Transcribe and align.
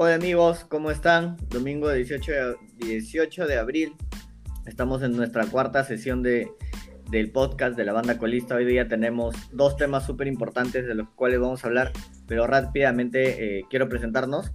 Hola 0.00 0.14
amigos, 0.14 0.64
¿cómo 0.68 0.92
están? 0.92 1.36
Domingo 1.48 1.90
18 1.90 2.30
de, 2.30 2.56
18 2.76 3.48
de 3.48 3.58
abril. 3.58 3.96
Estamos 4.64 5.02
en 5.02 5.16
nuestra 5.16 5.44
cuarta 5.46 5.82
sesión 5.82 6.22
de, 6.22 6.52
del 7.10 7.32
podcast 7.32 7.76
de 7.76 7.84
la 7.84 7.92
banda 7.92 8.16
colista. 8.16 8.54
Hoy 8.54 8.64
día 8.64 8.86
tenemos 8.86 9.34
dos 9.50 9.76
temas 9.76 10.06
súper 10.06 10.28
importantes 10.28 10.86
de 10.86 10.94
los 10.94 11.08
cuales 11.16 11.40
vamos 11.40 11.64
a 11.64 11.66
hablar, 11.66 11.92
pero 12.28 12.46
rápidamente 12.46 13.58
eh, 13.58 13.64
quiero 13.68 13.88
presentarnos. 13.88 14.52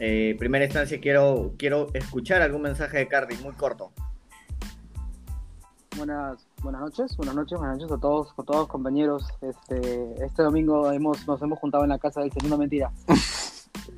Eh, 0.00 0.34
primera 0.40 0.64
instancia 0.64 1.00
quiero, 1.00 1.54
quiero 1.58 1.86
escuchar 1.94 2.42
algún 2.42 2.62
mensaje 2.62 2.98
de 2.98 3.06
Cardi, 3.06 3.36
muy 3.36 3.52
corto. 3.52 3.92
Buenas, 5.96 6.48
buenas 6.60 6.80
noches, 6.80 7.16
buenas 7.16 7.36
noches, 7.36 7.56
buenas 7.56 7.76
noches 7.76 7.92
a 7.92 8.00
todos, 8.00 8.34
a 8.36 8.42
todos 8.42 8.66
compañeros. 8.66 9.28
Este, 9.42 10.24
este 10.24 10.42
domingo 10.42 10.90
hemos, 10.90 11.24
nos 11.28 11.40
hemos 11.40 11.60
juntado 11.60 11.84
en 11.84 11.90
la 11.90 12.00
casa 12.00 12.20
del 12.20 12.32
segundo 12.32 12.58
mentira. 12.58 12.90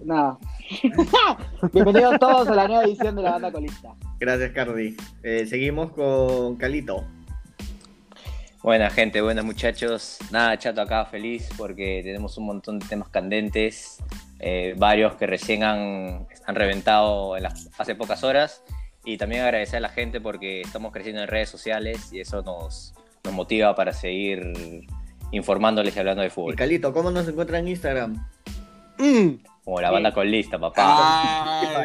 Nada. 0.04 0.38
Bienvenidos 1.72 2.18
todos 2.18 2.46
a 2.48 2.54
la 2.54 2.68
nueva 2.68 2.84
edición 2.84 3.16
de 3.16 3.22
la 3.22 3.32
banda 3.32 3.50
colista. 3.50 3.94
Gracias, 4.20 4.52
Cardi. 4.52 4.96
Eh, 5.22 5.46
seguimos 5.46 5.92
con 5.92 6.56
Calito. 6.56 7.04
Buena 8.62 8.90
gente, 8.90 9.22
buenas 9.22 9.46
muchachos. 9.46 10.18
Nada, 10.30 10.58
chato 10.58 10.82
acá, 10.82 11.06
feliz 11.06 11.48
porque 11.56 12.02
tenemos 12.04 12.36
un 12.36 12.46
montón 12.46 12.78
de 12.78 12.86
temas 12.86 13.08
candentes, 13.08 13.98
eh, 14.40 14.74
varios 14.77 15.14
que 15.14 15.27
recién 15.27 15.64
han, 15.64 16.27
han 16.46 16.55
reventado 16.55 17.36
en 17.38 17.44
las, 17.44 17.70
hace 17.78 17.94
pocas 17.94 18.24
horas. 18.24 18.62
Y 19.06 19.16
también 19.16 19.42
agradecer 19.42 19.78
a 19.78 19.80
la 19.80 19.91
gente 19.91 20.20
porque 20.20 20.60
estamos 20.60 20.92
creciendo 20.92 21.22
en 21.22 21.28
redes 21.28 21.48
sociales 21.48 22.12
y 22.12 22.20
eso 22.20 22.42
nos, 22.42 22.94
nos 23.22 23.32
motiva 23.32 23.74
para 23.74 23.92
seguir 23.92 24.86
informándoles 25.30 25.96
y 25.96 25.98
hablando 25.98 26.22
de 26.22 26.30
fútbol. 26.30 26.52
Y 26.52 26.56
Calito, 26.56 26.92
¿cómo 26.92 27.11
nos 27.11 27.27
encuentra 27.27 27.58
en 27.58 27.68
Instagram? 27.68 28.27
Como 29.65 29.81
la 29.81 29.91
banda 29.91 30.12
con 30.12 30.31
lista, 30.31 30.59
papá. 30.59 30.83
Ah, 30.87 31.84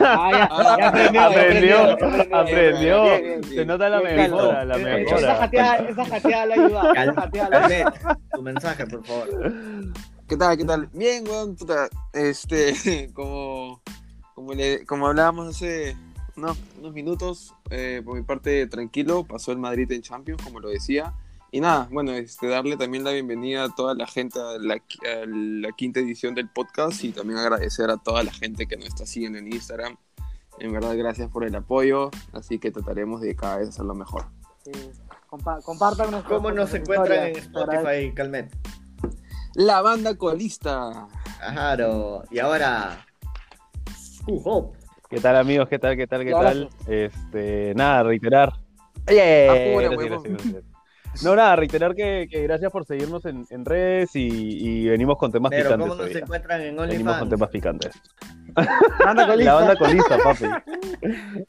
Ah, 0.00 0.30
ya, 0.78 1.12
ya 1.12 1.26
aprendió, 1.26 1.76
aprendió, 1.90 1.98
ya 1.98 2.40
aprendió. 2.40 3.02
Bien, 3.02 3.40
bien, 3.40 3.44
Se 3.44 3.64
nota 3.66 3.88
la 3.88 4.00
mejora, 4.00 4.64
la 4.64 4.78
mejora. 4.78 5.34
jateada, 5.36 5.76
esa 5.88 6.04
jateada 6.04 6.46
la 6.46 6.54
ayuda. 6.54 6.92
Esa 6.92 7.14
jateada 7.14 7.50
la 7.50 7.66
ayuda. 7.66 8.18
Tu 8.32 8.42
mensaje, 8.42 8.86
por 8.86 9.04
favor. 9.04 9.52
¿Qué 10.28 10.36
tal? 10.36 10.56
¿Qué 10.56 10.64
tal? 10.64 10.88
Bien, 10.92 11.24
weón, 11.26 11.56
puta. 11.56 11.88
Este, 12.12 13.10
como, 13.14 13.82
como, 14.34 14.52
le, 14.54 14.84
como 14.86 15.08
hablábamos 15.08 15.48
hace 15.48 15.96
unos, 16.36 16.56
unos 16.78 16.92
minutos, 16.92 17.54
eh, 17.70 18.02
por 18.04 18.14
mi 18.16 18.22
parte, 18.22 18.68
tranquilo, 18.68 19.24
pasó 19.24 19.50
el 19.50 19.58
Madrid 19.58 19.90
en 19.90 20.02
Champions, 20.02 20.42
como 20.44 20.60
lo 20.60 20.68
decía. 20.68 21.12
Y 21.50 21.60
nada, 21.60 21.88
bueno, 21.90 22.12
este, 22.12 22.46
darle 22.46 22.76
también 22.76 23.04
la 23.04 23.12
bienvenida 23.12 23.64
a 23.64 23.68
toda 23.74 23.94
la 23.94 24.06
gente 24.06 24.38
a 24.38 24.58
la, 24.58 24.74
a 24.74 25.26
la 25.26 25.72
quinta 25.72 25.98
edición 26.00 26.34
del 26.34 26.48
podcast 26.48 27.02
y 27.04 27.12
también 27.12 27.38
agradecer 27.38 27.88
a 27.90 27.96
toda 27.96 28.22
la 28.22 28.32
gente 28.32 28.66
que 28.66 28.76
nos 28.76 28.86
está 28.88 29.06
siguiendo 29.06 29.38
en 29.38 29.50
Instagram. 29.50 29.96
En 30.58 30.72
verdad, 30.72 30.94
gracias 30.96 31.30
por 31.30 31.44
el 31.44 31.54
apoyo, 31.54 32.10
así 32.32 32.58
que 32.58 32.70
trataremos 32.70 33.22
de 33.22 33.34
cada 33.34 33.58
vez 33.58 33.68
hacerlo 33.70 33.94
mejor. 33.94 34.26
Sí. 34.64 34.72
Compa- 35.30 35.62
compartan 35.62 36.10
nuestras- 36.10 36.36
¿Cómo 36.36 36.50
nos 36.50 36.72
encuentran 36.74 37.28
en. 37.28 37.36
Spotify, 37.36 38.12
Calmet? 38.14 38.54
La 39.54 39.80
banda 39.80 40.16
colista. 40.16 41.06
Claro. 41.38 42.24
Y 42.30 42.40
ahora. 42.40 43.06
Uh. 44.26 44.72
¿Qué 45.08 45.20
tal 45.20 45.36
amigos? 45.36 45.68
¿Qué 45.68 45.78
tal? 45.78 45.96
¿Qué 45.96 46.06
tal? 46.06 46.24
¿Qué 46.24 46.32
tal? 46.32 46.68
Este, 46.86 47.72
nada, 47.74 48.02
reiterar. 48.02 48.52
¡Oye! 49.08 49.70
Apura, 49.88 50.20
No, 51.22 51.34
nada, 51.34 51.56
reiterar 51.56 51.94
que, 51.94 52.28
que 52.30 52.42
gracias 52.42 52.70
por 52.70 52.84
seguirnos 52.86 53.24
en, 53.24 53.44
en 53.50 53.64
redes 53.64 54.14
y, 54.14 54.28
y 54.28 54.88
venimos 54.88 55.18
con 55.18 55.32
temas 55.32 55.50
Pero, 55.50 55.64
picantes. 55.70 55.88
¿cómo 55.88 56.02
nos 56.02 56.14
encuentran 56.14 56.60
en 56.60 56.76
Venimos 56.76 56.88
con 57.18 57.28
OnlyFans? 57.28 57.30
temas 57.30 57.50
picantes. 57.50 57.92
Banda 59.04 59.26
colista. 59.26 59.52
La 59.52 59.54
banda 59.54 59.76
colista, 59.76 60.18
papi. 60.22 60.44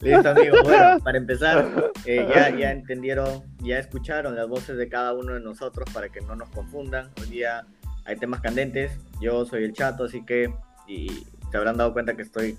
Listo, 0.00 0.28
amigos. 0.28 0.60
Bueno, 0.64 0.98
para 1.02 1.18
empezar, 1.18 1.92
eh, 2.04 2.26
ya, 2.34 2.50
ya 2.58 2.72
entendieron, 2.72 3.42
ya 3.60 3.78
escucharon 3.78 4.34
las 4.34 4.48
voces 4.48 4.76
de 4.76 4.88
cada 4.88 5.14
uno 5.14 5.34
de 5.34 5.40
nosotros 5.40 5.88
para 5.92 6.08
que 6.08 6.20
no 6.20 6.34
nos 6.34 6.48
confundan. 6.50 7.10
Hoy 7.20 7.28
día 7.28 7.64
hay 8.04 8.16
temas 8.16 8.40
candentes. 8.40 8.92
Yo 9.20 9.44
soy 9.46 9.64
el 9.64 9.72
chato, 9.72 10.04
así 10.04 10.24
que. 10.24 10.52
Y 10.88 11.08
se 11.50 11.56
habrán 11.56 11.76
dado 11.76 11.92
cuenta 11.92 12.16
que 12.16 12.22
estoy 12.22 12.58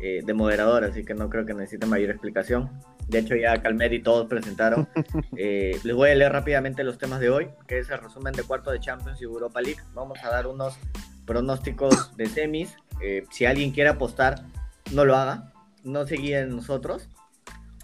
eh, 0.00 0.20
de 0.24 0.34
moderador, 0.34 0.84
así 0.84 1.04
que 1.04 1.14
no 1.14 1.30
creo 1.30 1.46
que 1.46 1.54
necesite 1.54 1.86
mayor 1.86 2.10
explicación. 2.10 2.70
De 3.08 3.18
hecho, 3.18 3.34
ya 3.36 3.60
Calmet 3.60 3.92
y 3.92 4.00
todos 4.00 4.26
presentaron. 4.26 4.88
Eh, 5.36 5.78
les 5.82 5.96
voy 5.96 6.10
a 6.10 6.14
leer 6.14 6.32
rápidamente 6.32 6.84
los 6.84 6.98
temas 6.98 7.18
de 7.18 7.30
hoy, 7.30 7.48
que 7.66 7.78
es 7.78 7.90
el 7.90 7.98
resumen 7.98 8.32
de 8.32 8.42
cuarto 8.42 8.70
de 8.70 8.80
Champions 8.80 9.20
y 9.20 9.24
Europa 9.24 9.60
League. 9.60 9.80
Vamos 9.94 10.22
a 10.22 10.28
dar 10.28 10.46
unos 10.46 10.78
pronósticos 11.26 12.16
de 12.16 12.26
semis. 12.26 12.76
Eh, 13.00 13.24
si 13.30 13.46
alguien 13.46 13.72
quiere 13.72 13.90
apostar, 13.90 14.42
no 14.92 15.04
lo 15.04 15.16
haga. 15.16 15.52
No 15.84 16.06
se 16.06 16.16
guíe 16.16 16.40
en 16.40 16.50
nosotros. 16.50 17.08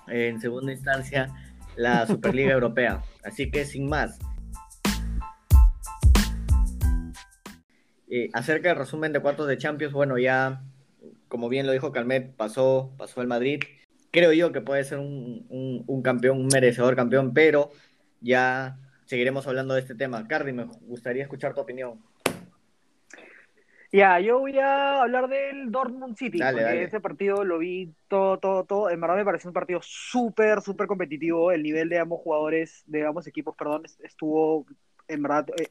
Eh, 0.08 0.28
en 0.28 0.40
segunda 0.40 0.72
instancia, 0.72 1.28
la 1.76 2.06
Superliga 2.06 2.52
Europea. 2.52 3.02
Así 3.24 3.50
que 3.50 3.64
sin 3.64 3.88
más. 3.88 4.18
Eh, 8.10 8.30
acerca 8.32 8.70
del 8.70 8.78
resumen 8.78 9.12
de 9.12 9.20
cuartos 9.20 9.46
de 9.48 9.58
Champions, 9.58 9.92
bueno, 9.92 10.16
ya, 10.18 10.62
como 11.28 11.48
bien 11.48 11.66
lo 11.66 11.72
dijo 11.72 11.92
Calmet, 11.92 12.34
pasó, 12.34 12.94
pasó 12.96 13.20
el 13.20 13.26
Madrid. 13.26 13.60
Creo 14.10 14.32
yo 14.32 14.52
que 14.52 14.60
puede 14.60 14.84
ser 14.84 14.98
un, 14.98 15.46
un- 15.50 15.84
un 15.86 16.02
campeón, 16.02 16.38
un 16.40 16.46
merecedor 16.48 16.96
campeón, 16.96 17.34
pero 17.34 17.70
ya 18.20 18.78
seguiremos 19.04 19.46
hablando 19.46 19.74
de 19.74 19.80
este 19.80 19.94
tema. 19.94 20.26
Cardi, 20.26 20.52
me 20.52 20.64
gustaría 20.64 21.22
escuchar 21.22 21.54
tu 21.54 21.60
opinión. 21.60 22.00
Ya, 23.90 24.20
yo 24.20 24.38
voy 24.38 24.58
a 24.58 25.00
hablar 25.02 25.28
del 25.28 25.70
Dortmund 25.70 26.14
City, 26.16 26.38
Dale, 26.38 26.52
porque 26.52 26.64
dale. 26.74 26.84
ese 26.84 27.00
partido 27.00 27.42
lo 27.42 27.56
vi 27.58 27.94
todo, 28.08 28.38
todo, 28.38 28.64
todo. 28.64 28.90
En 28.90 29.00
verdad 29.00 29.16
me 29.16 29.24
pareció 29.24 29.48
un 29.48 29.54
partido 29.54 29.80
súper, 29.82 30.60
súper 30.60 30.86
competitivo. 30.86 31.52
El 31.52 31.62
nivel 31.62 31.88
de 31.88 31.98
ambos 31.98 32.20
jugadores, 32.20 32.82
de 32.86 33.06
ambos 33.06 33.26
equipos, 33.26 33.56
perdón, 33.56 33.86
est- 33.86 34.00
estuvo 34.04 34.66
en 35.08 35.22
verdad 35.22 35.46
eh, 35.58 35.70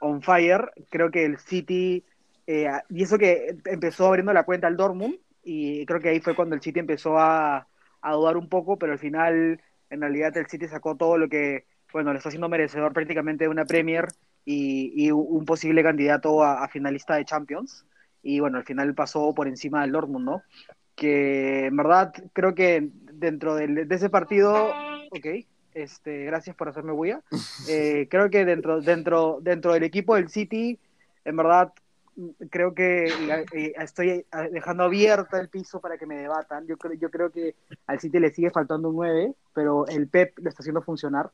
on 0.00 0.20
fire. 0.22 0.72
Creo 0.90 1.10
que 1.10 1.24
el 1.24 1.38
City, 1.38 2.04
eh, 2.46 2.68
y 2.90 3.02
eso 3.02 3.16
que 3.16 3.56
empezó 3.64 4.08
abriendo 4.08 4.34
la 4.34 4.44
cuenta 4.44 4.66
al 4.66 4.76
Dortmund, 4.76 5.16
y 5.42 5.86
creo 5.86 6.00
que 6.00 6.10
ahí 6.10 6.20
fue 6.20 6.34
cuando 6.34 6.54
el 6.54 6.60
City 6.62 6.80
empezó 6.80 7.18
a, 7.18 7.66
a 8.04 8.12
dudar 8.12 8.36
un 8.36 8.48
poco, 8.48 8.78
pero 8.78 8.92
al 8.92 8.98
final, 8.98 9.60
en 9.90 10.00
realidad, 10.00 10.36
el 10.36 10.46
City 10.46 10.68
sacó 10.68 10.96
todo 10.96 11.16
lo 11.16 11.28
que, 11.28 11.64
bueno, 11.92 12.12
le 12.12 12.18
está 12.18 12.28
haciendo 12.28 12.48
merecedor 12.48 12.92
prácticamente 12.92 13.44
de 13.44 13.48
una 13.48 13.64
Premier 13.64 14.08
y, 14.44 14.92
y 14.94 15.10
un 15.10 15.44
posible 15.46 15.82
candidato 15.82 16.44
a, 16.44 16.62
a 16.62 16.68
finalista 16.68 17.16
de 17.16 17.24
Champions. 17.24 17.86
Y 18.22 18.40
bueno, 18.40 18.58
al 18.58 18.64
final 18.64 18.94
pasó 18.94 19.34
por 19.34 19.48
encima 19.48 19.82
del 19.82 19.92
Dortmund, 19.92 20.24
¿no? 20.24 20.42
Que 20.94 21.66
en 21.66 21.76
verdad 21.76 22.12
creo 22.32 22.54
que 22.54 22.90
dentro 23.12 23.54
de, 23.54 23.86
ese 23.90 24.10
partido, 24.10 24.68
ok, 25.10 25.26
este, 25.72 26.24
gracias 26.24 26.54
por 26.56 26.68
hacerme 26.68 26.92
bulla. 26.92 27.22
Eh, 27.68 28.08
creo 28.10 28.28
que 28.28 28.44
dentro, 28.44 28.82
dentro, 28.82 29.38
dentro 29.40 29.72
del 29.72 29.84
equipo 29.84 30.14
del 30.16 30.28
City, 30.28 30.78
en 31.24 31.36
verdad 31.36 31.72
creo 32.50 32.74
que 32.74 33.06
eh, 33.06 33.72
estoy 33.78 34.24
dejando 34.50 34.84
abierta 34.84 35.40
el 35.40 35.48
piso 35.48 35.80
para 35.80 35.98
que 35.98 36.06
me 36.06 36.16
debatan. 36.16 36.66
Yo 36.66 36.76
creo, 36.76 36.94
yo 36.94 37.10
creo 37.10 37.30
que 37.30 37.54
al 37.86 38.00
City 38.00 38.18
le 38.18 38.30
sigue 38.30 38.50
faltando 38.50 38.88
un 38.90 38.96
9, 38.96 39.34
pero 39.54 39.86
el 39.86 40.08
Pep 40.08 40.38
lo 40.38 40.48
está 40.48 40.62
haciendo 40.62 40.82
funcionar. 40.82 41.30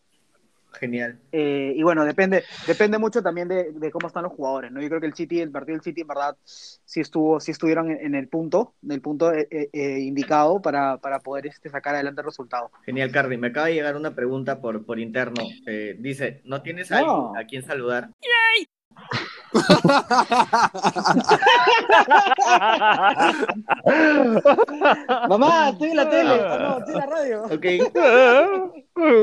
Genial. 0.73 1.19
Eh, 1.33 1.73
y 1.75 1.83
bueno, 1.83 2.05
depende, 2.05 2.45
depende 2.65 2.97
mucho 2.97 3.23
también 3.25 3.49
de, 3.49 3.73
de 3.73 3.91
cómo 3.91 4.07
están 4.07 4.23
los 4.23 4.33
jugadores, 4.33 4.71
¿no? 4.71 4.81
Yo 4.81 4.89
creo 4.89 5.01
que 5.01 5.09
el 5.09 5.15
City, 5.15 5.41
el 5.41 5.51
partido 5.51 5.75
del 5.75 5.83
City, 5.83 6.03
en 6.03 6.07
verdad, 6.07 6.37
sí 6.45 7.01
estuvo, 7.01 7.41
sí 7.41 7.51
estuvieron 7.51 7.91
en, 7.91 7.99
en 8.07 8.15
el 8.15 8.29
punto, 8.29 8.75
en 8.85 8.93
el 8.93 9.01
punto 9.01 9.33
eh, 9.33 9.49
eh, 9.51 9.69
eh, 9.73 9.99
indicado 9.99 10.63
para, 10.63 10.99
para 10.99 11.19
poder 11.19 11.49
este, 11.49 11.71
sacar 11.71 11.97
adelante 11.97 12.21
el 12.21 12.27
resultado. 12.27 12.71
Genial, 12.87 13.11
Cardi. 13.11 13.37
Me 13.37 13.49
acaba 13.49 13.67
de 13.67 13.75
llegar 13.75 13.97
una 13.97 14.15
pregunta 14.15 14.61
por, 14.61 14.87
por 14.87 15.01
interno. 15.01 15.43
Eh, 15.67 15.97
dice, 15.99 16.41
¿no 16.45 16.63
tienes 16.63 16.89
No. 16.93 16.97
a 16.97 16.99
alguien 17.01 17.37
a 17.37 17.47
quien 17.49 17.63
saludar? 17.65 18.11
Mamá, 25.29 25.71
estoy 25.71 25.91
en 25.91 25.97
la 25.97 26.09
tele, 26.11 26.41
ah, 26.47 26.59
no, 26.61 26.79
estoy 26.79 26.95
en 26.95 27.01
la 27.01 27.07
radio. 27.07 27.43
Ok, 27.45 27.67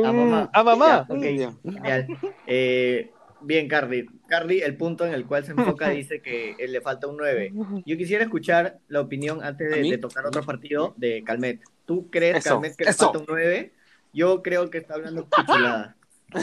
A 0.06 0.12
mamá. 0.12 0.50
A 0.54 0.64
mamá. 0.64 1.06
ok, 1.10 1.22
Ya. 1.24 1.54
genial. 1.64 2.08
Eh, 2.46 3.12
bien, 3.42 3.68
Cardi. 3.68 4.06
Cardi, 4.28 4.60
el 4.62 4.76
punto 4.78 5.06
en 5.06 5.14
el 5.14 5.26
cual 5.26 5.46
se 5.46 5.52
enfoca 5.52 5.90
dice 5.90 6.22
que 6.22 6.56
él 6.60 6.72
le 6.72 6.82
falta 6.82 7.08
un 7.08 7.18
9. 7.18 7.54
Yo 7.86 7.98
quisiera 7.98 8.24
escuchar 8.24 8.78
la 8.88 9.02
opinión 9.02 9.44
antes 9.44 9.72
¿A 9.72 9.76
de, 9.76 9.84
de 9.84 9.98
tocar 9.98 10.26
otro 10.26 10.44
partido 10.44 10.94
de 10.98 11.24
Calmet. 11.24 11.62
¿Tú 11.86 12.10
crees, 12.10 12.38
Eso, 12.38 12.56
Calmet, 12.56 12.76
que 12.76 12.84
le 12.86 12.90
eso. 12.92 13.06
falta 13.06 13.20
un 13.20 13.26
9? 13.28 13.74
Yo 14.14 14.42
creo 14.42 14.70
que 14.70 14.80
está 14.80 14.96
hablando 14.96 15.28
cuchulada. 15.30 15.96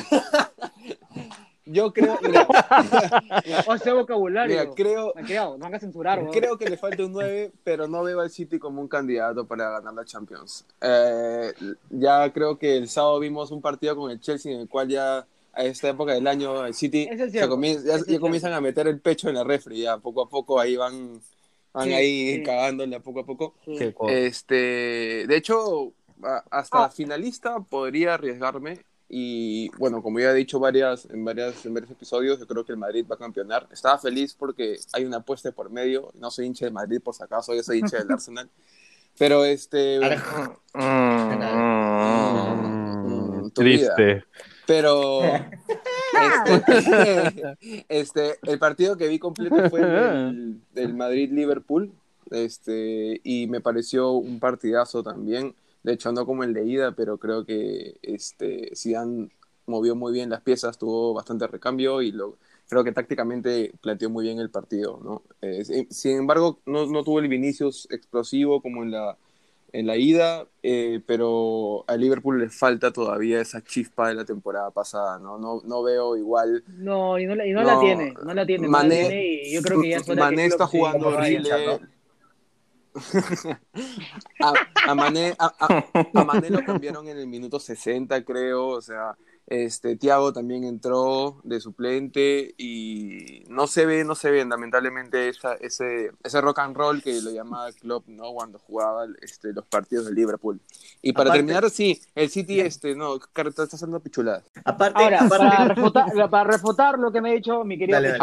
Yo 1.67 1.93
creo, 1.93 2.19
mira, 2.23 2.47
O 3.67 3.79
sea, 3.79 3.95
vocabulario. 3.95 4.55
mira, 4.61 4.75
creo, 4.75 5.13
Me 5.17 5.23
no 5.35 5.59
van 5.59 5.75
a 5.75 5.81
censurar, 5.81 6.19
weón. 6.21 6.33
Creo 6.33 6.59
que 6.59 6.69
le 6.69 6.77
falta 6.77 7.05
un 7.05 7.13
9, 7.13 7.53
pero 7.65 7.89
no 7.89 8.03
veo 8.03 8.21
al 8.21 8.31
City 8.31 8.59
como 8.59 8.81
un 8.83 8.89
candidato 8.89 9.47
para 9.47 9.71
ganar 9.71 9.95
la 9.95 10.05
Champions. 10.05 10.67
Eh, 10.83 11.53
ya 11.91 12.31
creo 12.33 12.59
que 12.59 12.77
el 12.77 12.89
sábado 12.89 13.19
vimos 13.21 13.51
un 13.51 13.63
partido 13.63 13.97
con 13.97 14.11
el 14.11 14.21
Chelsea 14.21 14.53
en 14.53 14.61
el 14.61 14.69
cual 14.69 14.89
ya 14.89 15.27
a 15.55 15.63
esta 15.65 15.89
época 15.89 16.13
del 16.13 16.27
año 16.27 16.67
el 16.67 16.75
City 16.75 17.09
es 17.11 17.31
cierto, 17.33 17.57
comien- 17.57 17.83
ya, 17.85 17.97
ya 18.07 18.19
comienzan 18.21 18.53
a 18.53 18.61
meter 18.61 18.87
el 18.89 19.01
pecho 19.01 19.29
en 19.29 19.37
la 19.37 19.45
refri, 19.45 19.83
ya 19.83 19.99
poco 19.99 20.23
a 20.23 20.29
poco 20.29 20.59
ahí 20.61 20.77
van 20.77 21.21
van 21.73 21.85
Sí, 21.89 21.95
ahí 21.95 22.35
sí. 22.37 22.43
cagándola 22.43 23.01
poco 23.01 23.21
a 23.21 23.25
poco. 23.27 23.55
Sí. 23.65 23.95
Este, 24.09 25.27
de 25.27 25.37
hecho, 25.37 25.93
hasta 26.51 26.85
Ah. 26.85 26.91
finalista 26.91 27.59
podría 27.61 28.15
arriesgarme. 28.15 28.85
Y 29.09 29.69
bueno, 29.79 30.03
como 30.03 30.19
ya 30.19 30.31
he 30.31 30.35
dicho 30.35 30.59
varias, 30.59 31.09
en, 31.11 31.25
varias, 31.25 31.65
en 31.67 31.75
varios 31.75 31.91
episodios, 31.91 32.39
yo 32.39 32.47
creo 32.47 32.65
que 32.65 32.73
el 32.73 32.79
Madrid 32.79 33.05
va 33.11 33.17
a 33.17 33.19
campeonar. 33.19 33.69
Estaba 33.71 33.99
feliz 33.99 34.35
porque 34.35 34.79
hay 34.93 35.05
una 35.05 35.19
apuesta 35.19 35.51
de 35.51 35.53
por 35.53 35.71
medio. 35.71 36.11
No 36.15 36.31
soy 36.31 36.47
hincha 36.47 36.65
del 36.65 36.75
Madrid 36.75 37.01
por 37.03 37.15
si 37.15 37.23
acaso, 37.23 37.55
yo 37.55 37.63
soy 37.63 37.81
hincha 37.81 37.99
del 37.99 38.11
Arsenal. 38.13 38.49
Pero 39.19 39.45
este. 39.45 40.01
Mm, 40.75 43.51
triste. 43.51 44.25
Pero 44.67 45.23
este, 45.25 45.59
este, 47.89 48.39
el 48.43 48.59
partido 48.59 48.97
que 48.97 49.09
vi 49.09 49.19
completo 49.19 49.71
fue 49.71 49.83
el 49.83 50.61
del 50.73 50.95
Madrid-Liverpool. 50.95 51.93
Este, 52.31 53.21
y 53.23 53.47
me 53.49 53.61
pareció 53.61 54.13
un 54.13 54.41
partidazo 54.41 55.03
también. 55.03 55.55
De 55.85 55.93
hecho, 55.95 56.13
no 56.13 56.27
como 56.27 56.45
el 56.45 56.55
de 56.55 56.67
ida, 56.67 56.93
pero 56.93 57.19
creo 57.19 57.45
que 57.47 57.99
este, 58.03 58.73
Zidane 58.77 59.31
movió 59.67 59.95
muy 59.97 60.13
bien 60.13 60.31
las 60.31 60.43
piezas, 60.43 60.79
tuvo 60.79 61.15
bastante 61.15 61.47
recambio 61.47 62.03
y 62.03 62.13
lo, 62.13 62.39
creo 62.69 62.85
que 62.85 62.93
tácticamente 62.93 63.73
planteó 63.83 64.11
muy 64.11 64.25
bien 64.25 64.41
el 64.41 64.51
partido. 64.51 65.01
¿no? 65.05 65.23
Eh, 65.43 65.65
sin- 65.91 66.17
embargo, 66.19 66.61
no, 66.67 66.87
no 66.87 67.05
tuvo 67.05 67.21
el 67.21 67.29
Vinicius 67.29 67.87
explosivo 67.91 68.63
como 68.63 68.83
en 68.83 68.91
la, 68.93 69.17
en 69.73 69.87
la 69.87 69.97
ida, 69.97 70.47
eh, 70.63 71.03
pero 71.07 71.85
a 71.89 71.97
Liverpool 71.97 72.39
le 72.41 72.49
falta 72.49 72.93
todavía 72.93 73.41
esa 73.41 73.63
chispa 73.63 74.09
de 74.09 74.15
la 74.15 74.25
temporada 74.25 74.71
pasada. 74.71 75.19
No, 75.19 75.39
no, 75.39 75.61
no 75.65 75.83
veo 75.83 76.17
igual. 76.17 76.65
No, 76.67 77.19
y 77.19 77.27
no, 77.27 77.35
la- 77.35 77.47
y 77.47 77.53
no 77.53 77.63
No, 77.63 77.67
la 77.69 77.81
tiene, 77.81 78.15
no 78.25 78.35
la 78.35 78.47
tiene, 78.47 78.69
la 78.69 78.73
Mané- 78.73 79.01
tiene, 79.01 79.27
y 79.49 79.53
yo 79.55 79.63
creo 79.63 79.81
que 79.81 79.91
ya 79.91 79.97
es 79.99 80.09
hora 80.09 80.21
Mané 80.23 80.37
que 80.43 80.49
está 80.49 80.67
jugando 80.67 81.09
horrible. 81.09 81.51
A, 84.41 84.53
a 84.91 84.95
Mané, 84.95 85.35
a, 85.39 85.53
a- 85.59 85.85
a 86.15 86.25
Mané 86.25 86.51
lo 86.51 86.65
cambiaron 86.65 87.09
en 87.09 87.19
el 87.19 87.27
minuto 87.27 87.59
60, 87.61 88.25
creo. 88.25 88.69
O 88.69 88.81
sea, 88.81 89.17
este 89.47 89.97
Thiago 89.97 90.33
también 90.33 90.65
entró 90.65 91.41
de 91.45 91.61
suplente 91.61 92.55
y 92.57 93.45
no 93.49 93.67
se 93.67 93.85
ve, 93.85 94.05
no 94.05 94.15
se 94.15 94.31
ve 94.31 94.45
lamentablemente 94.45 95.29
esa, 95.29 95.55
ese, 95.55 96.13
ese 96.23 96.41
rock 96.41 96.61
and 96.61 96.77
roll 96.77 97.03
que 97.03 97.21
lo 97.21 97.31
llamaba 97.31 97.71
Klopp, 97.73 98.07
¿no? 98.09 98.33
Cuando 98.33 98.59
jugaba 98.59 99.07
este, 99.21 99.53
los 99.53 99.67
partidos 99.67 100.07
de 100.07 100.13
Liverpool. 100.13 100.61
Y 101.03 101.13
para 101.13 101.31
Aparte- 101.31 101.39
terminar, 101.41 101.71
sí, 101.71 102.01
el 102.15 102.31
City, 102.31 102.61
este, 102.61 102.95
no, 102.95 103.17
está 103.17 103.63
haciendo 103.65 104.01
pichuladas. 104.01 104.45
Aparte, 104.65 105.03
Ahora, 105.03 105.19
para 105.29 105.69
refutar, 105.69 106.31
para 106.31 106.51
refutar 106.51 106.99
lo 106.99 107.13
que 107.13 107.21
me 107.21 107.31
ha 107.31 107.35
dicho 107.35 107.65
mi 107.65 107.79
querido 107.79 108.01
Dale, 108.01 108.17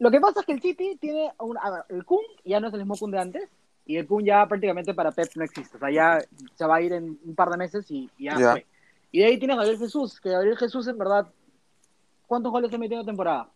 lo 0.00 0.12
que 0.12 0.20
pasa 0.20 0.40
es 0.40 0.46
que 0.46 0.52
el 0.52 0.62
City 0.62 0.96
tiene 1.00 1.32
un, 1.40 1.58
a 1.58 1.70
ver, 1.70 1.82
el 1.88 2.04
Kun 2.04 2.20
ya 2.44 2.60
no 2.60 2.68
es 2.68 2.72
el 2.74 2.78
mismo 2.78 2.96
Kun 2.96 3.10
de 3.10 3.18
antes, 3.18 3.48
y 3.88 3.96
el 3.96 4.06
Kun 4.06 4.24
ya 4.24 4.46
prácticamente 4.46 4.94
para 4.94 5.10
Pep 5.10 5.28
no 5.34 5.42
existe, 5.42 5.76
o 5.76 5.80
sea, 5.80 5.90
ya 5.90 6.18
se 6.54 6.64
va 6.64 6.76
a 6.76 6.80
ir 6.82 6.92
en 6.92 7.18
un 7.24 7.34
par 7.34 7.48
de 7.50 7.56
meses 7.56 7.90
y, 7.90 8.08
y 8.18 8.24
ya, 8.26 8.38
Ya. 8.38 8.52
fue. 8.52 8.66
Y 9.10 9.18
de 9.20 9.24
ahí 9.24 9.38
tienes 9.38 9.54
a 9.54 9.60
Gabriel 9.60 9.78
Jesús, 9.80 10.20
que 10.20 10.28
Gabriel 10.30 10.56
Jesús 10.56 10.86
en 10.86 10.98
verdad, 10.98 11.26
¿cuántos 12.26 12.52
goles 12.52 12.72
ha 12.72 12.78
metido 12.78 13.00
en 13.00 13.06
temporada? 13.06 13.48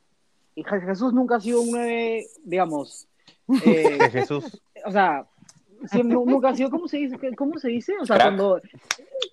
Y 0.55 0.65
Je- 0.65 0.85
Jesús 0.87 1.13
nunca 1.13 1.37
ha 1.37 1.41
sido 1.41 1.61
un 1.61 1.71
9, 1.71 2.27
digamos, 2.45 3.07
eh, 3.65 3.99
Jesús. 4.11 4.61
o 4.85 4.91
sea, 4.91 5.25
nu- 6.05 6.25
nunca 6.27 6.49
ha 6.51 6.55
sido, 6.57 6.71
¿cómo 6.71 6.89
se 6.89 6.97
dice? 6.97 7.19
¿Cómo 7.37 7.59
se 7.59 7.69
dice? 7.69 7.93
O 8.01 8.07
sea, 8.07 8.17
Crack. 8.17 8.29
cuando, 8.29 8.61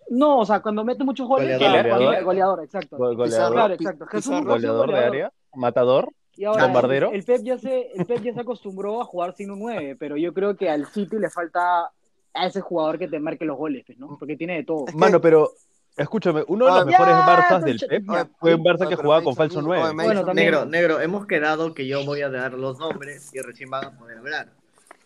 no, 0.10 0.40
o 0.40 0.46
sea, 0.46 0.60
cuando 0.62 0.84
mete 0.84 1.04
muchos 1.04 1.28
goles, 1.28 1.58
Goleador. 1.58 1.90
Goleador. 1.94 2.24
goleador, 2.26 2.64
exacto. 2.64 2.98
Go- 2.98 3.16
Goleador, 3.16 3.54
Claro, 3.54 3.74
exacto. 3.76 4.06
Jesús 4.08 4.24
sido 4.36 4.44
goleador 4.46 4.92
de 4.92 5.00
área. 5.00 5.34
Matador. 5.56 6.10
Y 6.40 6.46
ahora 6.46 6.64
Bombardero. 6.68 7.10
el, 7.10 7.16
el 7.18 7.24
Pep 7.26 7.42
ya 7.44 7.58
se, 7.58 7.92
el 7.94 8.06
Pep 8.06 8.22
ya 8.24 8.34
se 8.34 8.40
acostumbró 8.40 9.02
a 9.02 9.04
jugar 9.04 9.36
sin 9.36 9.52
un 9.52 9.60
9, 9.60 9.98
pero 10.00 10.16
yo 10.16 10.34
creo 10.34 10.56
que 10.56 10.70
al 10.70 10.86
City 10.86 11.18
le 11.20 11.30
falta 11.30 11.92
a 12.34 12.46
ese 12.48 12.62
jugador 12.62 12.98
que 12.98 13.10
te 13.10 13.20
marque 13.20 13.44
los 13.44 13.58
goles, 13.58 13.84
pues, 13.86 13.98
¿no? 13.98 14.16
Porque 14.18 14.38
tiene 14.38 14.56
de 14.56 14.64
todo. 14.64 14.86
Mano, 14.94 15.20
pero 15.20 15.52
escúchame, 15.98 16.46
uno 16.48 16.64
de 16.66 16.72
los 16.72 16.82
Ah, 16.82 16.86
mejores 16.86 17.14
ya, 17.14 17.26
Barças 17.26 17.64
del 17.66 17.78
Pep 17.80 18.04
ya. 18.10 18.26
fue 18.40 18.56
un 18.56 18.64
Barça 18.64 18.86
Oye, 18.86 18.90
que 18.90 18.96
jugaba 18.96 19.22
con 19.22 19.36
falso 19.36 19.60
a 19.60 19.62
mí- 19.64 19.68
9. 19.68 19.84
oye, 19.84 19.94
me 19.94 20.04
Bueno. 20.06 20.34
Negro, 20.34 20.66
negro, 20.66 21.02
hemos 21.02 21.28
quedado 21.28 21.74
que 21.74 21.86
yo 21.88 22.06
voy 22.06 22.22
a 22.22 22.30
dar 22.30 22.54
los 22.54 22.80
nombres 22.80 23.34
y 23.36 23.40
recién 23.42 23.70
van 23.70 23.84
a 23.84 23.92
poder 24.00 24.20
hablar. 24.20 24.48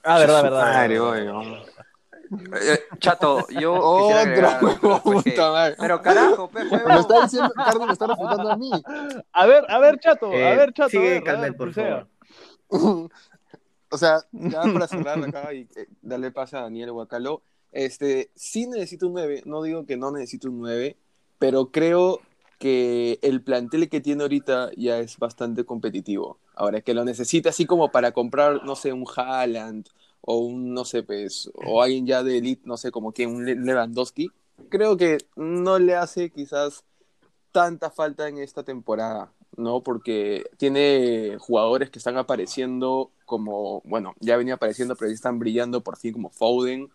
Ah, 0.04 0.20
verdad, 0.20 0.44
verdad. 0.44 0.62
Madre, 0.62 1.00
verdad. 1.00 1.36
oye. 1.36 1.64
Eh, 2.62 2.80
Chato, 3.00 3.48
yo 3.50 4.16
agregar, 4.16 4.60
pues, 4.60 4.80
que- 5.04 5.32
puta 5.32 5.52
madre. 5.52 5.76
Pero 5.80 6.02
carajo, 6.02 6.50
pe, 6.50 6.60
Me 6.88 7.00
está 7.00 7.22
diciendo, 7.22 7.52
Carlos 7.56 7.88
me 7.88 7.94
está 7.94 8.08
refutando 8.08 8.50
a 8.50 8.56
mí. 8.58 8.72
A 9.32 9.46
ver, 9.46 9.66
a 9.70 9.80
ver, 9.80 10.00
chato, 10.00 10.28
a 10.28 10.36
Eh, 10.36 10.56
ver, 10.58 10.74
chato. 10.74 10.88
a 10.88 10.90
sigue, 10.90 11.10
ver, 11.10 11.22
a 11.22 11.24
Calmet, 11.26 11.50
ver, 11.50 11.58
por 11.58 11.68
pulsea. 11.68 12.08
favor. 12.70 13.10
O 13.90 13.98
sea, 13.98 14.22
ya 14.32 14.64
para 14.64 14.88
cerrar 14.88 15.24
acá 15.24 15.54
y 15.54 15.68
eh, 15.76 15.88
darle 16.02 16.32
paso 16.32 16.58
a 16.58 16.62
Daniel 16.62 16.90
Huacalo, 16.92 17.44
este, 17.72 18.32
sí 18.34 18.66
necesito 18.66 19.06
un 19.06 19.14
9, 19.14 19.44
no 19.46 19.62
digo 19.62 19.86
que 19.86 19.98
no 19.98 20.12
necesito 20.12 20.50
un 20.50 20.60
9, 20.62 20.98
pero 21.38 21.70
creo 21.70 22.20
que 22.58 23.20
el 23.22 23.44
plantel 23.44 23.90
que 23.90 24.02
tiene 24.02 24.24
ahorita 24.24 24.72
ya 24.76 24.98
es 24.98 25.20
bastante 25.20 25.64
competitivo. 25.66 26.40
Ahora, 26.56 26.82
que 26.82 26.96
lo 26.96 27.06
necesita 27.06 27.50
así 27.50 27.68
como 27.68 27.92
para 27.92 28.14
comprar, 28.14 28.64
no 28.64 28.76
sé, 28.76 28.94
un 28.94 29.06
Haaland 29.16 29.88
o 30.25 30.38
un, 30.38 30.74
no 30.74 30.86
sé, 30.86 31.04
pues, 31.04 31.52
o 31.66 31.81
alguien 31.81 32.06
ya 32.08 32.24
de 32.24 32.38
elite, 32.38 32.62
no 32.66 32.78
sé, 32.78 32.92
como 32.92 33.12
que 33.12 33.28
un 33.28 33.46
Le- 33.46 33.56
Lewandowski, 33.56 34.31
creo 34.70 34.96
que 34.98 35.18
no 35.36 35.80
le 35.80 35.96
hace 35.96 36.30
quizás 36.30 36.84
tanta 37.52 37.90
falta 37.92 38.28
en 38.30 38.38
esta 38.38 38.64
temporada, 38.64 39.31
¿no? 39.58 39.81
Porque 39.81 40.46
tiene 40.58 41.38
jugadores 41.40 41.90
que 41.90 42.00
están 42.00 42.18
apareciendo 42.18 43.12
como, 43.25 43.81
bueno, 43.86 44.14
ya 44.20 44.38
venía 44.38 44.56
apareciendo, 44.56 44.96
pero 44.96 45.10
ya 45.10 45.16
están 45.16 45.40
brillando 45.40 45.81
por 45.81 45.98
fin 45.98 46.14
como 46.14 46.30
Foden. 46.30 46.90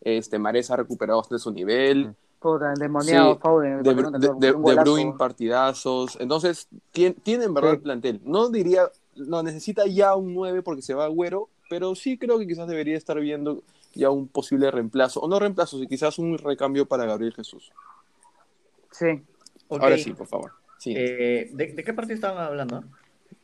Este, 0.00 0.38
Mares 0.38 0.70
ha 0.70 0.76
recuperado 0.76 1.18
bastante 1.20 1.42
su 1.42 1.50
nivel. 1.52 2.14
Puta, 2.40 2.72
endemoniado, 2.74 3.34
Sí, 3.34 3.40
Foden, 3.40 3.82
De, 3.82 3.94
de, 3.94 4.02
de- 4.02 4.52
de. 4.52 4.74
Bruyne 4.82 5.14
partidazos. 5.16 6.16
Entonces, 6.20 6.68
tien- 6.92 7.16
tiene 7.22 7.44
en 7.44 7.54
verdad 7.54 7.70
Sí. 7.70 7.76
el 7.76 7.82
plantel. 7.82 8.20
No 8.24 8.50
diría, 8.50 8.90
no 9.16 9.42
necesita 9.42 9.86
ya 9.86 10.14
un 10.16 10.34
9 10.34 10.62
porque 10.62 10.82
se 10.82 10.92
va 10.92 11.04
Agüero, 11.06 11.48
pero 11.74 11.92
sí 11.96 12.16
creo 12.16 12.38
que 12.38 12.46
quizás 12.46 12.68
debería 12.68 12.96
estar 12.96 13.18
viendo 13.18 13.64
ya 13.94 14.08
un 14.10 14.28
posible 14.28 14.70
reemplazo, 14.70 15.18
o 15.18 15.26
no 15.28 15.40
reemplazo, 15.40 15.76
sí, 15.80 15.88
quizás 15.88 16.20
un 16.20 16.38
recambio 16.38 16.86
para 16.86 17.04
Gabriel 17.04 17.34
Jesús. 17.34 17.72
Sí. 18.92 19.20
Ahora 19.68 19.98
sí, 19.98 20.12
por 20.12 20.28
favor. 20.28 20.52
Sí. 20.78 20.94
eh, 20.96 21.50
¿de, 21.52 21.72
de 21.72 21.82
qué 21.82 21.92
partido 21.92 22.14
estaban 22.14 22.44
hablando? 22.46 22.84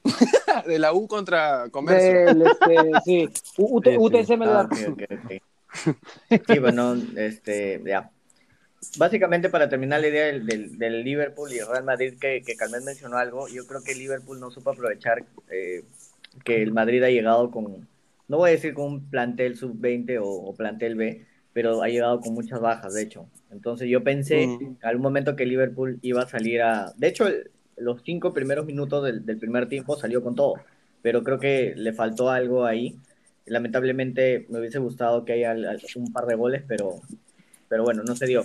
De 0.68 0.78
la 0.78 0.92
U 0.92 1.08
contra 1.08 1.68
Comercio. 1.70 2.26
Del, 2.26 2.42
este, 2.42 3.00
sí. 3.04 3.28
U- 3.58 3.80
Sí, 3.82 3.90
sí. 3.90 3.96
UTC 3.98 4.30
Ah, 4.30 4.36
Melgar. 4.36 4.66
ok, 4.66 4.72
ok, 4.92 5.02
ok. 5.24 6.42
Sí, 6.46 6.58
bueno, 6.60 6.94
este, 7.16 7.82
ya. 7.84 8.10
Básicamente, 8.96 9.50
para 9.50 9.68
terminar 9.68 10.00
la 10.00 10.06
idea 10.08 10.26
del, 10.26 10.46
del, 10.46 10.78
del 10.78 11.02
Liverpool 11.02 11.52
y 11.52 11.58
Real 11.60 11.82
Madrid, 11.84 12.14
que, 12.20 12.42
que 12.46 12.54
Carmen 12.54 12.84
mencionó 12.84 13.16
algo, 13.18 13.48
yo 13.48 13.66
creo 13.66 13.82
que 13.82 13.90
el 13.92 13.98
Liverpool 13.98 14.38
no 14.38 14.52
supo 14.52 14.70
aprovechar 14.70 15.24
eh, 15.50 15.82
que 16.44 16.62
el 16.62 16.72
Madrid 16.72 17.02
ha 17.02 17.10
llegado 17.10 17.50
con, 17.50 17.86
no 18.30 18.36
voy 18.38 18.50
a 18.50 18.52
decir 18.52 18.74
con 18.74 18.84
un 18.86 19.10
plantel 19.10 19.56
sub-20 19.56 20.18
o, 20.22 20.24
o 20.28 20.54
plantel 20.54 20.94
B, 20.94 21.26
pero 21.52 21.82
ha 21.82 21.88
llegado 21.88 22.20
con 22.20 22.32
muchas 22.32 22.60
bajas, 22.60 22.94
de 22.94 23.02
hecho. 23.02 23.26
Entonces 23.50 23.88
yo 23.88 24.04
pensé 24.04 24.44
en 24.44 24.78
algún 24.82 25.02
momento 25.02 25.34
que 25.34 25.44
Liverpool 25.46 25.98
iba 26.02 26.22
a 26.22 26.28
salir 26.28 26.62
a... 26.62 26.92
De 26.96 27.08
hecho, 27.08 27.26
el- 27.26 27.50
los 27.76 28.02
cinco 28.04 28.32
primeros 28.32 28.66
minutos 28.66 29.02
del, 29.04 29.26
del 29.26 29.38
primer 29.38 29.68
tiempo 29.68 29.96
salió 29.96 30.22
con 30.22 30.34
todo, 30.36 30.54
pero 31.02 31.24
creo 31.24 31.38
que 31.40 31.72
le 31.76 31.92
faltó 31.92 32.30
algo 32.30 32.64
ahí. 32.66 32.94
Lamentablemente 33.46 34.46
me 34.48 34.60
hubiese 34.60 34.78
gustado 34.78 35.24
que 35.24 35.32
haya 35.32 35.50
al- 35.50 35.64
al- 35.66 35.80
un 35.96 36.12
par 36.12 36.26
de 36.26 36.34
goles, 36.36 36.62
pero, 36.68 37.00
pero 37.68 37.82
bueno, 37.82 38.02
no 38.04 38.14
se 38.14 38.26
dio. 38.26 38.44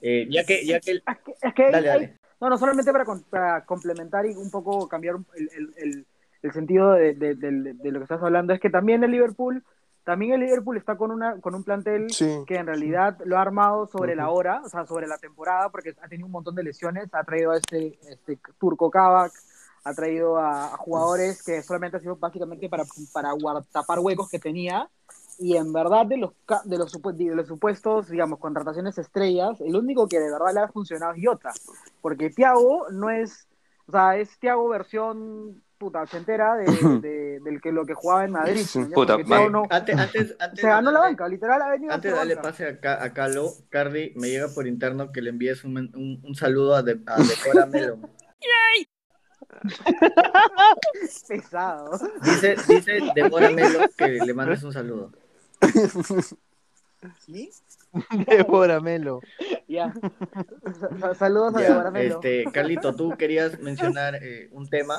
Eh, 0.00 0.26
ya 0.30 0.44
que, 0.44 0.64
ya 0.64 0.80
que 0.80 0.92
el- 0.92 1.02
Es 1.06 1.18
que, 1.24 1.34
es 1.48 1.54
que 1.54 1.62
hay- 1.64 1.72
Dale, 1.72 1.90
hay- 1.90 2.00
dale. 2.06 2.16
no, 2.40 2.48
no 2.48 2.56
solamente 2.58 2.90
para, 2.92 3.04
con- 3.04 3.22
para 3.24 3.64
complementar 3.66 4.24
y 4.24 4.30
un 4.34 4.50
poco 4.50 4.88
cambiar 4.88 5.16
el, 5.36 5.50
el- 5.76 6.06
el- 6.42 6.52
sentido 6.52 6.92
de, 6.92 7.14
de- 7.14 7.34
de- 7.34 7.74
de 7.74 7.90
lo 7.92 7.98
que 7.98 8.04
estás 8.04 8.22
hablando, 8.22 8.52
es 8.52 8.60
que 8.60 8.70
también 8.70 9.02
el 9.04 9.10
Liverpool, 9.10 9.62
también 10.04 10.32
el 10.34 10.40
Liverpool 10.40 10.76
está 10.76 10.96
con 10.96 11.10
una 11.10 11.40
con 11.40 11.54
un 11.54 11.64
plantel 11.64 12.08
Sí. 12.10 12.42
que 12.46 12.56
en 12.56 12.66
realidad 12.66 13.18
lo 13.24 13.36
ha 13.38 13.42
armado 13.42 13.86
sobre 13.88 14.14
la 14.14 14.30
hora, 14.30 14.62
o 14.64 14.68
sea, 14.68 14.86
sobre 14.86 15.06
la 15.08 15.18
temporada, 15.18 15.68
porque 15.70 15.94
ha 16.00 16.08
tenido 16.08 16.26
un 16.26 16.32
montón 16.32 16.54
de 16.54 16.62
lesiones, 16.62 17.08
ha 17.12 17.24
traído 17.24 17.50
a 17.50 17.56
este, 17.56 17.98
este 18.08 18.38
turco 18.58 18.90
Kavak, 18.90 19.32
ha 19.84 19.94
traído 19.94 20.36
a, 20.38 20.66
a 20.74 20.76
jugadores 20.76 21.42
que 21.42 21.62
solamente 21.62 21.96
ha 21.96 22.00
sido 22.00 22.16
básicamente 22.16 22.68
para, 22.68 22.84
para 23.12 23.32
guard- 23.32 23.66
tapar 23.72 23.98
huecos 24.00 24.28
que 24.30 24.38
tenía, 24.38 24.88
y 25.38 25.56
en 25.56 25.72
verdad 25.72 26.06
de 26.06 26.16
los, 26.16 26.32
de 26.64 26.78
los, 26.78 26.92
de 27.14 27.34
los 27.34 27.46
supuestos, 27.46 28.08
digamos, 28.08 28.38
contrataciones 28.38 28.96
estrellas, 28.98 29.60
el 29.60 29.76
único 29.76 30.08
que 30.08 30.18
de 30.18 30.30
verdad 30.30 30.54
le 30.54 30.60
ha 30.60 30.68
funcionado 30.68 31.12
es 31.14 31.22
Jota, 31.24 31.52
porque 32.00 32.30
Thiago 32.30 32.86
no 32.90 33.10
es, 33.10 33.46
o 33.86 33.92
sea, 33.92 34.16
es 34.16 34.38
Thiago 34.38 34.68
versión 34.68 35.62
puta 35.78 36.00
ochentera 36.02 36.54
de, 36.56 36.64
de- 37.00 37.40
del 37.44 37.60
que 37.60 37.70
lo 37.72 37.84
que 37.84 37.94
jugaba 37.94 38.24
en 38.24 38.32
Madrid. 38.32 38.64
Puta, 38.94 39.16
no, 39.50 39.64
antes, 39.70 39.96
antes, 39.98 40.36
antes 40.40 40.60
se 40.60 40.66
ganó 40.66 40.90
la 40.90 41.00
antes- 41.00 41.10
banca, 41.18 41.28
literal 41.28 41.62
ha 41.62 41.68
venido 41.70 41.92
Antes 41.92 42.14
darle 42.14 42.34
banca. 42.34 42.48
pase 42.50 42.78
a, 42.82 43.02
a 43.04 43.12
Calo, 43.12 43.50
Cardi, 43.70 44.12
me 44.16 44.28
llega 44.28 44.48
por 44.48 44.66
interno 44.66 45.12
que 45.12 45.20
le 45.22 45.30
envíes 45.30 45.64
un, 45.64 45.76
un, 45.78 46.20
un 46.22 46.34
saludo 46.34 46.74
a, 46.74 46.82
de, 46.82 47.00
a 47.06 47.16
Decora 47.22 47.66
Melo. 47.66 47.98
Pesado. 51.28 51.98
Dice, 52.22 52.56
dice 52.68 52.98
Débora 53.14 53.50
Melo 53.50 53.80
que 53.96 54.08
le 54.08 54.34
mandes 54.34 54.62
un 54.62 54.72
saludo. 54.72 55.12
¿Sí? 57.20 57.50
Débora 58.26 58.80
Melo. 58.80 59.20
Ya. 59.68 59.92
Sa- 61.00 61.14
Saludos 61.14 61.54
a 61.56 61.60
Débora 61.60 61.90
Melo. 61.90 62.14
este, 62.16 62.44
Carlito, 62.52 62.94
tú 62.94 63.10
querías 63.16 63.58
mencionar 63.60 64.16
eh, 64.16 64.48
un 64.52 64.68
tema, 64.68 64.98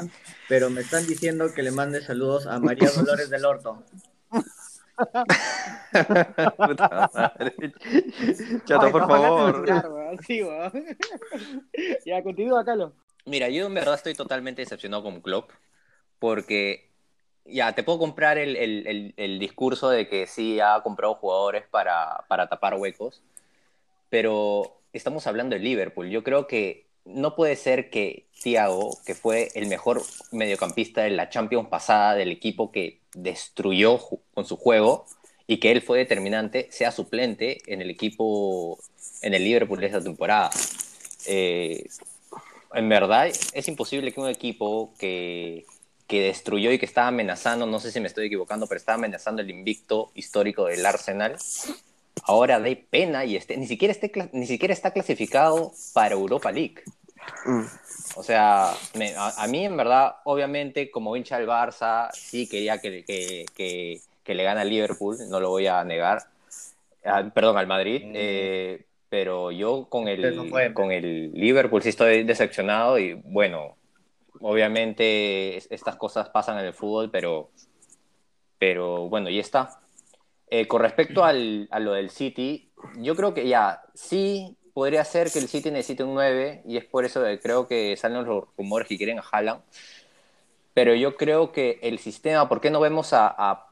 pero 0.49 0.69
me 0.69 0.81
están 0.81 1.05
diciendo 1.07 1.53
que 1.53 1.63
le 1.63 1.71
mandes 1.71 2.05
saludos 2.05 2.47
a 2.47 2.59
María 2.59 2.89
Dolores 2.95 3.29
del 3.29 3.45
Orto. 3.45 3.83
Puta 6.57 7.09
madre. 7.13 7.53
Chato, 8.65 8.85
Ay, 8.87 8.91
por 8.91 9.07
favor. 9.07 9.65
Sí. 10.25 10.41
Ya, 12.05 12.23
continúa, 12.23 12.63
Calo. 12.65 12.93
Mira, 13.25 13.49
yo 13.49 13.65
en 13.67 13.73
verdad 13.73 13.95
estoy 13.95 14.13
totalmente 14.13 14.61
decepcionado 14.61 15.03
con 15.03 15.21
Klopp 15.21 15.51
porque 16.19 16.86
ya 17.47 17.73
te 17.73 17.83
puedo 17.83 17.99
comprar 17.99 18.37
el, 18.37 18.55
el- 18.55 19.13
el- 19.17 19.39
discurso 19.39 19.89
de 19.89 20.07
que 20.07 20.27
sí 20.27 20.59
ha 20.59 20.81
comprado 20.83 21.15
jugadores 21.15 21.63
para, 21.69 22.25
para 22.27 22.47
tapar 22.47 22.75
huecos, 22.75 23.21
pero 24.09 24.79
estamos 24.93 25.27
hablando 25.27 25.55
de 25.55 25.61
Liverpool. 25.61 26.09
Yo 26.09 26.23
creo 26.23 26.47
que 26.47 26.85
no 27.05 27.35
puede 27.35 27.55
ser 27.55 27.89
que 27.89 28.25
Thiago, 28.41 28.97
que 29.05 29.15
fue 29.15 29.49
el 29.55 29.67
mejor 29.67 30.01
mediocampista 30.31 31.03
de 31.03 31.11
la 31.11 31.29
Champions 31.29 31.69
pasada 31.69 32.15
del 32.15 32.31
equipo 32.31 32.71
que 32.71 32.99
destruyó 33.15 33.99
con 34.33 34.45
su 34.45 34.57
juego 34.57 35.05
y 35.47 35.57
que 35.59 35.71
él 35.71 35.81
fue 35.81 35.99
determinante, 35.99 36.67
sea 36.71 36.91
suplente 36.91 37.59
en 37.67 37.81
el 37.81 37.89
equipo, 37.89 38.77
en 39.21 39.33
el 39.33 39.43
Liverpool 39.43 39.79
de 39.79 39.85
esta 39.87 40.01
temporada. 40.01 40.49
Eh, 41.25 41.85
en 42.73 42.89
verdad 42.89 43.27
es 43.27 43.67
imposible 43.69 44.11
que 44.11 44.19
un 44.19 44.27
equipo 44.27 44.93
que, 44.99 45.65
que 46.07 46.21
destruyó 46.21 46.71
y 46.71 46.79
que 46.79 46.85
estaba 46.85 47.07
amenazando, 47.07 47.65
no 47.65 47.79
sé 47.79 47.91
si 47.91 47.99
me 47.99 48.07
estoy 48.07 48.27
equivocando, 48.27 48.65
pero 48.67 48.77
estaba 48.77 48.95
amenazando 48.95 49.41
el 49.41 49.49
invicto 49.49 50.11
histórico 50.15 50.65
del 50.65 50.85
Arsenal, 50.85 51.35
ahora 52.23 52.59
dé 52.59 52.75
pena 52.89 53.25
y 53.25 53.35
esté, 53.35 53.57
ni, 53.57 53.67
siquiera 53.67 53.91
esté, 53.91 54.11
ni 54.31 54.47
siquiera 54.47 54.73
está 54.73 54.91
clasificado 54.91 55.73
para 55.93 56.15
Europa 56.15 56.51
League. 56.51 56.81
Mm. 57.45 57.63
O 58.15 58.23
sea, 58.23 58.73
me- 58.95 59.15
a, 59.15 59.29
a 59.43 59.47
mí 59.47 59.65
en 59.65 59.75
verdad, 59.75 60.15
obviamente, 60.23 60.89
como 60.89 61.15
hincha 61.17 61.37
del 61.37 61.47
Barça, 61.47 62.09
sí 62.13 62.47
quería 62.47 62.79
que, 62.79 63.03
que, 63.03 63.45
que- 63.53 63.99
que 64.23 64.35
le 64.35 64.43
gane 64.43 64.61
al 64.61 64.69
Liverpool, 64.69 65.17
no 65.29 65.39
lo 65.39 65.49
voy 65.49 65.67
a 65.67 65.83
negar. 65.83 66.23
Ah, 67.05 67.23
perdón, 67.33 67.57
al 67.57 67.67
Madrid. 67.67 68.01
Mm. 68.05 68.11
eh, 68.15 68.83
pero 69.09 69.51
yo 69.51 69.85
con 69.89 70.03
no 70.05 70.09
el, 70.09 70.49
puede. 70.49 70.73
con 70.73 70.91
el 70.91 71.31
Liverpool 71.33 71.81
sí 71.81 71.89
estoy 71.89 72.23
decepcionado 72.23 72.99
y 72.99 73.13
bueno, 73.13 73.77
obviamente 74.41 75.57
es- 75.57 75.67
estas 75.71 75.95
cosas 75.95 76.29
pasan 76.29 76.57
en 76.59 76.65
el 76.65 76.73
fútbol, 76.73 77.09
pero, 77.11 77.49
pero 78.59 79.07
bueno, 79.09 79.29
y 79.29 79.39
está. 79.39 79.79
Eh, 80.49 80.67
con 80.67 80.81
respecto 80.81 81.23
al- 81.23 81.67
a 81.71 81.79
lo 81.79 81.93
del 81.93 82.09
City, 82.09 82.71
yo 82.97 83.15
creo 83.15 83.33
que 83.33 83.47
ya, 83.47 83.81
sí 83.93 84.55
podría 84.73 85.03
ser 85.03 85.31
que 85.31 85.39
el 85.39 85.47
City 85.47 85.71
necesite 85.71 86.03
un 86.03 86.13
9 86.13 86.61
y 86.65 86.77
es 86.77 86.85
por 86.85 87.03
eso 87.03 87.23
que 87.23 87.39
creo 87.39 87.67
que 87.67 87.95
salen 87.97 88.23
los 88.23 88.45
rumores 88.57 88.87
que 88.87 88.97
quieren 88.97 89.19
a 89.19 89.23
Haaland. 89.29 89.61
Pero 90.73 90.93
yo 90.93 91.15
creo 91.17 91.51
que 91.51 91.79
el 91.81 91.97
sistema, 91.99 92.47
¿por 92.47 92.61
qué 92.61 92.69
no 92.69 92.79
vemos 92.79 93.11
a- 93.13 93.65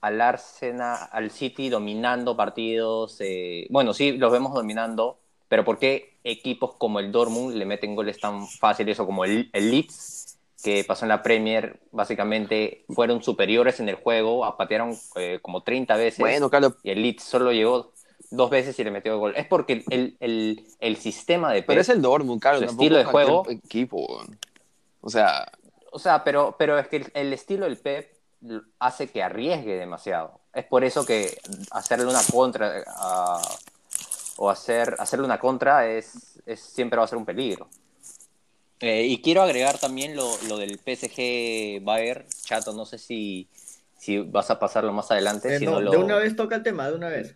al 0.00 0.20
Arsenal, 0.20 1.08
al 1.12 1.30
City 1.30 1.68
dominando 1.68 2.36
partidos? 2.36 3.16
eh, 3.20 3.66
bueno, 3.70 3.94
sí, 3.94 4.12
los 4.12 4.32
vemos 4.32 4.52
dominando, 4.52 5.18
pero 5.48 5.64
¿por 5.64 5.78
qué 5.78 6.17
equipos 6.30 6.74
como 6.76 7.00
el 7.00 7.10
Dortmund 7.12 7.54
le 7.54 7.64
meten 7.64 7.94
goles 7.96 8.18
tan 8.20 8.46
fáciles 8.46 8.98
o 9.00 9.06
como 9.06 9.24
el, 9.24 9.50
el 9.52 9.70
Leeds, 9.70 10.38
que 10.62 10.84
pasó 10.84 11.04
en 11.04 11.10
la 11.10 11.22
Premier, 11.22 11.78
básicamente 11.92 12.84
fueron 12.88 13.22
superiores 13.22 13.80
en 13.80 13.88
el 13.88 13.94
juego, 13.94 14.44
patearon 14.56 14.96
eh, 15.16 15.38
como 15.40 15.62
30 15.62 15.96
veces 15.96 16.18
Bueno, 16.18 16.50
Carlos, 16.50 16.74
y 16.82 16.90
el 16.90 17.02
Leeds 17.02 17.22
solo 17.22 17.52
llegó 17.52 17.92
dos 18.30 18.50
veces 18.50 18.78
y 18.78 18.84
le 18.84 18.90
metió 18.90 19.18
gol. 19.18 19.34
Es 19.36 19.46
porque 19.46 19.84
el, 19.88 20.16
el, 20.20 20.66
el 20.80 20.96
sistema 20.96 21.52
de 21.52 21.62
pero 21.62 21.76
Pep, 21.78 21.82
es 21.82 21.88
el 21.88 22.02
Dortmund, 22.02 22.40
Carlos. 22.42 22.60
tampoco 22.66 22.82
estilo 22.82 22.98
de 22.98 23.04
juego. 23.04 23.44
Equipo. 23.48 24.22
O 25.00 25.10
sea, 25.10 25.50
o 25.92 25.98
sea, 25.98 26.24
pero, 26.24 26.56
pero 26.58 26.78
es 26.78 26.88
que 26.88 26.96
el, 26.96 27.10
el 27.14 27.32
estilo 27.32 27.64
del 27.64 27.78
Pep 27.78 28.12
hace 28.78 29.08
que 29.08 29.22
arriesgue 29.22 29.76
demasiado. 29.76 30.40
Es 30.52 30.64
por 30.64 30.84
eso 30.84 31.06
que 31.06 31.38
hacerle 31.70 32.06
una 32.06 32.20
contra 32.30 32.82
a- 32.86 33.40
o 34.38 34.48
hacer, 34.50 34.94
hacerle 34.98 35.24
una 35.26 35.38
contra 35.38 35.88
es, 35.88 36.40
es 36.46 36.60
siempre 36.60 36.96
va 36.96 37.04
a 37.04 37.08
ser 37.08 37.18
un 37.18 37.26
peligro. 37.26 37.68
Eh, 38.80 39.04
y 39.06 39.20
quiero 39.20 39.42
agregar 39.42 39.78
también 39.78 40.14
lo, 40.14 40.30
lo 40.48 40.56
del 40.56 40.78
PSG 40.78 41.82
Bayern, 41.84 42.24
chato, 42.44 42.72
no 42.72 42.86
sé 42.86 42.98
si, 42.98 43.48
si 43.98 44.20
vas 44.20 44.50
a 44.52 44.60
pasarlo 44.60 44.92
más 44.92 45.10
adelante. 45.10 45.54
Eh, 45.54 45.58
si 45.58 45.64
no, 45.64 45.72
no 45.72 45.80
lo... 45.80 45.90
De 45.90 45.96
una 45.98 46.16
vez 46.18 46.36
toca 46.36 46.54
el 46.54 46.62
tema, 46.62 46.88
de 46.88 46.94
una 46.94 47.08
vez. 47.08 47.34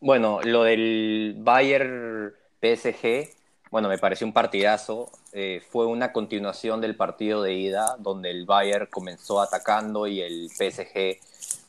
Bueno, 0.00 0.40
lo 0.42 0.64
del 0.64 1.36
Bayern 1.38 2.32
PSG, 2.60 3.28
bueno, 3.70 3.88
me 3.90 3.98
pareció 3.98 4.26
un 4.26 4.32
partidazo. 4.32 5.10
Eh, 5.32 5.62
fue 5.70 5.86
una 5.86 6.12
continuación 6.12 6.80
del 6.80 6.96
partido 6.96 7.42
de 7.42 7.52
ida, 7.54 7.96
donde 7.98 8.30
el 8.30 8.46
Bayern 8.46 8.86
comenzó 8.86 9.42
atacando 9.42 10.06
y 10.06 10.22
el 10.22 10.48
PSG 10.48 11.18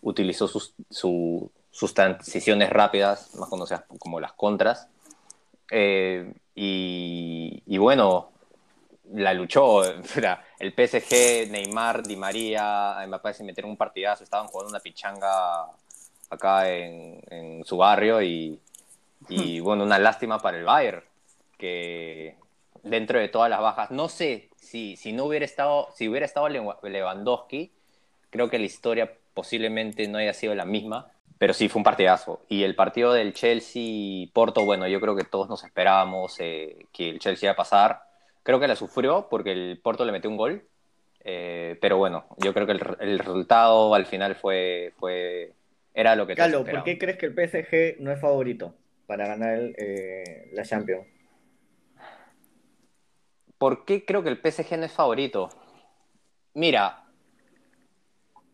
utilizó 0.01 0.47
sus, 0.47 0.73
su- 0.89 1.51
sus 1.75 1.93
transiciones 1.93 2.69
rápidas, 2.69 3.35
más 3.35 3.49
conocidas 3.49 3.83
como 3.99 4.21
las 4.21 4.31
contras. 4.31 4.87
Eh, 5.69 6.33
y, 6.55 7.61
y 7.65 7.77
bueno, 7.77 8.31
la 9.11 9.33
luchó. 9.33 9.83
El 10.59 10.73
PSG, 10.73 11.49
Neymar, 11.51 12.01
Di 12.07 12.15
María, 12.15 12.95
Mbappé 13.05 13.33
se 13.33 13.43
metieron 13.43 13.71
un 13.71 13.77
partidazo, 13.77 14.23
estaban 14.23 14.47
jugando 14.47 14.69
una 14.69 14.79
pichanga 14.79 15.65
acá 16.29 16.69
en, 16.71 17.21
en 17.29 17.65
su 17.65 17.75
barrio 17.75 18.21
y, 18.21 18.57
y, 19.27 19.59
bueno, 19.59 19.83
una 19.83 19.99
lástima 19.99 20.39
para 20.39 20.57
el 20.57 20.63
Bayern, 20.63 21.03
que 21.57 22.37
dentro 22.83 23.19
de 23.19 23.27
todas 23.27 23.49
las 23.49 23.59
bajas, 23.59 23.91
no 23.91 24.07
sé 24.07 24.47
si, 24.55 24.95
si 24.95 25.11
no 25.11 25.25
hubiera 25.25 25.43
estado, 25.43 25.89
si 25.93 26.07
hubiera 26.07 26.25
estado 26.25 26.47
Lewa- 26.47 26.79
Lewandowski, 26.83 27.69
creo 28.29 28.49
que 28.49 28.59
la 28.59 28.65
historia 28.65 29.11
posiblemente 29.33 30.07
no 30.07 30.19
haya 30.19 30.33
sido 30.33 30.55
la 30.55 30.63
misma, 30.63 31.11
pero 31.37 31.53
sí 31.53 31.69
fue 31.69 31.79
un 31.79 31.83
partidazo. 31.83 32.41
Y 32.49 32.63
el 32.63 32.75
partido 32.75 33.13
del 33.13 33.33
Chelsea-Porto, 33.33 34.65
bueno, 34.65 34.87
yo 34.87 34.99
creo 35.01 35.15
que 35.15 35.23
todos 35.23 35.49
nos 35.49 35.63
esperábamos 35.63 36.37
eh, 36.39 36.85
que 36.91 37.09
el 37.09 37.19
Chelsea 37.19 37.47
iba 37.47 37.53
a 37.53 37.57
pasar. 37.57 38.03
Creo 38.43 38.59
que 38.59 38.67
la 38.67 38.75
sufrió 38.75 39.27
porque 39.29 39.51
el 39.51 39.79
Porto 39.81 40.05
le 40.05 40.11
metió 40.11 40.29
un 40.29 40.37
gol, 40.37 40.63
eh, 41.21 41.77
pero 41.81 41.97
bueno, 41.97 42.25
yo 42.37 42.53
creo 42.53 42.65
que 42.65 42.73
el, 42.73 42.81
el 42.99 43.19
resultado 43.19 43.93
al 43.95 44.05
final 44.05 44.35
fue, 44.35 44.93
fue 44.97 45.53
era 45.95 46.15
lo 46.17 46.27
que 46.27 46.35
Calo, 46.35 46.65
¿por 46.65 46.83
qué 46.83 46.97
crees 46.97 47.17
que 47.17 47.25
el 47.25 47.33
PSG 47.33 48.01
no 48.01 48.11
es 48.11 48.19
favorito 48.19 48.75
para 49.07 49.27
ganar 49.27 49.55
el, 49.55 49.75
eh, 49.77 50.49
la 50.51 50.63
Champions? 50.63 51.07
¿Por 53.57 53.85
qué 53.85 54.03
creo 54.03 54.21
que 54.21 54.29
el 54.29 54.37
PSG 54.37 54.77
no 54.77 54.85
es 54.85 54.91
favorito? 54.91 55.49
Mira, 56.53 57.05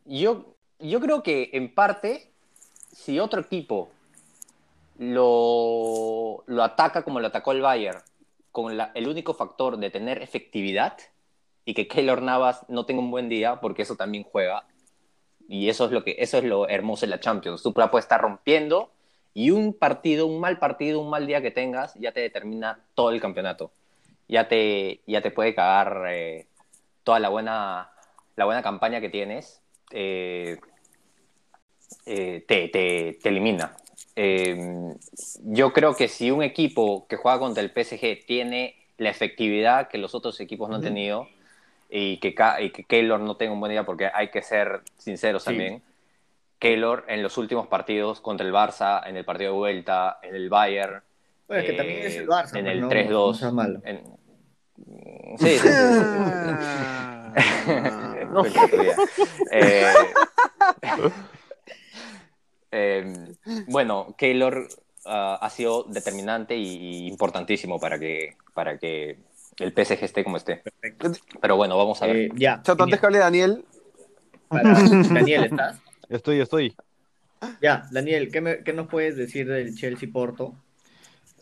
yo, 0.06 0.56
yo 0.78 1.00
creo 1.00 1.24
que 1.24 1.50
en 1.54 1.74
parte, 1.74 2.31
si 2.92 3.20
otro 3.20 3.42
equipo 3.42 3.90
lo, 4.98 6.44
lo 6.48 6.64
ataca 6.64 7.04
como 7.04 7.20
lo 7.20 7.28
atacó 7.28 7.52
el 7.52 7.62
Bayern, 7.62 8.00
con 8.52 8.78
el 8.94 9.08
único 9.08 9.34
factor 9.34 9.78
de 9.78 9.90
tener 9.90 10.22
efectividad 10.22 10.98
y 11.64 11.74
que 11.74 11.88
Keylor 11.88 12.22
Navas 12.22 12.66
no 12.68 12.86
tenga 12.86 13.02
un 13.02 13.12
buen 13.12 13.30
día, 13.30 13.62
porque 13.62 13.84
eso 13.84 13.96
también 13.96 14.24
juega, 14.24 14.66
y 15.48 15.70
eso 15.70 15.86
es 15.86 15.92
lo, 15.92 16.04
que, 16.04 16.16
eso 16.20 16.38
es 16.38 16.44
lo 16.44 16.68
hermoso 16.68 17.06
de 17.06 17.12
la 17.12 17.20
Champions. 17.20 17.64
Tú 17.64 17.74
la 17.76 17.92
puedes 17.92 18.06
estar 18.06 18.22
rompiendo 18.22 18.92
y 19.34 19.52
un 19.52 19.74
partido, 19.74 20.28
un 20.28 20.40
mal 20.40 20.60
partido, 20.60 21.00
un 21.00 21.10
mal 21.10 21.28
día 21.28 21.42
que 21.42 21.52
tengas, 21.52 21.94
ya 21.96 22.12
te 22.12 22.20
determina 22.20 22.80
todo 22.96 23.12
el 23.12 23.22
campeonato 23.22 23.72
ya 24.32 24.48
te, 24.48 25.02
ya 25.06 25.22
te 25.22 25.30
puede 25.30 25.54
cagar 25.54 26.06
eh, 26.08 26.48
toda 27.04 27.20
la 27.20 27.28
buena, 27.28 27.92
la 28.38 28.46
buena 28.46 28.64
campaña 28.64 29.02
que 29.02 29.10
tienes, 29.10 29.62
eh, 29.92 30.58
eh, 32.06 32.44
te, 32.48 32.68
te- 32.70 33.18
te 33.22 33.30
elimina. 33.30 33.76
Eh, 34.16 34.94
yo 35.44 35.72
creo 35.74 35.96
que 35.96 36.08
si 36.08 36.32
un 36.32 36.44
equipo 36.44 37.08
que 37.08 37.16
juega 37.16 37.40
contra 37.40 37.64
el 37.64 37.72
PSG 37.72 38.26
tiene 38.26 38.76
la 38.98 39.10
efectividad 39.10 39.88
que 39.88 39.98
los 39.98 40.14
otros 40.16 40.40
equipos 40.40 40.70
no 40.70 40.76
han 40.76 40.82
tenido 40.82 41.28
y 41.90 42.18
que, 42.18 42.36
y 42.62 42.70
que 42.72 42.84
Keylor 42.84 43.20
no 43.20 43.36
tenga 43.38 43.54
un 43.54 43.60
buen 43.60 43.72
día, 43.72 43.84
porque 43.86 44.10
hay 44.14 44.30
que 44.30 44.42
ser 44.42 44.82
sinceros 44.98 45.44
Sí. 45.44 45.50
también, 45.50 45.82
Keylor 46.60 47.06
en 47.08 47.24
los 47.24 47.38
últimos 47.38 47.68
partidos 47.68 48.22
contra 48.22 48.46
el 48.46 48.54
Barça, 48.54 49.02
en 49.08 49.18
el 49.18 49.26
partido 49.26 49.52
de 49.54 49.58
vuelta, 49.58 50.20
en 50.22 50.36
el 50.36 50.50
Bayern, 50.50 51.02
Bueno, 51.48 51.64
es 51.64 51.70
que 51.70 51.74
también 51.76 52.06
es 52.06 52.16
el 52.18 52.28
Barça. 52.28 52.56
en 52.58 52.66
pues, 52.66 52.74
el 52.76 52.82
no- 52.82 52.90
3-2. 52.90 53.10
no 53.10 53.34
seas 53.34 53.54
malo. 53.54 53.80
en- 53.84 54.04
Sí, 55.38 55.58
sí, 55.58 55.58
sí, 55.60 55.94
sí, 55.94 56.06
sí. 56.12 56.18
No, 58.32 58.44
eh, 59.52 59.94
bueno, 63.72 64.14
Keylor 64.18 64.68
ah, 65.06 65.40
ha 65.42 65.50
sido 65.50 65.84
determinante 65.84 66.56
y, 66.58 67.06
y 67.06 67.08
importantísimo 67.08 67.80
para 67.80 67.98
que, 68.00 68.36
para 68.54 68.78
que 68.78 69.18
el 69.60 69.74
PSG 69.74 70.04
esté 70.04 70.24
como 70.24 70.38
esté. 70.38 70.58
Perfecto. 70.58 71.12
Pero 71.42 71.56
bueno, 71.56 71.78
vamos 71.78 72.02
a 72.02 72.08
ver. 72.08 72.16
Eh, 72.16 72.30
ya. 72.36 72.62
Chato, 72.64 72.84
antes 72.84 73.00
que 73.00 73.06
hable 73.06 73.20
Daniel, 73.20 73.66
Para- 74.48 74.74
Daniel, 75.14 75.46
¿estás? 75.46 75.80
Estoy, 76.10 76.40
estoy. 76.42 76.76
Ya, 77.62 77.88
Daniel, 77.92 78.32
¿qué, 78.32 78.42
me- 78.42 78.64
qué 78.64 78.74
nos 78.74 78.88
puedes 78.88 79.16
decir 79.18 79.48
del 79.48 79.76
Chelsea 79.76 80.10
Porto? 80.12 80.56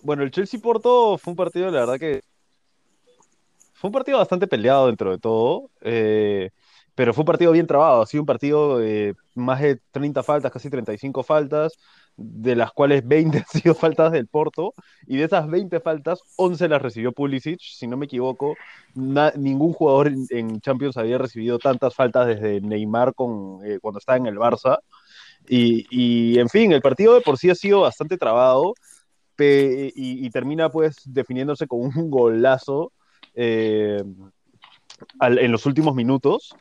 Bueno, 0.01 0.23
el 0.23 0.31
Chelsea-Porto 0.31 1.17
fue 1.17 1.31
un 1.31 1.35
partido, 1.35 1.69
la 1.71 1.81
verdad 1.81 1.99
que 1.99 2.21
fue 3.73 3.89
un 3.89 3.93
partido 3.93 4.17
bastante 4.17 4.47
peleado 4.47 4.87
dentro 4.87 5.11
de 5.11 5.17
todo, 5.17 5.69
eh, 5.81 6.51
pero 6.95 7.13
fue 7.13 7.23
un 7.23 7.27
partido 7.27 7.51
bien 7.51 7.67
trabado, 7.67 8.01
ha 8.01 8.05
sido 8.05 8.23
un 8.23 8.25
partido 8.25 8.77
de 8.77 9.15
más 9.35 9.61
de 9.61 9.79
30 9.91 10.23
faltas, 10.23 10.51
casi 10.51 10.69
35 10.69 11.23
faltas, 11.23 11.73
de 12.19 12.55
las 12.55 12.71
cuales 12.71 13.07
20 13.07 13.37
han 13.39 13.45
sido 13.61 13.73
faltas 13.75 14.11
del 14.11 14.27
Porto, 14.27 14.73
y 15.07 15.17
de 15.17 15.23
esas 15.25 15.47
20 15.49 15.79
faltas, 15.79 16.21
11 16.35 16.67
las 16.67 16.81
recibió 16.81 17.11
Pulisic, 17.11 17.59
si 17.61 17.87
no 17.87 17.97
me 17.97 18.05
equivoco, 18.05 18.55
ningún 18.93 19.73
jugador 19.73 20.07
en, 20.07 20.25
en 20.29 20.61
Champions 20.61 20.97
había 20.97 21.17
recibido 21.17 21.59
tantas 21.59 21.95
faltas 21.95 22.27
desde 22.27 22.61
Neymar 22.61 23.13
con, 23.13 23.59
eh, 23.65 23.79
cuando 23.81 23.99
estaba 23.99 24.17
en 24.17 24.27
el 24.27 24.37
Barça, 24.37 24.79
y, 25.47 25.85
y 25.89 26.39
en 26.39 26.49
fin, 26.49 26.71
el 26.71 26.81
partido 26.81 27.15
de 27.15 27.21
por 27.21 27.37
sí 27.37 27.49
ha 27.49 27.55
sido 27.55 27.81
bastante 27.81 28.17
trabado, 28.17 28.73
y, 29.41 30.25
y 30.25 30.29
termina 30.31 30.69
pues 30.69 30.97
definiéndose 31.05 31.65
con 31.65 31.79
un 31.79 32.09
golazo 32.11 32.91
eh, 33.35 34.03
al- 35.19 35.39
en 35.39 35.51
los 35.51 35.65
últimos 35.65 35.95
minutos. 35.95 36.53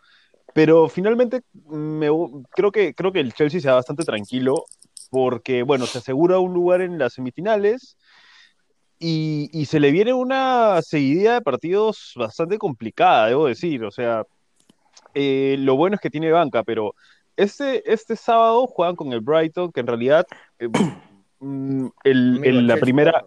Pero 0.55 0.89
finalmente 0.89 1.43
me, 1.69 2.09
creo, 2.51 2.73
que, 2.73 2.95
creo 2.95 3.13
que 3.13 3.21
el 3.21 3.35
Chelsea 3.35 3.61
se 3.61 3.69
va 3.69 3.75
bastante 3.75 4.05
tranquilo 4.05 4.65
porque, 5.11 5.63
bueno, 5.63 5.87
se 5.87 5.99
asegura 5.99 6.39
un 6.39 6.53
lugar 6.53 6.81
en 6.81 6.99
las 6.99 7.15
semifinales 7.15 7.97
y, 8.99 9.49
y 9.53 9.67
se 9.67 9.81
le 9.81 9.91
viene 9.93 10.13
una 10.13 10.81
seguidilla 10.83 11.35
de 11.35 11.41
partidos 11.41 12.13
bastante 12.17 12.59
complicada, 12.59 13.29
debo 13.29 13.47
decir. 13.47 13.85
O 13.85 13.91
sea, 13.91 14.25
eh, 15.15 15.57
lo 15.59 15.77
bueno 15.77 15.95
es 15.95 16.01
que 16.01 16.11
tiene 16.11 16.31
banca, 16.33 16.63
pero 16.65 16.95
este, 17.37 17.91
este 17.91 18.17
sábado 18.17 18.67
juegan 18.67 18.97
con 18.97 19.13
el 19.13 19.21
Brighton, 19.21 19.71
que 19.73 19.81
en 19.81 19.87
realidad 19.87 20.27
eh, 20.59 20.69
mm, 21.41 21.87
el- 22.05 22.37
Amigo, 22.39 22.45
el- 22.45 22.67
la 22.67 22.77
primera. 22.77 23.25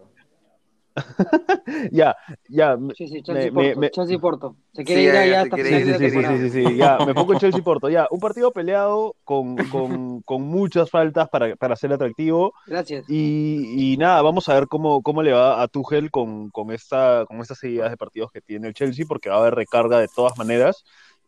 ya, 1.92 2.16
ya, 2.50 2.78
Sí, 2.96 3.08
sí, 3.08 3.22
Chelsea 3.24 3.52
me- 3.52 3.64
Porto. 3.76 3.80
me- 3.80 3.90
Chelsea 3.92 4.20
Porto. 4.20 4.56
Se 4.74 4.82
Sí, 4.82 4.86
quiere 4.86 5.02
ir 5.04 5.14
ya, 5.14 5.22
allá 5.22 5.32
ya, 5.32 5.42
hasta 5.42 5.58
final 5.58 5.72
ir, 5.72 5.86
Sí, 5.86 5.94
sí, 5.94 6.10
sí, 6.10 6.22
sí, 6.26 6.50
sí, 6.50 6.50
sí, 6.70 6.76
ya, 6.78 6.98
me 7.06 7.14
pongo 7.14 7.34
en 7.34 7.40
Chelsea 7.40 7.62
Porto, 7.62 7.90
ya, 7.90 8.08
un 8.12 8.20
partido 8.20 8.52
peleado 8.52 9.16
con, 9.24 9.56
con, 9.70 10.22
con 10.26 10.42
muchas 10.44 10.90
faltas 10.90 11.30
para, 11.30 11.56
para 11.56 11.76
ser 11.76 11.94
atractivo 11.94 12.54
Gracias. 12.68 13.06
y, 13.10 13.94
y 13.94 13.98
nada, 13.98 14.22
vamos 14.22 14.48
a 14.50 14.54
ver 14.56 14.68
cómo, 14.68 15.02
cómo 15.02 15.24
le 15.24 15.34
va 15.34 15.62
a 15.62 15.68
Tuchel 15.68 16.12
con, 16.12 16.50
con, 16.50 16.72
esta, 16.72 17.26
con 17.28 17.40
estas 17.40 17.60
seguidas 17.60 17.90
de 17.92 17.98
partidos 17.98 18.32
que 18.32 18.42
tiene 18.42 18.68
el 18.70 18.74
Chelsea, 18.74 19.06
porque 19.08 19.30
va 19.30 19.36
a 19.38 19.40
haber 19.40 19.56
recarga 19.56 20.00
de 20.00 20.08
todas 20.16 20.38
maneras 20.38 20.84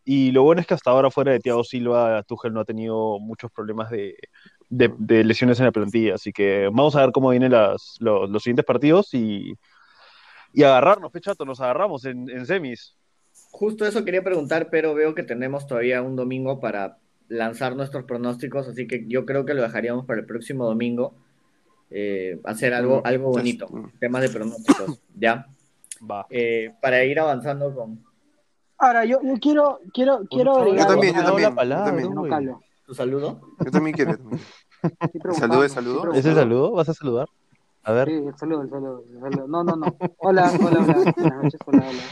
y 0.06 0.32
lo 0.32 0.42
bueno 0.42 0.60
es 0.60 0.66
que 0.66 0.74
hasta 0.74 0.90
ahora 0.90 1.10
fuera 1.10 1.32
de 1.32 1.40
Thiago 1.40 1.64
Silva, 1.64 2.22
Tuchel 2.24 2.52
no 2.52 2.60
ha 2.60 2.64
tenido 2.66 3.18
muchos 3.20 3.50
problemas 3.50 3.88
de, 3.88 4.14
de, 4.68 4.92
de 4.98 5.24
lesiones 5.24 5.58
en 5.60 5.66
la 5.66 5.72
plantilla, 5.72 6.14
así 6.14 6.32
que 6.32 6.64
vamos 6.66 6.96
a 6.96 7.00
ver 7.02 7.12
cómo 7.12 7.30
vienen 7.30 7.52
las, 7.52 7.96
los, 8.00 8.28
los 8.30 8.42
siguientes 8.42 8.64
partidos 8.64 9.12
y, 9.14 9.54
y 10.52 10.62
agarrarnos, 10.62 11.10
pechato, 11.12 11.44
nos 11.44 11.60
agarramos 11.60 12.04
en, 12.04 12.28
en 12.30 12.46
semis. 12.46 12.96
Justo 13.50 13.86
eso 13.86 14.04
quería 14.04 14.22
preguntar, 14.22 14.68
pero 14.70 14.94
veo 14.94 15.14
que 15.14 15.22
tenemos 15.22 15.66
todavía 15.66 16.02
un 16.02 16.16
domingo 16.16 16.60
para 16.60 16.98
lanzar 17.28 17.76
nuestros 17.76 18.04
pronósticos, 18.04 18.68
así 18.68 18.86
que 18.86 19.04
yo 19.06 19.24
creo 19.24 19.44
que 19.44 19.54
lo 19.54 19.62
dejaríamos 19.62 20.06
para 20.06 20.20
el 20.20 20.26
próximo 20.26 20.64
domingo. 20.66 21.14
eh, 21.90 22.40
hacer 22.44 22.74
algo, 22.74 22.98
Mm, 23.02 23.06
algo 23.06 23.30
bonito, 23.30 23.68
temas 24.00 24.22
de 24.22 24.28
pronósticos, 24.30 25.00
¿ya? 25.14 25.46
Va. 26.10 26.26
Eh, 26.30 26.72
para 26.82 27.04
ir 27.04 27.20
avanzando 27.20 27.72
con 27.72 28.02
Ahora, 28.78 29.04
yo, 29.04 29.20
yo 29.22 29.34
quiero, 29.40 29.78
quiero, 29.92 30.22
quiero 30.28 30.56
agregar. 30.56 30.80
Yo 30.80 30.86
también, 30.88 31.14
yo 31.14 31.22
también, 31.24 32.08
yo. 32.14 32.14
No. 32.14 32.60
Tu 32.86 32.94
saludo. 32.94 33.40
Yo 33.64 33.70
también 33.70 33.96
quiero. 33.96 34.12
estoy 34.12 35.34
saludo. 35.34 35.68
preocupado. 35.68 36.12
¿Ese 36.12 36.34
saludo? 36.34 36.72
¿Vas 36.72 36.88
a 36.88 36.94
saludar? 36.94 37.28
A 37.82 37.92
ver. 37.92 38.08
Sí, 38.08 38.14
el 38.14 38.36
saludo, 38.36 38.62
el 38.62 38.70
saludo, 38.70 39.04
el 39.12 39.20
saludo. 39.20 39.48
No, 39.48 39.64
no, 39.64 39.76
no. 39.76 39.86
Hola, 40.18 40.52
hola, 40.58 40.80
hola. 40.80 41.12
Buenas 41.16 41.42
noches, 41.42 41.60
hola, 41.66 41.86
hola. 41.88 42.02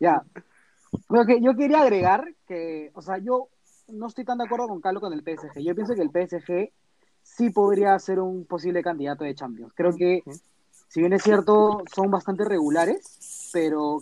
Ya. 0.00 0.22
Lo 1.10 1.24
que 1.26 1.40
yo 1.40 1.54
quería 1.54 1.82
agregar 1.82 2.24
que, 2.46 2.90
o 2.94 3.02
sea, 3.02 3.18
yo 3.18 3.48
no 3.88 4.06
estoy 4.06 4.24
tan 4.24 4.38
de 4.38 4.44
acuerdo 4.44 4.68
con 4.68 4.80
Carlos 4.80 5.02
con 5.02 5.12
el 5.12 5.22
PSG. 5.22 5.60
Yo 5.60 5.74
pienso 5.74 5.94
que 5.94 6.02
el 6.02 6.10
PSG 6.10 6.72
sí 7.22 7.50
podría 7.50 7.98
ser 7.98 8.20
un 8.20 8.44
posible 8.46 8.82
candidato 8.82 9.24
de 9.24 9.34
Champions. 9.34 9.72
Creo 9.74 9.94
que, 9.94 10.22
si 10.88 11.00
bien 11.00 11.12
es 11.12 11.22
cierto, 11.22 11.82
son 11.94 12.10
bastante 12.10 12.44
regulares, 12.44 13.50
pero 13.52 13.98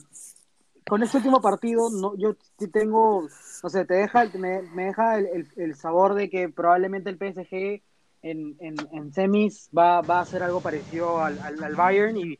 con 0.88 1.02
este 1.02 1.16
último 1.16 1.40
partido, 1.40 1.90
no, 1.90 2.16
yo 2.16 2.36
sí 2.58 2.68
tengo, 2.68 3.26
no 3.66 3.70
sé, 3.70 3.84
te 3.84 3.94
deja, 3.94 4.30
me, 4.38 4.62
me 4.62 4.84
deja 4.84 5.18
el, 5.18 5.26
el- 5.26 5.48
el 5.56 5.74
sabor 5.74 6.14
de 6.14 6.30
que 6.30 6.48
probablemente 6.48 7.10
el 7.10 7.18
PSG 7.18 7.82
en, 8.22 8.54
en, 8.60 8.76
en 8.92 9.12
semis 9.12 9.68
va, 9.76 10.02
va 10.02 10.18
a 10.18 10.20
hacer 10.20 10.44
algo 10.44 10.60
parecido 10.60 11.20
al, 11.20 11.36
al, 11.40 11.60
al 11.64 11.74
Bayern 11.74 12.16
y 12.16 12.38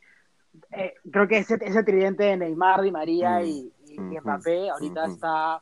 eh, 0.71 0.93
creo 1.11 1.27
que 1.27 1.39
ese, 1.39 1.57
ese 1.59 1.83
tridente 1.83 2.23
de 2.23 2.37
Neymar, 2.37 2.81
Di 2.81 2.91
María 2.91 3.43
y, 3.43 3.69
y- 3.87 3.95
y 3.95 3.99
Ujú. 3.99 4.21
Mbappé 4.21 4.69
ahorita 4.69 5.03
Ujú. 5.03 5.13
está 5.15 5.61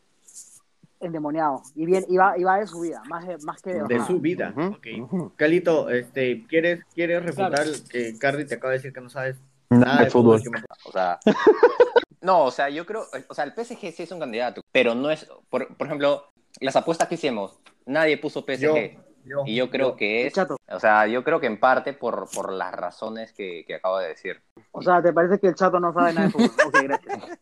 endemoniado 0.99 1.63
y 1.73 1.87
bien 1.87 2.05
y 2.09 2.15
va, 2.17 2.37
y 2.37 2.43
va 2.43 2.59
de 2.59 2.67
su 2.67 2.81
vida, 2.81 3.01
más, 3.07 3.25
de- 3.25 3.39
más 3.39 3.59
que 3.59 3.71
de, 3.71 3.75
De 3.77 3.81
bajada. 3.81 4.05
su 4.05 4.19
vida. 4.19 4.53
Ujú, 4.55 4.75
Ok. 4.75 4.87
ujú. 5.01 5.33
Calito, 5.35 5.89
este, 5.89 6.45
¿quieres, 6.47 6.83
¿quieres 6.93 7.23
refutar 7.23 7.63
Claro. 7.63 7.71
que 7.89 8.15
Cardi 8.19 8.45
te 8.45 8.53
acaba 8.53 8.73
de 8.73 8.77
decir 8.77 8.93
que 8.93 9.01
no 9.01 9.09
sabes 9.09 9.37
Nada 9.71 9.83
nada 9.85 9.97
de 10.01 10.05
de 10.05 10.11
fútbol. 10.11 10.39
fútbol? 10.43 10.61
O 10.85 10.91
sea, 10.91 11.19
no, 12.25 12.43
o 12.43 12.51
sea, 12.51 12.69
yo 12.69 12.85
creo, 12.85 13.05
o 13.27 13.33
sea, 13.33 13.43
el 13.43 13.51
PSG 13.53 13.93
sí 13.93 14.03
es 14.03 14.11
un 14.11 14.19
candidato, 14.19 14.61
pero 14.71 14.95
no 14.95 15.11
es, 15.11 15.27
por, 15.49 15.77
por 15.77 15.87
ejemplo, 15.87 16.31
las 16.59 16.75
apuestas 16.75 17.07
que 17.07 17.15
hicimos, 17.15 17.59
nadie 17.85 18.17
puso 18.17 18.41
PSG. 18.41 18.59
Yo, 18.59 18.75
yo, 19.23 19.43
y 19.45 19.55
yo 19.55 19.69
creo 19.69 19.91
yo. 19.91 19.95
que 19.95 20.25
es, 20.25 20.33
Chato. 20.33 20.57
o 20.67 20.79
sea, 20.79 21.05
yo 21.05 21.23
creo 21.23 21.39
que 21.39 21.45
en 21.45 21.59
parte 21.59 21.93
por, 21.93 22.27
por 22.31 22.51
las 22.51 22.73
razones 22.73 23.31
que, 23.31 23.63
que 23.67 23.75
acabo 23.75 23.99
de 23.99 24.07
decir. 24.07 24.41
O 24.71 24.81
sea, 24.81 25.03
¿te 25.03 25.13
parece 25.13 25.39
que 25.39 25.47
el 25.47 25.55
chato 25.55 25.79
no 25.79 25.93
sabe 25.93 26.13
nada 26.13 26.27
de 26.27 26.31
fútbol? 26.33 26.51
Ok, 26.65 26.77
gracias. 26.83 27.19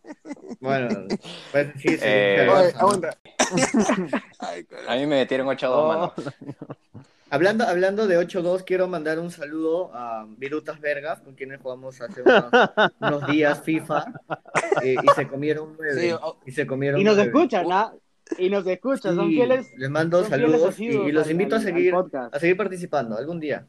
Bueno, 0.59 1.07
pues 1.51 1.73
sí, 1.77 1.89
sí. 1.89 1.99
Eh, 2.01 2.47
Oye. 2.49 3.09
A 4.87 4.95
mí 4.95 5.01
me 5.01 5.17
metieron 5.17 5.45
8 5.49 5.65
a 5.65 5.69
2, 5.69 5.87
mano. 5.87 6.13
Hablando, 7.33 7.63
hablando 7.67 8.05
de 8.05 8.19
8-2, 8.19 8.63
quiero 8.63 8.87
mandar 8.87 9.17
un 9.17 9.31
saludo 9.31 9.89
a 9.91 10.23
Virutas 10.37 10.79
Vergas, 10.79 11.19
con 11.21 11.33
quienes 11.33 11.59
jugamos 11.59 11.99
hace 11.99 12.21
unos, 12.21 12.45
unos 12.99 13.25
días 13.25 13.59
FIFA, 13.63 14.05
eh, 14.83 14.97
y 15.01 15.07
se 15.15 15.27
comieron 15.27 15.73
nueve. 15.75 15.99
Sí, 15.99 16.11
o- 16.11 16.37
y 16.45 16.51
se 16.51 16.67
comieron 16.67 17.01
Y 17.01 17.03
nos 17.03 17.15
nueve. 17.15 17.31
escuchan, 17.31 17.65
¿ah? 17.71 17.91
Y 18.37 18.51
nos 18.51 18.67
escuchan, 18.67 19.15
son 19.15 19.29
Sí, 19.29 19.33
fieles. 19.33 19.65
Les 19.77 19.89
mando 19.89 20.23
saludos 20.25 20.79
y, 20.79 20.91
los 21.11 21.25
al- 21.25 21.31
invito 21.31 21.55
a 21.55 21.59
seguir, 21.59 21.95
a 22.31 22.39
seguir 22.39 22.55
participando 22.55 23.17
algún 23.17 23.39
día. 23.39 23.65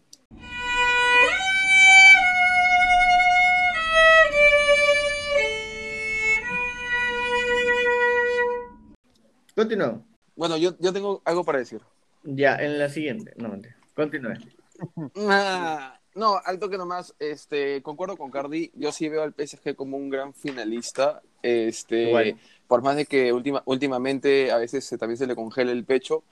Continuemos. 9.55 10.01
Bueno, 10.37 10.57
yo, 10.57 10.77
yo 10.79 10.93
tengo 10.93 11.23
algo 11.25 11.45
para 11.45 11.59
decir. 11.59 11.81
Ya, 12.25 12.57
en 12.57 12.79
la 12.79 12.89
siguiente. 12.89 13.33
No, 13.37 13.49
mentira. 13.49 13.77
Continúe. 13.95 14.35
Ah, 15.17 16.01
no, 16.17 16.41
al 16.45 16.59
toque 16.59 16.77
nomás, 16.77 17.15
este, 17.21 17.81
concuerdo 17.83 18.17
con 18.17 18.31
Cardi, 18.33 18.73
yo 18.75 18.91
sí 18.91 19.09
veo 19.09 19.23
al 19.23 19.33
PSG 19.33 19.77
como 19.77 19.97
un 19.97 20.11
gran 20.11 20.35
finalista, 20.35 21.23
este, 21.43 22.09
Igual. 22.09 22.37
por 22.67 22.83
más 22.83 22.97
de 22.97 23.07
que 23.07 23.33
última, 23.33 23.63
últimamente 23.67 24.51
a 24.51 24.57
veces 24.59 24.85
se- 24.85 24.99
también 24.99 25.17
se 25.17 25.27
le 25.29 25.37
congela 25.37 25.71
el 25.71 25.85
pecho, 25.85 26.25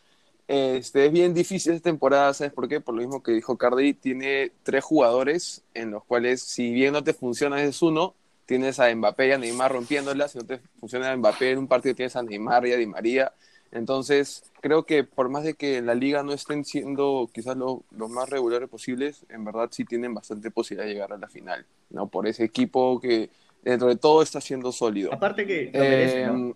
este, 0.49 1.07
es 1.07 1.13
bien 1.13 1.35
difícil 1.35 1.73
esta 1.73 1.91
temporada, 1.91 2.35
¿sabes 2.35 2.53
por 2.53 2.69
qué? 2.69 2.81
Por 2.81 2.95
lo 2.97 3.01
mismo 3.03 3.23
que 3.23 3.31
dijo 3.33 3.57
Cardi, 3.57 3.95
tiene 3.95 4.51
tres 4.65 4.83
jugadores 4.85 5.63
en 5.75 5.93
los 5.93 6.05
cuales 6.05 6.43
si 6.43 6.73
bien 6.73 6.93
no 6.93 7.05
te 7.05 7.15
funciona 7.15 7.63
es 7.63 7.81
uno, 7.81 8.15
tienes 8.47 8.81
a 8.81 8.93
Mbappé 8.95 9.29
y 9.29 9.33
a 9.33 9.39
Neymar 9.39 9.73
rompiéndola, 9.73 10.27
si 10.29 10.39
no 10.39 10.45
te 10.45 10.59
funciona 10.81 11.17
Mbappé 11.17 11.53
en 11.53 11.59
un 11.59 11.69
partido 11.69 11.95
tienes 11.95 12.17
a 12.17 12.23
Neymar 12.25 12.67
y 12.67 12.73
a 12.73 12.77
Di 12.77 12.87
María, 12.87 13.33
entonces, 13.73 14.45
creo 14.61 14.85
que 14.85 15.03
por 15.05 15.29
más 15.29 15.45
de 15.45 15.55
que 15.55 15.79
en 15.79 15.87
la 15.87 15.95
liga 15.95 16.23
no 16.23 16.33
estén 16.33 16.65
siendo 16.65 17.29
quizás 17.33 17.57
lo- 17.57 17.83
los 17.91 18.11
más 18.11 18.29
regulares 18.29 18.69
posibles, 18.69 19.25
en 19.31 19.45
verdad 19.45 19.69
sí 19.73 19.85
tienen 19.85 20.15
bastante 20.15 20.51
posibilidad 20.51 20.87
de 20.87 20.93
llegar 20.93 21.13
a 21.13 21.19
la 21.19 21.29
final, 21.29 21.67
¿no? 21.91 22.07
Por 22.09 22.27
ese 22.27 22.45
equipo 22.45 23.01
que 23.01 23.31
dentro 23.63 23.89
de 23.89 23.97
todo 23.97 24.23
está 24.23 24.41
siendo 24.41 24.73
sólido. 24.73 25.13
Aparte 25.13 25.47
que 25.47 25.71
lo 25.73 25.85
merece, 25.85 26.27
¿no? 26.27 26.49
Eh, 26.51 26.55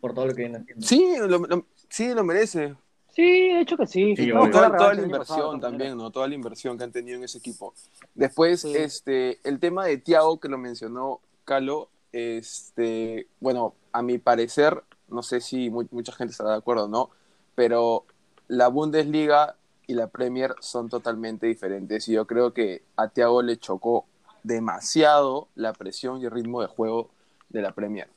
Por 0.00 0.14
todo 0.14 0.26
lo 0.26 0.34
que 0.34 0.42
viene 0.42 0.58
haciendo. 0.58 0.86
sí, 0.86 1.14
lo, 1.18 1.38
lo- 1.38 1.66
sí, 1.88 2.14
lo 2.14 2.24
merece. 2.24 2.74
Sí, 3.14 3.22
de 3.22 3.60
hecho 3.60 3.76
que 3.76 3.86
sí. 3.86 4.14
No, 4.32 4.48
toda, 4.50 4.70
la 4.70 4.76
toda 4.78 4.94
la 4.94 5.02
inversión 5.02 5.60
también. 5.60 5.96
¿no? 5.98 6.10
Toda 6.10 6.26
la 6.28 6.34
inversión 6.34 6.78
que 6.78 6.84
han 6.84 6.92
tenido 6.92 7.18
en 7.18 7.24
ese 7.24 7.38
equipo. 7.38 7.74
Después, 8.14 8.62
Sí. 8.62 8.72
este, 8.74 9.38
el 9.44 9.58
tema 9.60 9.84
de 9.84 9.98
Thiago 9.98 10.40
que 10.40 10.48
lo 10.48 10.56
mencionó 10.56 11.20
Calo, 11.44 11.90
este, 12.12 13.26
bueno, 13.40 13.74
a 13.92 14.00
mi 14.02 14.16
parecer, 14.18 14.82
no 15.12 15.22
sé 15.22 15.40
si 15.40 15.70
mu- 15.70 15.86
mucha 15.90 16.12
gente 16.12 16.32
estará 16.32 16.50
de 16.50 16.56
acuerdo 16.56 16.84
o 16.86 16.88
no, 16.88 17.10
pero 17.54 18.04
la 18.48 18.68
Bundesliga 18.68 19.56
y 19.86 19.94
la 19.94 20.08
Premier 20.08 20.54
son 20.60 20.88
totalmente 20.88 21.46
diferentes 21.46 22.08
y 22.08 22.12
yo 22.12 22.26
creo 22.26 22.52
que 22.52 22.82
a 22.96 23.08
Thiago 23.08 23.42
le 23.42 23.58
chocó 23.58 24.06
demasiado 24.42 25.48
la 25.54 25.72
presión 25.72 26.20
y 26.20 26.24
el 26.24 26.30
ritmo 26.30 26.60
de 26.60 26.66
juego 26.68 27.10
de 27.48 27.62
la 27.62 27.72
Premier. 27.72 28.08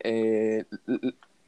Eh, 0.00 0.64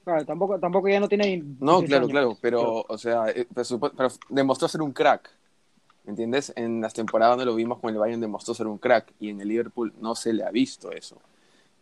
Claro, 0.05 0.25
tampoco, 0.27 0.59
tampoco 0.59 0.89
ya 0.89 0.99
no 0.99 1.09
tiene. 1.09 1.45
no, 1.61 1.81
16 1.81 1.89
claro, 1.89 2.03
años. 2.07 2.11
claro, 2.11 2.39
pero, 2.41 2.85
o 2.89 2.99
sea, 2.99 3.29
eh, 3.31 3.47
pero, 3.55 3.65
supo- 3.65 3.93
pero 3.97 4.09
demostró 4.29 4.67
ser 4.67 4.83
un 4.83 4.93
crack. 4.93 5.31
¿Me 6.05 6.11
entiendes? 6.11 6.53
En 6.57 6.81
las 6.81 6.93
temporadas 6.93 7.35
donde 7.37 7.45
lo 7.45 7.55
vimos 7.55 7.79
con 7.79 7.91
el 7.91 7.99
Bayern 8.01 8.21
demostró 8.21 8.53
ser 8.55 8.67
un 8.67 8.79
crack 8.79 9.13
y 9.21 9.31
en 9.31 9.41
el 9.41 9.47
Liverpool 9.47 9.93
no 10.01 10.17
se 10.17 10.33
le 10.33 10.43
ha 10.45 10.51
visto 10.51 10.91
eso. 10.91 11.21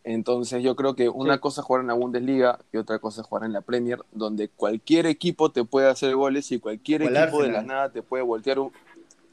Entonces 0.03 0.63
yo 0.63 0.75
creo 0.75 0.95
que 0.95 1.09
una 1.09 1.35
Sí. 1.35 1.39
cosa 1.41 1.61
es 1.61 1.67
jugar 1.67 1.81
en 1.81 1.87
la 1.87 1.93
Bundesliga 1.93 2.59
y 2.73 2.77
otra 2.77 2.97
cosa 2.99 3.21
es 3.21 3.27
jugar 3.27 3.43
en 3.45 3.53
la 3.53 3.61
Premier, 3.61 3.99
donde 4.11 4.49
cualquier 4.49 5.05
equipo 5.05 5.51
te 5.51 5.63
puede 5.63 5.89
hacer 5.89 6.15
goles 6.15 6.51
y 6.51 6.59
cualquier 6.59 7.03
Como 7.03 7.15
equipo 7.15 7.43
de 7.43 7.51
la 7.51 7.61
nada 7.61 7.91
te 7.91 8.01
puede 8.01 8.23
voltear 8.23 8.59
un... 8.59 8.71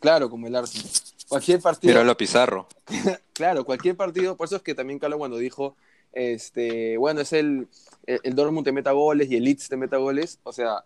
Claro, 0.00 0.28
como 0.28 0.46
el 0.46 0.54
Arsenal. 0.54 0.88
Cualquier 1.28 1.60
partido... 1.60 1.92
Míralo 1.94 2.12
a 2.12 2.16
Pizarro. 2.16 2.68
Claro, 3.32 3.64
cualquier 3.64 3.96
partido, 3.96 4.36
por 4.36 4.46
eso 4.46 4.56
es 4.56 4.62
que 4.62 4.74
también 4.74 4.98
Carlos 4.98 5.18
cuando 5.18 5.38
dijo, 5.38 5.76
este, 6.12 6.96
bueno, 6.96 7.20
es 7.20 7.32
el, 7.32 7.68
el, 8.04 8.18
el 8.24 8.34
Dortmund 8.34 8.64
te 8.64 8.72
meta 8.72 8.90
goles 8.90 9.30
y 9.30 9.36
el 9.36 9.44
Leeds 9.44 9.68
te 9.68 9.76
meta 9.76 9.96
goles, 9.96 10.40
o 10.42 10.52
sea, 10.52 10.82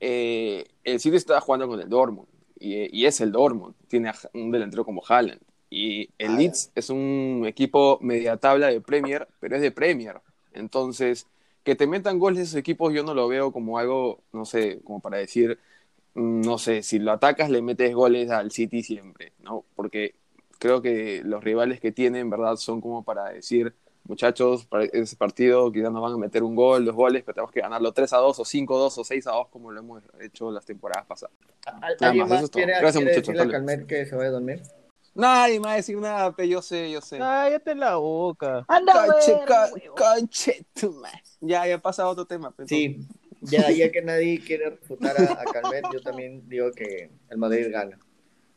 eh, 0.00 0.66
el 0.82 0.98
City 0.98 1.16
estaba 1.16 1.40
jugando 1.40 1.68
con 1.68 1.80
el 1.80 1.88
Dortmund 1.88 2.26
y, 2.58 3.00
y 3.02 3.06
es 3.06 3.20
el 3.20 3.30
Dortmund, 3.30 3.74
tiene 3.86 4.10
un 4.34 4.50
delantero 4.50 4.84
como 4.84 5.00
Haaland 5.08 5.40
y 5.70 6.10
el 6.18 6.36
Leeds 6.36 6.70
es 6.74 6.90
un 6.90 7.44
equipo 7.46 7.98
media 8.00 8.36
tabla 8.36 8.68
de 8.68 8.80
Premier, 8.80 9.26
pero 9.40 9.56
es 9.56 9.62
de 9.62 9.70
Premier, 9.70 10.20
entonces 10.52 11.26
que 11.64 11.74
te 11.74 11.86
metan 11.88 12.18
goles 12.20 12.42
esos 12.42 12.56
equipos 12.56 12.94
yo 12.94 13.02
no 13.02 13.12
lo 13.14 13.26
veo 13.26 13.50
como 13.52 13.78
algo, 13.78 14.20
no 14.32 14.44
sé, 14.44 14.80
como 14.84 15.00
para 15.00 15.18
decir, 15.18 15.58
mm, 16.14 16.42
no 16.42 16.58
sé, 16.58 16.82
si 16.84 16.98
lo 17.00 17.10
atacas 17.12 17.50
le 17.50 17.60
metes 17.62 17.92
goles 17.94 18.30
al 18.30 18.52
City 18.52 18.82
siempre, 18.84 19.32
¿no? 19.40 19.64
Porque 19.74 20.14
creo 20.60 20.80
que 20.80 21.22
los 21.24 21.42
rivales 21.42 21.80
que 21.80 21.90
tienen, 21.92 22.22
en 22.22 22.30
verdad, 22.30 22.56
son 22.56 22.80
como 22.80 23.02
para 23.02 23.30
decir, 23.30 23.74
muchachos, 24.04 24.64
para 24.66 24.84
ese 24.84 25.16
partido 25.16 25.72
quizás 25.72 25.90
nos 25.90 26.02
van 26.02 26.12
a 26.12 26.18
meter 26.18 26.44
un 26.44 26.54
gol, 26.54 26.84
dos 26.84 26.94
goles, 26.94 27.24
pero 27.24 27.34
tenemos 27.34 27.52
que 27.52 27.60
ganarlo 27.60 27.90
3 27.90 28.12
a 28.12 28.18
2 28.18 28.38
o 28.38 28.44
5 28.44 28.76
a 28.76 28.80
2 28.82 28.98
o 28.98 29.04
6 29.04 29.26
a 29.26 29.32
2 29.32 29.48
como 29.48 29.72
lo 29.72 29.80
hemos 29.80 30.02
hecho 30.20 30.52
las 30.52 30.64
temporadas 30.64 31.04
pasadas. 31.06 31.34
¿Al- 31.66 31.80
Nada 31.80 31.94
¿Alguien 32.00 32.28
más, 32.28 32.28
más 32.28 32.38
eso 32.38 32.44
es 32.44 32.50
todo. 32.52 32.62
Gracias, 32.66 33.04
muchachos. 33.04 33.84
que 33.88 34.06
se 34.06 34.14
vaya 34.14 34.28
a 34.28 34.32
dormir? 34.32 34.62
Nadie 35.16 35.58
me 35.60 35.66
va 35.66 35.72
a 35.72 35.76
decir 35.76 35.96
nada, 35.98 36.32
pero 36.32 36.46
yo 36.48 36.60
sé, 36.62 36.90
yo 36.90 37.00
sé. 37.00 37.18
Cállate 37.18 37.74
la 37.74 37.96
boca. 37.96 38.64
¡Anda, 38.68 39.06
Conche, 39.06 39.32
güey! 39.32 39.46
ca- 39.46 39.70
conche 39.96 40.66
tu 40.78 40.92
madre. 40.92 41.22
Ya, 41.40 41.66
ya 41.66 41.78
pasa 41.78 42.02
a 42.02 42.08
otro 42.08 42.26
tema. 42.26 42.52
pero 42.54 42.68
Sí, 42.68 42.98
ya, 43.40 43.70
ya 43.70 43.90
que 43.90 44.02
nadie 44.02 44.40
quiere 44.44 44.70
refutar 44.70 45.16
a, 45.18 45.40
a 45.40 45.44
Calmet, 45.44 45.84
yo 45.92 46.00
también 46.02 46.46
digo 46.48 46.70
que 46.72 47.10
el 47.30 47.38
Madrid 47.38 47.68
gana. 47.72 47.98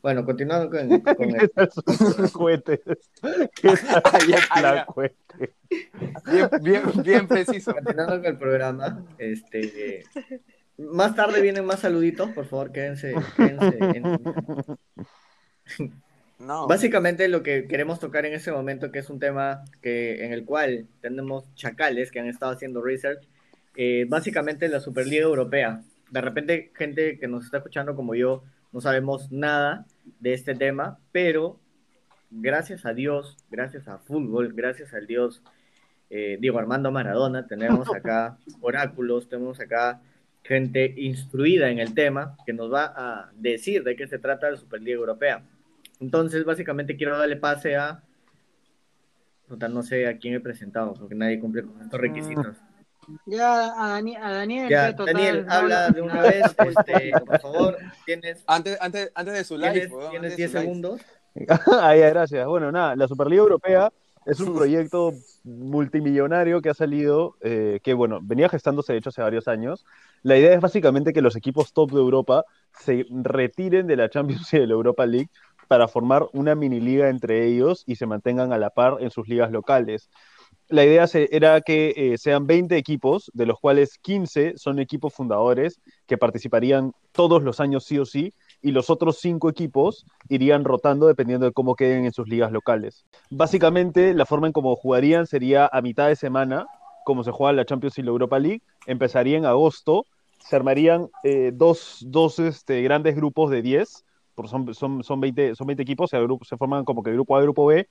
Bueno, 0.02 0.24
continuando 0.26 0.70
con, 0.70 1.00
con 1.02 1.30
el- 1.36 1.40
¿Qué 1.40 1.48
tal 1.50 1.70
sus 1.72 2.32
cohetes? 2.32 2.80
¿Qué 3.62 3.70
tal 3.78 4.02
Ah, 4.06 4.20
ya, 4.28 4.38
ah, 4.50 4.62
la 4.62 4.86
cohete? 4.86 5.54
Bien, 6.26 6.50
bien, 6.62 6.84
bien 7.04 7.28
preciso. 7.28 7.74
continuando 7.74 8.18
con 8.18 8.26
el 8.26 8.38
programa, 8.38 9.06
este 9.18 10.04
más 10.78 11.14
tarde 11.16 11.42
vienen 11.42 11.66
más 11.66 11.82
saluditos, 11.82 12.30
por 12.32 12.46
favor, 12.46 12.72
quédense, 12.72 13.14
quédense 13.36 13.78
en- 13.80 14.78
No. 16.40 16.68
Básicamente 16.68 17.28
lo 17.28 17.44
que 17.44 17.68
queremos 17.68 18.00
tocar 18.00 18.26
en 18.26 18.34
este 18.34 18.52
momento, 18.52 18.92
que 18.92 19.00
es 19.00 19.10
un 19.10 19.20
tema 19.20 19.66
que, 19.82 20.26
en 20.26 20.32
el 20.32 20.46
cual 20.46 20.88
tenemos 21.02 21.54
chacales 21.56 22.12
que 22.12 22.20
han 22.20 22.28
estado 22.28 22.54
haciendo 22.54 22.82
research, 22.82 23.28
eh, 23.76 24.06
básicamente 24.08 24.68
la 24.70 24.80
Superliga 24.80 25.24
Europea. 25.24 25.82
De 26.10 26.22
repente, 26.22 26.72
gente 26.76 27.20
que 27.20 27.28
nos 27.28 27.46
está 27.46 27.58
escuchando 27.58 27.96
como 27.96 28.16
yo, 28.16 28.44
no 28.72 28.82
sabemos 28.82 29.32
nada 29.32 29.86
de 30.20 30.34
este 30.34 30.56
tema, 30.56 30.98
pero 31.12 31.60
gracias 32.32 32.86
a 32.86 32.94
Dios, 32.94 33.38
gracias 33.50 33.88
a 33.88 33.98
fútbol, 33.98 34.54
gracias 34.54 34.94
al 34.94 35.08
Dios 35.08 35.44
eh, 36.10 36.38
Diego 36.40 36.58
Armando 36.58 36.92
Maradona, 36.92 37.46
tenemos 37.48 37.88
acá 37.96 38.38
oráculos, 38.62 39.30
tenemos 39.30 39.60
acá 39.60 40.02
gente 40.44 40.94
instruida 40.98 41.70
en 41.70 41.80
el 41.80 41.94
tema 41.94 42.36
que 42.46 42.54
nos 42.54 42.74
va 42.74 42.94
a 42.96 43.32
decir 43.36 43.84
de 43.84 43.96
qué 43.96 44.08
se 44.08 44.18
trata 44.18 44.50
la 44.50 44.58
Superliga 44.58 44.98
Europea. 44.98 45.44
Entonces, 46.00 46.46
básicamente 46.46 46.96
quiero 46.98 47.18
darle 47.18 47.36
pase 47.36 47.76
a. 47.76 48.04
No 49.70 49.82
sé 49.82 50.08
a 50.08 50.18
quién 50.18 50.36
he 50.36 50.40
presentado, 50.40 50.94
porque 50.94 51.16
nadie 51.16 51.40
cumple 51.40 51.64
con 51.64 51.82
estos 51.82 52.00
requisitos. 52.00 52.56
Ya, 53.26 53.66
a, 53.66 54.00
Dani- 54.00 54.18
a 54.22 54.32
Daniel. 54.32 54.70
Ya, 54.70 54.88
que 54.90 54.94
total, 54.94 55.14
Daniel, 55.16 55.46
no 55.48 55.54
habla 55.54 55.90
de 55.90 56.02
una 56.04 56.22
vez, 56.22 56.56
este, 56.60 57.14
por 57.26 57.40
favor, 57.40 57.78
tienes, 58.06 58.44
Antes, 58.46 58.78
antes, 58.80 59.12
antes 59.16 59.34
de 59.34 59.44
su 59.44 59.58
live, 59.58 59.72
tienes, 59.72 59.92
weón, 59.92 60.12
tienes 60.12 60.32
antes 60.32 60.32
de 60.32 60.36
10 60.38 60.52
su 60.52 60.58
live. 60.58 60.66
segundos. 60.68 61.02
Ah, 61.82 61.96
ya, 61.96 62.10
gracias. 62.10 62.46
Bueno, 62.48 62.72
nada, 62.72 62.96
la 62.96 63.08
Superliga 63.08 63.42
Europea 63.42 63.92
es 64.26 64.40
un 64.40 64.54
proyecto 64.56 65.14
multimillonario 65.44 66.62
que 66.62 66.70
ha 66.70 66.74
salido, 66.74 67.36
eh, 67.42 67.80
que 67.84 67.94
bueno, 67.94 68.20
venía 68.22 68.50
gestándose 68.50 68.94
de 68.94 69.00
hecho 69.00 69.10
hace 69.10 69.22
varios 69.22 69.48
años. 69.48 69.86
La 70.22 70.38
idea 70.38 70.54
es 70.54 70.60
básicamente 70.62 71.14
que 71.14 71.22
los 71.22 71.36
equipos 71.36 71.72
top 71.74 71.92
de 71.92 72.00
Europa 72.00 72.46
se 72.80 73.06
retiren 73.24 73.88
de 73.88 73.96
la 73.96 74.10
Champions 74.10 74.54
y 74.54 74.60
de 74.60 74.68
la 74.68 74.74
Europa 74.74 75.06
League 75.06 75.30
para 75.70 75.88
formar 75.88 76.28
una 76.34 76.56
mini 76.56 76.80
liga 76.80 77.10
entre 77.10 77.46
ellos 77.46 77.84
y 77.86 77.96
se 77.96 78.08
mantengan 78.08 78.52
a 78.52 78.58
la 78.58 78.72
par 78.72 78.98
en 79.02 79.12
sus 79.12 79.30
ligas 79.30 79.52
locales. 79.52 80.10
La 80.68 80.84
idea 80.84 81.06
era 81.14 81.62
que 81.62 81.94
eh, 81.96 82.18
sean 82.18 82.48
20 82.48 82.76
equipos, 82.76 83.30
de 83.36 83.46
los 83.46 83.60
cuales 83.60 84.00
15 84.00 84.54
son 84.58 84.80
equipos 84.80 85.14
fundadores 85.14 85.80
que 86.08 86.18
participarían 86.18 86.94
todos 87.12 87.44
los 87.44 87.60
años 87.60 87.86
sí 87.86 88.00
o 88.00 88.06
sí, 88.06 88.34
y 88.64 88.72
los 88.72 88.90
otros 88.90 89.20
5 89.20 89.48
equipos 89.48 90.08
irían 90.28 90.64
rotando 90.64 91.06
dependiendo 91.06 91.46
de 91.46 91.54
cómo 91.54 91.76
queden 91.76 92.06
en 92.06 92.14
sus 92.14 92.28
ligas 92.28 92.52
locales. 92.52 93.06
Básicamente, 93.30 94.16
la 94.16 94.26
forma 94.26 94.48
en 94.48 94.54
cómo 94.54 94.76
jugarían 94.76 95.28
sería 95.28 95.70
a 95.72 95.82
mitad 95.82 96.08
de 96.08 96.16
semana, 96.16 96.66
como 97.06 97.24
se 97.24 97.32
juega 97.32 97.54
la 97.54 97.66
Champions 97.66 98.00
y 98.00 98.02
la 98.02 98.10
Europa 98.10 98.40
League, 98.40 98.64
empezaría 98.88 99.38
en 99.38 99.46
agosto, 99.46 100.06
se 100.40 100.56
armarían 100.56 101.10
eh, 101.24 101.52
dos, 101.54 102.00
dos 102.08 102.40
este, 102.40 102.82
grandes 102.82 103.16
grupos 103.16 103.52
de 103.52 103.62
10, 103.62 104.04
son, 104.48 104.74
son, 104.74 105.04
son, 105.04 105.20
20, 105.20 105.56
son 105.56 105.68
20 105.68 105.84
equipos, 105.84 106.10
se, 106.10 106.18
se 106.44 106.58
forman 106.58 106.86
como 106.86 107.04
que 107.04 107.12
grupo 107.14 107.36
A, 107.38 107.42
grupo 107.42 107.66
B. 107.68 107.88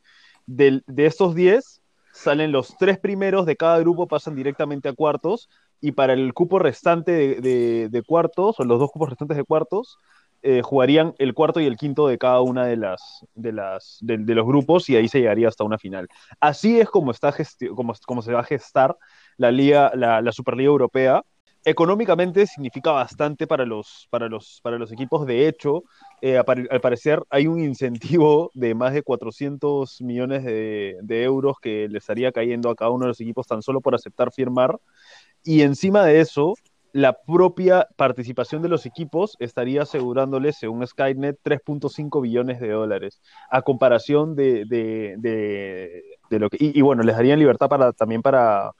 Del- 0.46 0.82
de 0.86 1.06
estos 1.06 1.34
10, 1.34 1.82
salen 2.12 2.52
los 2.52 2.76
tres 2.78 2.98
primeros 2.98 3.46
de 3.46 3.56
cada 3.56 3.78
grupo, 3.80 4.08
pasan 4.08 4.34
directamente 4.34 4.88
a 4.88 4.92
cuartos, 4.94 5.48
y 5.80 5.92
para 5.92 6.12
el 6.14 6.32
cupo 6.34 6.58
restante 6.58 7.12
de, 7.12 7.40
de- 7.40 7.88
de 7.90 8.02
cuartos, 8.02 8.58
o 8.60 8.64
los 8.64 8.78
dos 8.80 8.90
cupos 8.90 9.10
restantes 9.10 9.36
de 9.36 9.44
cuartos, 9.44 9.98
eh, 10.42 10.62
jugarían 10.62 11.14
el 11.18 11.34
cuarto 11.34 11.60
y 11.60 11.66
el 11.66 11.76
quinto 11.76 12.06
de 12.06 12.16
cada 12.16 12.40
una 12.42 12.64
de 12.64 12.76
las 12.76 13.24
de 13.34 13.50
las 13.52 13.98
de, 14.00 14.18
de 14.18 14.34
los 14.36 14.46
grupos 14.46 14.88
y 14.88 14.94
ahí 14.96 15.08
se 15.08 15.18
llegaría 15.18 15.48
hasta 15.48 15.64
una 15.64 15.78
final. 15.78 16.06
Así 16.40 16.78
es 16.80 16.88
como 16.88 17.10
está 17.10 17.34
como, 17.74 17.92
como 18.06 18.22
se 18.22 18.32
va 18.32 18.40
a 18.40 18.44
gestar 18.44 18.96
la 19.36 19.50
liga 19.50 19.90
la, 19.94 20.22
la 20.22 20.32
Superliga 20.32 20.68
Europea. 20.68 21.22
Económicamente 21.64 22.46
significa 22.46 22.92
bastante 22.92 23.46
para 23.48 23.66
los, 23.66 24.06
para 24.10 24.28
los, 24.28 24.60
para 24.62 24.78
los 24.78 24.92
equipos. 24.92 25.26
De 25.26 25.48
hecho, 25.48 25.82
eh, 26.20 26.38
al 26.38 26.80
parecer 26.80 27.22
hay 27.30 27.46
un 27.46 27.60
incentivo 27.60 28.50
de 28.54 28.74
más 28.74 28.92
de 28.92 29.02
400 29.02 30.00
millones 30.02 30.44
de, 30.44 31.22
euros 31.22 31.56
que 31.60 31.88
le 31.88 31.98
estaría 31.98 32.32
cayendo 32.32 32.70
a 32.70 32.74
cada 32.74 32.90
uno 32.90 33.04
de 33.04 33.08
los 33.08 33.20
equipos 33.20 33.46
tan 33.46 33.62
solo 33.62 33.80
por 33.80 33.94
aceptar 33.94 34.32
firmar. 34.32 34.78
Y 35.44 35.62
encima 35.62 36.04
de 36.04 36.20
eso, 36.20 36.54
la 36.92 37.12
propia 37.12 37.86
participación 37.96 38.62
de 38.62 38.68
los 38.68 38.86
equipos 38.86 39.36
estaría 39.38 39.82
asegurándoles, 39.82 40.56
según 40.58 40.86
Skynet, 40.86 41.38
3.5 41.44 42.20
billones 42.22 42.60
de 42.60 42.70
dólares, 42.70 43.20
a 43.50 43.62
comparación 43.62 44.34
de, 44.34 44.64
lo 46.30 46.50
que... 46.50 46.56
Y, 46.58 46.78
y, 46.78 46.82
bueno, 46.82 47.02
les 47.02 47.16
darían 47.16 47.38
libertad 47.38 47.68
también 47.96 48.22
para, 48.22 48.72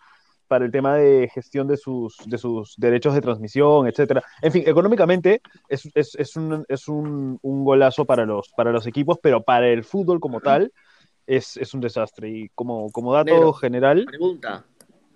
para 0.48 0.64
el 0.64 0.72
tema 0.72 0.96
de 0.96 1.28
gestión 1.32 1.68
de 1.68 1.76
sus, 1.76 2.16
de 2.26 2.38
sus 2.38 2.74
derechos 2.76 3.14
de 3.14 3.20
transmisión, 3.20 3.87
etcétera. 3.87 4.22
En 4.42 4.50
fin, 4.50 4.64
económicamente 4.66 5.40
es, 5.68 5.88
es, 5.94 6.14
es, 6.16 6.37
un, 6.37 6.64
es 6.68 6.88
un, 6.88 7.38
un, 7.42 7.64
golazo 7.64 8.04
para 8.04 8.24
los, 8.24 8.48
para 8.56 8.72
los 8.72 8.87
equipos, 8.87 9.18
pero 9.22 9.42
para 9.42 9.68
el 9.68 9.84
fútbol 9.84 10.18
como 10.18 10.40
tal 10.40 10.72
es, 11.26 11.56
es 11.56 11.74
un 11.74 11.80
desastre. 11.80 12.28
Y 12.28 12.48
como, 12.50 12.90
como 12.90 13.12
dato 13.12 13.32
Negro, 13.32 13.52
general... 13.52 14.04
Pregunta. 14.06 14.64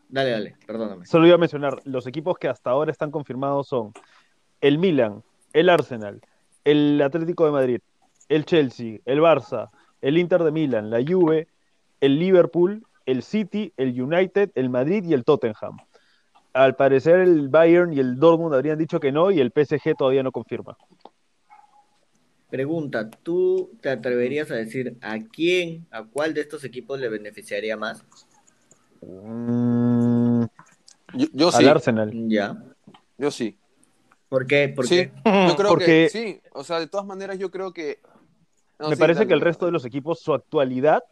Dale, 0.09 0.31
dale, 0.31 0.57
perdóname. 0.67 1.07
Solo 1.07 1.27
iba 1.27 1.37
a 1.37 1.39
mencionar, 1.39 1.81
los 1.85 2.07
equipos 2.07 2.37
que 2.39 2.47
hasta 2.47 2.71
ahora 2.71 2.93
están 2.93 3.11
confirmados 3.11 3.67
son 3.67 3.93
el 4.61 4.77
Milan, 4.79 5.23
el 5.55 5.71
Arsenal, 5.71 6.21
el 6.65 7.01
Atlético 7.03 7.47
de 7.47 7.51
Madrid, 7.51 7.81
el 8.29 8.45
Chelsea, 8.45 8.99
el 9.07 9.21
Barça, 9.21 9.71
el 10.03 10.19
Inter 10.19 10.43
de 10.43 10.51
Milán, 10.51 10.91
la 10.91 11.03
Juve, 11.03 11.49
el 12.01 12.19
Liverpool, 12.19 12.85
el 13.07 13.23
City, 13.23 13.73
el 13.77 14.01
United, 14.01 14.51
el 14.55 14.71
Madrid 14.71 15.05
y 15.05 15.13
el 15.15 15.25
Tottenham. 15.25 15.77
Al 16.53 16.77
parecer 16.77 17.21
el 17.21 17.49
Bayern 17.49 17.93
y 17.93 17.99
el 18.01 18.17
Dortmund 18.17 18.55
habrían 18.55 18.79
dicho 18.79 19.01
que 19.01 19.11
no 19.13 19.31
y 19.31 19.41
el 19.41 19.51
PSG 19.53 19.97
todavía 19.97 20.23
no 20.23 20.33
confirma. 20.33 20.77
Pregunta, 22.51 23.09
¿tú 23.11 23.71
te 23.81 23.89
atreverías 23.89 24.51
a 24.51 24.55
decir 24.57 24.99
a 25.01 25.19
quién, 25.21 25.87
a 25.91 26.05
cuál 26.05 26.35
de 26.35 26.43
estos 26.43 26.65
equipos 26.65 27.01
le 27.01 27.09
beneficiaría 27.09 27.79
más? 27.79 28.05
Mm, 29.01 30.43
Yo, 31.15 31.27
yo 31.33 31.47
al 31.49 31.53
sí. 31.55 31.67
Arsenal. 31.67 32.11
Ya. 32.29 32.63
Yo 33.17 33.31
sí. 33.31 33.57
¿Por 34.29 34.47
qué? 34.47 34.69
¿Por 34.69 34.87
Sí, 34.87 34.97
qué? 34.97 35.13
yo 35.49 35.57
creo 35.57 35.69
Porque- 35.71 35.85
que 35.87 36.09
sí. 36.11 36.41
O 36.53 36.63
sea, 36.65 36.79
de 36.79 36.87
todas 36.89 37.07
maneras, 37.07 37.39
yo 37.39 37.51
creo 37.51 37.73
que. 37.73 38.01
No, 38.79 38.89
Me 38.91 38.97
sí, 38.97 39.01
parece 39.01 39.19
dale, 39.21 39.29
que 39.29 39.35
el 39.35 39.41
resto 39.41 39.67
de 39.67 39.73
los 39.73 39.85
equipos, 39.87 40.21
su 40.21 40.35
actualidad 40.35 41.03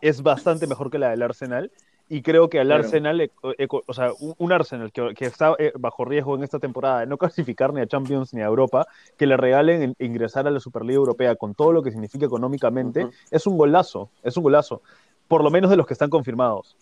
es 0.00 0.22
bastante 0.22 0.66
mejor 0.66 0.90
que 0.90 0.98
la 0.98 1.10
del 1.10 1.22
Arsenal. 1.22 1.70
Y 2.08 2.22
creo 2.22 2.48
que 2.48 2.60
al 2.60 2.68
Claro. 2.68 2.84
Arsenal, 2.84 3.20
eh, 3.20 3.30
eh, 3.58 3.66
o 3.68 3.92
sea, 3.92 4.10
un, 4.38 4.52
Arsenal 4.52 4.92
que, 4.92 5.12
que 5.14 5.24
está 5.24 5.56
eh, 5.58 5.72
bajo 5.76 6.04
riesgo 6.04 6.36
en 6.36 6.44
esta 6.44 6.60
temporada 6.60 7.00
de 7.00 7.06
no 7.06 7.18
clasificar 7.18 7.72
ni 7.72 7.80
a 7.80 7.86
Champions 7.88 8.32
ni 8.32 8.42
a 8.42 8.46
Europa, 8.46 8.86
que 9.16 9.26
le 9.26 9.36
regalen 9.36 9.82
en- 9.82 9.96
ingresar 9.98 10.46
a 10.46 10.50
la 10.52 10.60
Superliga 10.60 10.98
Europea 10.98 11.34
con 11.34 11.54
todo 11.54 11.72
lo 11.72 11.82
que 11.82 11.90
significa 11.90 12.24
económicamente, 12.24 13.08
es 13.30 13.46
un 13.48 13.58
golazo, 13.58 14.08
es 14.22 14.36
un 14.36 14.44
golazo. 14.44 14.82
Por 15.26 15.42
lo 15.42 15.50
menos 15.50 15.68
de 15.68 15.76
los 15.76 15.86
que 15.86 15.94
están 15.94 16.08
confirmados. 16.10 16.76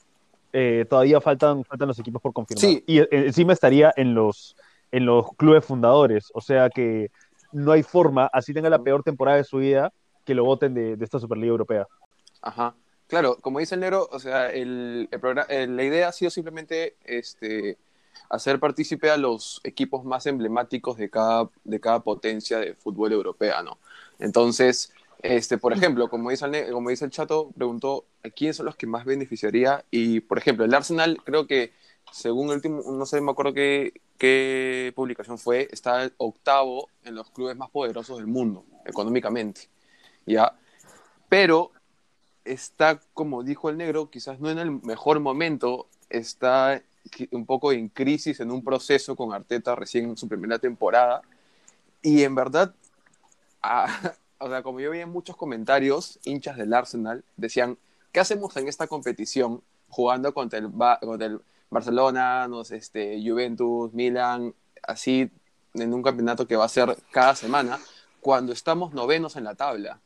Eh, 0.53 0.85
todavía 0.91 1.21
faltan, 1.23 1.65
faltan 1.65 1.89
los 1.89 1.99
equipos 1.99 2.21
por 2.21 2.35
confirmar. 2.35 2.61
Sí. 2.61 2.85
Y 2.87 3.01
encima 3.11 3.55
estaría 3.55 3.93
en 3.97 4.15
los, 4.15 4.57
en 4.93 5.07
los 5.07 5.33
clubes 5.39 5.65
fundadores. 5.65 6.31
O 6.35 6.43
sea 6.43 6.69
que 6.69 7.11
no 7.51 7.73
hay 7.73 7.83
forma, 7.83 8.27
así 8.31 8.53
tenga 8.53 8.69
la 8.69 8.81
peor 8.81 9.03
temporada 9.03 9.39
de 9.39 9.45
su 9.45 9.57
vida, 9.57 9.91
que 10.27 10.35
lo 10.35 10.45
voten 10.45 10.75
de, 10.75 10.97
de 10.99 11.05
esta 11.05 11.19
Superliga 11.19 11.49
Europea. 11.51 11.87
Ajá. 12.43 12.75
Claro, 13.07 13.37
como 13.41 13.59
dice 13.59 13.75
el 13.75 13.83
negro, 13.83 14.09
o 14.11 14.19
sea, 14.19 14.51
el, 14.51 15.09
programa- 15.21 15.47
eh, 15.51 15.67
la 15.67 15.85
idea 15.85 16.09
ha 16.09 16.13
sido 16.13 16.31
simplemente 16.31 16.97
este, 17.05 17.79
hacer 18.31 18.59
partícipe 18.59 19.11
a 19.11 19.17
los 19.17 19.61
equipos 19.63 20.05
más 20.05 20.27
emblemáticos 20.27 20.97
de 20.97 21.11
cada, 21.11 21.51
de 21.65 21.81
cada 21.81 22.01
potencia 22.01 22.59
de 22.59 22.75
fútbol 22.75 23.13
europea. 23.13 23.63
Entonces, 24.19 24.93
este, 25.23 25.59
por 25.59 25.73
ejemplo, 25.73 26.09
como 26.09 26.31
dice 26.31 26.47
el, 26.47 26.73
como 26.73 26.91
dice 26.91 27.05
el 27.05 27.11
chato, 27.11 27.51
preguntó 27.55 28.07
quiénes 28.35 28.57
son 28.57 28.67
los 28.67 28.77
que 28.77 28.87
más 28.87 29.05
beneficiaría. 29.05 29.85
Y, 29.91 30.21
por 30.21 30.39
ejemplo, 30.39 30.65
el 30.65 30.75
Arsenal, 30.75 31.19
creo 31.25 31.47
que 31.47 31.73
según 32.11 32.49
el 32.49 32.57
último, 32.57 32.83
no 32.91 33.07
sé, 33.07 33.21
me 33.21 33.31
acuerdo 33.33 33.53
qué, 33.55 33.93
qué 34.19 34.93
publicación 34.97 35.39
fue, 35.39 35.69
está 35.71 36.11
octavo 36.17 36.89
en 37.05 37.15
los 37.15 37.31
clubes 37.31 37.57
más 37.57 37.71
poderosos 37.71 38.17
del 38.19 38.27
mundo, 38.27 38.65
económicamente. 38.87 39.69
¿Ya? 40.27 40.57
Pero 41.29 41.71
está, 42.45 43.01
como 43.15 43.43
dijo 43.43 43.71
el 43.71 43.77
negro, 43.77 44.11
quizás 44.11 44.41
no 44.41 44.51
en 44.51 44.59
el 44.59 44.71
mejor 44.71 45.21
momento, 45.21 45.87
está 46.11 46.83
un 47.33 47.45
poco 47.47 47.73
en 47.73 47.89
crisis, 47.89 48.41
en 48.41 48.51
un 48.51 48.63
proceso 48.65 49.15
con 49.17 49.33
Arteta 49.33 49.75
recién 49.75 50.07
en 50.11 50.17
su 50.17 50.29
primera 50.29 50.59
temporada. 50.59 51.23
Y 52.03 52.23
en 52.23 52.35
verdad, 52.35 52.75
ah, 53.63 53.87
o 54.39 54.49
sea, 54.49 54.63
como 54.63 54.81
yo 54.81 54.91
veía 54.91 55.03
en 55.05 55.11
muchos 55.11 55.37
comentarios, 55.37 56.19
hinchas 56.25 56.57
del 56.57 56.73
Arsenal 56.75 57.25
decían, 57.37 57.79
¿qué 58.13 58.21
hacemos 58.21 58.57
en 58.57 58.69
esta 58.69 58.87
competición 58.87 59.63
jugando 59.89 60.33
contra 60.35 60.59
el, 60.59 60.69
Ba- 60.69 60.99
contra 61.01 61.27
el 61.27 61.41
Barcelona, 61.71 62.47
no 62.49 62.65
sé, 62.65 62.77
este, 62.77 63.21
Juventus, 63.25 63.93
Milan, 63.93 64.55
así 64.83 65.31
en 65.75 65.93
un 65.93 66.03
campeonato 66.03 66.47
que 66.47 66.57
va 66.57 66.65
a 66.67 66.69
ser 66.69 66.97
cada 67.11 67.35
semana, 67.35 67.79
cuando 68.21 68.53
estamos 68.53 68.93
novenos 68.95 69.37
en 69.37 69.45
la 69.45 69.55
tabla? 69.55 70.01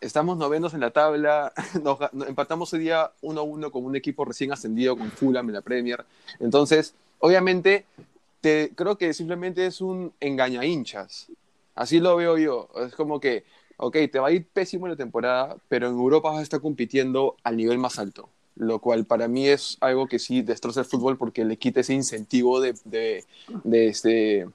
Estamos 0.00 0.36
novenos 0.38 0.74
en 0.74 0.80
la 0.80 0.90
tabla, 0.90 1.52
nos, 1.82 1.98
nos 2.12 2.28
empatamos 2.28 2.72
hoy 2.72 2.80
día 2.80 3.10
1-1 3.22 3.70
con 3.70 3.84
un 3.84 3.96
equipo 3.96 4.24
recién 4.24 4.52
ascendido 4.52 4.96
con 4.96 5.10
Fulham 5.10 5.48
en 5.48 5.54
la 5.54 5.62
Premier. 5.62 6.04
Entonces, 6.40 6.94
obviamente, 7.18 7.84
te, 8.40 8.72
creo 8.74 8.96
que 8.96 9.12
simplemente 9.14 9.66
es 9.66 9.80
un 9.80 10.12
engaña 10.20 10.64
hinchas. 10.64 11.28
Así 11.74 12.00
lo 12.00 12.16
veo 12.16 12.38
yo. 12.38 12.68
Es 12.86 12.94
como 12.94 13.20
que, 13.20 13.44
ok, 13.76 13.96
te 14.10 14.18
va 14.18 14.28
a 14.28 14.32
ir 14.32 14.46
pésimo 14.46 14.86
en 14.86 14.92
la 14.92 14.96
temporada, 14.96 15.56
pero 15.68 15.88
en 15.88 15.94
Europa 15.94 16.30
vas 16.30 16.40
a 16.40 16.42
estar 16.42 16.60
compitiendo 16.60 17.36
al 17.42 17.56
nivel 17.56 17.78
más 17.78 17.98
alto. 17.98 18.28
Lo 18.56 18.78
cual 18.78 19.04
para 19.04 19.28
mí 19.28 19.46
es 19.46 19.76
algo 19.80 20.06
que 20.06 20.18
sí 20.18 20.40
destroza 20.40 20.80
el 20.80 20.86
fútbol 20.86 21.18
porque 21.18 21.44
le 21.44 21.58
quita 21.58 21.80
ese 21.80 21.92
incentivo 21.92 22.60
de, 22.60 22.74
de, 22.84 23.24
de, 23.64 23.88
este, 23.88 24.48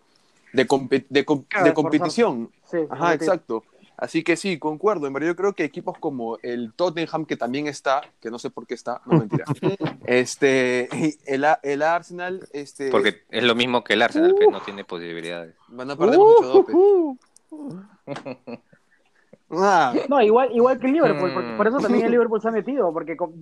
de, 0.53 0.65
de 1.09 1.25
com- 1.25 1.43
Claro, 1.43 1.65
de 1.67 1.73
competición. 1.75 2.49
Sí, 2.69 2.77
Ajá, 2.89 3.13
exacto. 3.13 3.63
Así 4.01 4.23
que 4.23 4.35
sí, 4.35 4.57
concuerdo. 4.57 5.05
En 5.05 5.13
verdad, 5.13 5.27
yo 5.29 5.35
creo 5.35 5.53
que 5.53 5.63
equipos 5.63 5.95
como 5.99 6.37
el 6.41 6.73
Tottenham, 6.73 7.23
que 7.25 7.37
también 7.37 7.67
está, 7.67 8.01
que 8.19 8.31
no 8.31 8.39
sé 8.39 8.49
por 8.49 8.65
qué 8.65 8.73
está, 8.73 8.99
no 9.05 9.19
mentira. 9.19 9.45
este, 10.07 10.89
el, 11.27 11.45
el 11.61 11.81
Arsenal, 11.83 12.47
este, 12.51 12.89
Porque 12.89 13.21
es 13.29 13.43
lo 13.43 13.53
mismo 13.53 13.83
que 13.83 13.93
el 13.93 14.01
Arsenal, 14.01 14.33
que 14.37 14.47
no 14.47 14.59
tiene 14.61 14.83
posibilidades. 14.83 15.55
van 15.67 15.91
a 15.91 15.95
perder 15.95 16.17
mucho 16.17 16.47
dope. 16.47 16.73
Uh, 16.73 17.15
Ah, 19.53 19.93
No, 20.07 20.21
igual, 20.21 20.49
igual 20.53 20.79
que 20.79 20.87
el 20.87 20.93
Liverpool, 20.93 21.29
Mm. 21.29 21.33
porque 21.33 21.53
por 21.57 21.67
eso 21.67 21.77
también 21.79 22.05
el 22.05 22.11
Liverpool 22.17 22.41
se 22.41 22.47
ha 22.47 22.51
metido, 22.51 22.93
porque 22.93 23.17
con- 23.17 23.33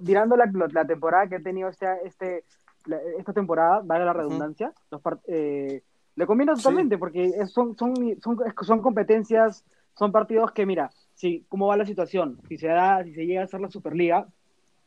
mirando 0.00 0.34
la, 0.36 0.50
la 0.72 0.84
temporada 0.86 1.26
que 1.28 1.36
ha 1.36 1.40
tenido 1.40 1.68
este, 1.68 1.86
este, 2.04 2.44
la- 2.86 2.98
esta 3.18 3.32
temporada, 3.34 3.82
vale 3.84 4.06
la 4.06 4.14
redundancia, 4.14 4.72
los 4.90 5.02
part- 5.02 5.20
eh, 5.28 5.82
le 6.16 6.26
conviene 6.26 6.54
totalmente, 6.54 6.96
porque 6.96 7.26
es- 7.26 7.52
son, 7.52 7.76
son, 7.76 7.94
son, 8.22 8.38
son 8.62 8.80
competencias, 8.80 9.62
son 9.98 10.12
partidos 10.12 10.52
que, 10.52 10.66
mira, 10.66 10.90
si, 11.14 11.44
cómo 11.48 11.66
va 11.66 11.76
la 11.76 11.86
situación, 11.86 12.38
si 12.48 12.56
se 12.58 12.68
da, 12.68 13.02
si 13.04 13.14
se 13.14 13.26
llega 13.26 13.42
a 13.42 13.44
hacer 13.44 13.60
la 13.60 13.70
Superliga, 13.70 14.26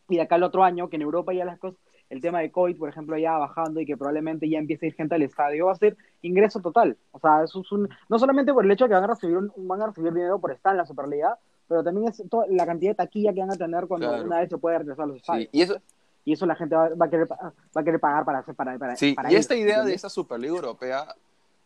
y 0.09 0.15
de 0.17 0.21
acá 0.21 0.35
al 0.35 0.43
otro 0.43 0.63
año, 0.63 0.89
que 0.89 0.95
en 0.97 1.01
Europa 1.03 1.33
ya 1.33 1.45
las 1.45 1.59
cosas, 1.59 1.79
el 2.09 2.21
tema 2.21 2.39
de 2.41 2.51
COVID, 2.51 2.77
por 2.77 2.89
ejemplo, 2.89 3.17
ya 3.17 3.37
bajando 3.37 3.79
y 3.79 3.85
que 3.85 3.97
probablemente 3.97 4.47
ya 4.49 4.59
empiece 4.59 4.85
a 4.85 4.89
ir 4.89 4.95
gente 4.95 5.15
al 5.15 5.21
estadio, 5.23 5.67
va 5.67 5.71
a 5.71 5.75
ser 5.75 5.95
ingreso 6.21 6.59
total. 6.59 6.97
O 7.11 7.19
sea, 7.19 7.43
eso 7.43 7.61
es 7.61 7.71
un, 7.71 7.89
no 8.09 8.19
solamente 8.19 8.53
por 8.53 8.65
el 8.65 8.71
hecho 8.71 8.83
de 8.85 8.89
que 8.89 8.95
van 8.95 9.05
a 9.05 9.07
recibir, 9.07 9.37
un- 9.37 9.51
van 9.57 9.81
a 9.81 9.87
recibir 9.87 10.13
dinero 10.13 10.39
por 10.39 10.51
estar 10.51 10.71
en 10.73 10.77
la 10.77 10.85
Superliga, 10.85 11.37
pero 11.67 11.83
también 11.83 12.09
es 12.09 12.21
toda 12.29 12.45
la 12.49 12.65
cantidad 12.65 12.91
de 12.91 12.95
taquilla 12.95 13.33
que 13.33 13.39
van 13.39 13.51
a 13.51 13.55
tener 13.55 13.87
cuando 13.87 14.09
Claro. 14.09 14.25
una 14.25 14.39
vez 14.41 14.49
se 14.49 14.57
puede 14.57 14.77
regresar 14.79 15.05
a 15.05 15.07
los 15.07 15.15
sí, 15.15 15.21
estadios. 15.21 15.49
y 15.53 15.61
eso, 15.61 15.81
Y 16.25 16.33
eso 16.33 16.45
la 16.45 16.55
gente 16.55 16.75
va, 16.75 16.89
va 16.89 17.05
a, 17.05 17.09
querer, 17.09 17.27
pa- 17.27 17.53
va 17.75 17.81
a 17.81 17.83
querer 17.83 17.99
pagar 17.99 18.25
para 18.25 18.39
hacer 18.39 18.53
para, 18.55 18.77
para, 18.77 18.95
sí, 18.95 19.13
para 19.13 19.29
y 19.31 19.33
ir, 19.33 19.39
esta 19.39 19.55
idea 19.55 19.83
de 19.83 19.93
esta 19.93 20.09
Superliga 20.09 20.53
Europea, 20.55 21.07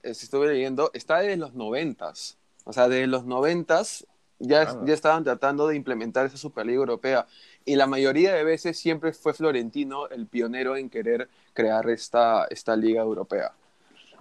eh, 0.04 0.13
si 0.13 0.26
estuve 0.26 0.47
leyendo, 0.47 0.91
está 0.93 1.17
desde 1.19 1.38
los 1.38 1.54
noventas. 1.56 2.38
O 2.67 2.73
sea, 2.73 2.89
desde 2.89 3.08
los 3.08 3.25
noventas 3.25 4.06
ya, 4.39 4.62
Ah. 4.63 4.82
ya 4.86 4.93
estaban 4.93 5.23
tratando 5.23 5.67
de 5.67 5.75
implementar 5.75 6.25
esa 6.25 6.38
Superliga 6.38 6.77
Europea. 6.77 7.25
Y 7.65 7.75
la 7.75 7.88
mayoría 7.88 8.34
de 8.34 8.43
veces 8.43 8.77
siempre 8.77 9.13
fue 9.13 9.34
Florentino 9.34 10.08
el 10.10 10.27
pionero 10.27 10.75
en 10.75 10.89
querer 10.89 11.27
crear 11.53 11.89
esta, 11.89 12.45
esta 12.49 12.75
liga 12.75 13.01
europea. 13.01 13.51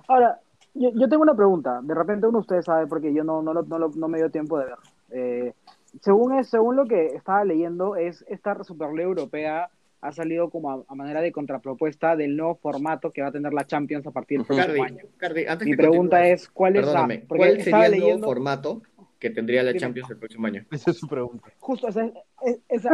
Ahora, 0.09 0.41
yo, 0.75 0.91
yo 0.95 1.09
tengo 1.09 1.23
una 1.23 1.35
pregunta. 1.35 1.81
De 1.83 1.95
repente 1.95 2.27
uno 2.27 2.39
de 2.39 2.43
ustedes 2.43 2.65
sabe 2.65 2.87
porque 2.87 3.13
yo 3.13 3.25
no, 3.25 3.43
no, 3.43 3.53
lo- 3.53 3.63
no, 3.65 3.79
lo- 3.79 3.91
no 3.95 4.09
me 4.09 4.19
dio 4.19 4.31
tiempo 4.31 4.59
de 4.59 4.65
ver. 4.67 4.77
Eh, 5.11 5.53
según, 6.01 6.39
es, 6.39 6.49
según 6.49 6.77
lo 6.77 6.87
que 6.87 7.09
estaba 7.15 7.45
leyendo, 7.45 7.97
es 7.97 8.25
esta 8.29 8.63
Superliga 8.65 9.05
Europea 9.09 9.71
ha 10.07 10.13
salido 10.13 10.51
como 10.51 10.71
a, 10.71 10.85
a 10.87 10.95
manera 10.95 11.21
de 11.21 11.33
contrapropuesta 11.33 12.17
del 12.17 12.37
nuevo 12.37 12.55
formato 12.57 13.11
que 13.11 13.23
va 13.23 13.29
a 13.29 13.33
tener 13.33 13.53
la 13.53 13.67
Champions 13.67 14.07
a 14.07 14.11
partir 14.11 14.39
del 14.39 14.47
próximo 14.47 14.67
Cardi, 14.67 14.81
año. 14.81 15.05
Cardi, 15.17 15.47
antes 15.47 15.67
Mi 15.67 15.73
que 15.73 15.77
pregunta 15.77 16.27
es, 16.29 16.49
¿cuál 16.49 16.77
es 16.77 16.87
la...? 16.87 17.09
¿cuál 17.29 17.61
sería 17.63 17.87
el 17.87 17.91
nuevo 17.93 18.07
leyendo... 18.07 18.27
formato 18.27 18.83
que 19.19 19.31
tendría 19.31 19.63
la. 19.63 19.75
Champions 19.75 20.11
el 20.11 20.19
próximo 20.19 20.47
año? 20.47 20.67
esa 20.71 20.91
es 20.91 20.99
su 20.99 21.09
pregunta. 21.09 21.49
Justo, 21.59 21.89
esa, 21.89 22.05
es- 22.45 22.59
esa, 22.69 22.91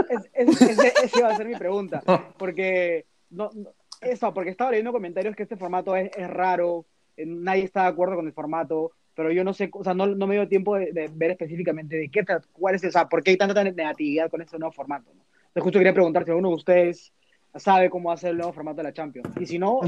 iba 1.18 1.28
a 1.28 1.36
ser 1.36 1.46
mi 1.48 1.56
pregunta. 1.56 2.02
Porque, 2.38 3.06
no, 3.30 3.50
no- 3.54 3.70
eso, 4.00 4.32
porque 4.34 4.50
estaba 4.50 4.70
leyendo 4.70 4.92
comentarios 4.92 5.36
que 5.36 5.44
este 5.44 5.56
formato 5.56 5.94
es, 5.94 6.10
es 6.16 6.28
raro, 6.28 6.86
eh, 7.16 7.24
nadie 7.24 7.62
está 7.64 7.82
de 7.82 7.88
acuerdo 7.88 8.16
con 8.16 8.26
el 8.26 8.32
formato, 8.32 8.90
pero 9.14 9.30
yo 9.30 9.44
no 9.44 9.52
sé, 9.52 9.70
o 9.72 9.84
sea, 9.84 9.94
no, 9.94 10.06
no 10.06 10.26
me 10.26 10.34
dio 10.34 10.48
tiempo 10.48 10.76
de, 10.76 10.92
de 10.92 11.08
ver 11.12 11.30
específicamente 11.32 11.96
de 11.96 12.08
qué, 12.08 12.24
cuál 12.52 12.74
es, 12.74 12.84
o 12.84 12.90
sea, 12.90 13.08
por 13.08 13.22
qué 13.22 13.30
hay 13.32 13.36
tanta 13.36 13.62
negatividad 13.62 14.28
con 14.28 14.42
este 14.42 14.58
nuevo 14.58 14.72
formato. 14.72 15.10
¿no? 15.14 15.22
Entonces, 15.52 15.64
justo 15.64 15.78
quería 15.80 15.92
preguntar 15.92 16.24
si 16.24 16.30
alguno 16.30 16.48
de 16.48 16.54
ustedes 16.54 17.12
sabe 17.54 17.90
cómo 17.90 18.08
va 18.08 18.14
a 18.14 18.16
ser 18.16 18.30
el 18.30 18.38
nuevo 18.38 18.54
formato 18.54 18.78
de 18.78 18.84
la 18.84 18.94
Champions. 18.94 19.28
Y 19.38 19.44
si 19.44 19.58
no, 19.58 19.80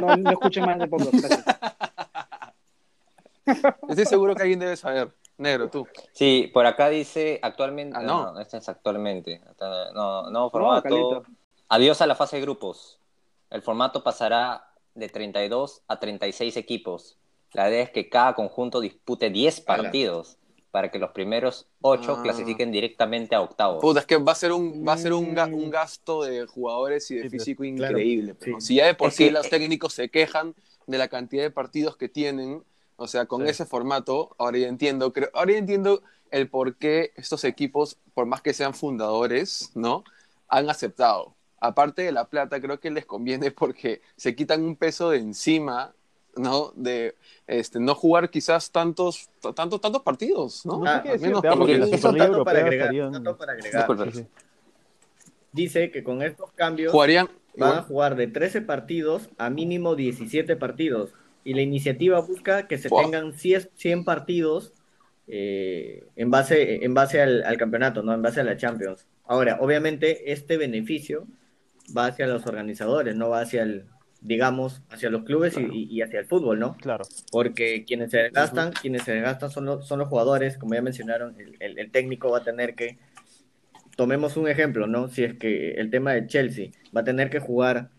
no, 0.00 0.16
no 0.16 0.30
escuchen 0.30 0.66
más 0.66 0.76
de 0.76 0.88
poco. 0.88 1.04
Estoy 3.88 4.06
seguro 4.06 4.34
que 4.34 4.42
alguien 4.42 4.58
debe 4.58 4.76
saber. 4.76 5.14
Negro, 5.38 5.70
tú. 5.70 5.86
Sí, 6.12 6.50
por 6.52 6.66
acá 6.66 6.88
dice 6.88 7.38
actualmente. 7.42 7.96
Ah, 7.96 8.02
no, 8.02 8.24
no. 8.24 8.32
no, 8.32 8.40
este 8.40 8.56
es 8.56 8.68
actualmente. 8.68 9.40
No, 9.94 10.30
no 10.30 10.50
formato. 10.50 11.22
Adiós 11.68 12.00
a 12.00 12.08
la 12.08 12.16
fase 12.16 12.34
de 12.36 12.42
grupos. 12.42 12.98
El 13.50 13.62
formato 13.62 14.02
pasará 14.02 14.72
de 14.94 15.08
32 15.08 15.82
a 15.86 16.00
36 16.00 16.56
equipos. 16.56 17.18
La 17.52 17.68
idea 17.68 17.84
es 17.84 17.90
que 17.90 18.08
cada 18.08 18.34
conjunto 18.34 18.80
dispute 18.80 19.30
10 19.30 19.58
Ala. 19.58 19.64
partidos 19.64 20.38
para 20.74 20.90
que 20.90 20.98
los 20.98 21.12
primeros 21.12 21.68
8 21.82 22.16
Ah. 22.18 22.22
clasifiquen 22.24 22.72
directamente 22.72 23.36
a 23.36 23.40
octavos. 23.42 23.80
Puta, 23.80 24.00
es 24.00 24.06
que 24.06 24.16
va 24.16 24.32
a 24.32 24.34
ser 24.34 24.50
un, 24.50 24.84
va 24.84 24.94
a 24.94 24.98
ser 24.98 25.12
un, 25.12 25.32
ga- 25.32 25.54
un 25.54 25.70
gasto 25.70 26.24
de 26.24 26.46
jugadores 26.46 27.08
y 27.12 27.14
de 27.14 27.22
Sí, 27.22 27.30
físico 27.30 27.62
claro. 27.76 27.96
increíble. 27.96 28.34
pues, 28.34 28.44
Sí. 28.46 28.50
¿no? 28.50 28.60
Si 28.60 28.74
ya 28.74 28.86
de 28.86 28.94
por 28.94 29.10
Es 29.10 29.14
sí 29.14 29.26
que- 29.26 29.30
los 29.30 29.48
técnicos 29.48 29.94
se 29.94 30.08
quejan 30.08 30.56
de 30.88 30.98
la 30.98 31.06
cantidad 31.06 31.44
de 31.44 31.52
partidos 31.52 31.96
que 31.96 32.08
tienen, 32.08 32.64
o 32.96 33.06
sea, 33.06 33.26
con 33.26 33.42
Sí. 33.44 33.50
ese 33.50 33.66
formato, 33.66 34.34
ahora 34.36 34.58
ya 34.58 34.66
entiendo, 34.66 35.12
creo, 35.12 35.30
ahora 35.32 35.52
ya 35.52 35.58
entiendo 35.58 36.02
el 36.32 36.48
por 36.50 36.74
qué 36.74 37.12
estos 37.14 37.44
equipos, 37.44 37.96
por 38.12 38.26
más 38.26 38.42
que 38.42 38.52
sean 38.52 38.74
fundadores, 38.74 39.70
¿no? 39.76 40.02
Han 40.48 40.68
aceptado. 40.68 41.36
Aparte 41.60 42.02
de 42.02 42.10
la 42.10 42.24
plata, 42.28 42.60
creo 42.60 42.80
que 42.80 42.90
les 42.90 43.06
conviene 43.06 43.52
porque 43.56 44.00
se 44.16 44.34
quitan 44.34 44.64
un 44.64 44.74
peso 44.74 45.10
de 45.10 45.18
encima, 45.18 45.94
¿no? 46.36 46.72
De 46.74 47.14
este, 47.46 47.80
no 47.80 47.94
jugar 47.94 48.30
quizás 48.30 48.70
tantos, 48.70 49.28
tantos, 49.54 49.80
tantos 49.80 50.02
partidos, 50.02 50.64
¿no? 50.64 50.78
No 50.78 50.84
Ah, 50.86 51.02
sé 51.04 51.18
qué 51.18 51.24
al 51.26 51.32
menos 52.12 52.44
para 52.44 52.60
agregar, 52.60 53.86
para. 53.86 54.10
Sí, 54.10 54.18
sí. 54.18 54.26
Dice 55.52 55.90
que 55.90 56.02
con 56.02 56.22
estos 56.22 56.50
cambios 56.52 56.90
Jugarían, 56.92 57.28
van 57.56 57.78
a 57.78 57.82
jugar 57.82 58.16
de 58.16 58.26
13 58.26 58.62
partidos 58.62 59.28
a 59.38 59.50
mínimo 59.50 59.94
17 59.94 60.56
partidos. 60.56 61.12
Y 61.44 61.54
la 61.54 61.62
iniciativa 61.62 62.20
busca 62.20 62.66
que 62.66 62.78
se 62.78 62.88
tengan 62.88 63.34
100, 63.34 63.70
100 63.76 64.04
partidos 64.04 64.72
eh, 65.28 66.06
en 66.16 66.30
base, 66.30 66.84
en 66.84 66.94
base 66.94 67.20
al, 67.20 67.44
al 67.44 67.56
campeonato, 67.56 68.02
no 68.02 68.14
en 68.14 68.22
base 68.22 68.40
a 68.40 68.44
la 68.44 68.56
Champions. 68.56 69.06
Ahora, 69.26 69.58
obviamente, 69.60 70.32
este 70.32 70.56
beneficio 70.56 71.26
va 71.96 72.06
hacia 72.06 72.26
los 72.26 72.46
organizadores, 72.46 73.14
no 73.14 73.28
va 73.28 73.42
hacia 73.42 73.62
el, 73.62 73.84
digamos, 74.24 74.82
hacia 74.90 75.10
los 75.10 75.22
clubes 75.22 75.56
y, 75.56 75.60
y- 75.60 75.86
y 75.90 76.02
hacia 76.02 76.18
el 76.18 76.26
fútbol, 76.26 76.58
¿no? 76.58 76.76
Claro. 76.78 77.04
Porque 77.30 77.84
quienes 77.84 78.10
se 78.10 78.18
desgastan, 78.18 78.72
quienes 78.72 79.02
se 79.04 79.12
desgastan 79.12 79.50
son 79.50 79.66
los, 79.66 79.86
son 79.86 79.98
los 80.00 80.08
jugadores, 80.08 80.58
como 80.58 80.74
ya 80.74 80.82
mencionaron, 80.82 81.38
el, 81.38 81.56
el- 81.60 81.78
el 81.78 81.90
técnico 81.92 82.30
va 82.30 82.38
a 82.38 82.42
tener 82.42 82.74
que, 82.74 82.98
tomemos 83.96 84.36
un 84.36 84.48
ejemplo, 84.48 84.86
¿no? 84.86 85.08
Si 85.08 85.22
es 85.24 85.34
que 85.38 85.72
el 85.72 85.90
tema 85.90 86.12
de 86.14 86.26
Chelsea 86.26 86.70
va 86.96 87.02
a 87.02 87.04
tener 87.04 87.30
que 87.30 87.38
jugar 87.38 87.90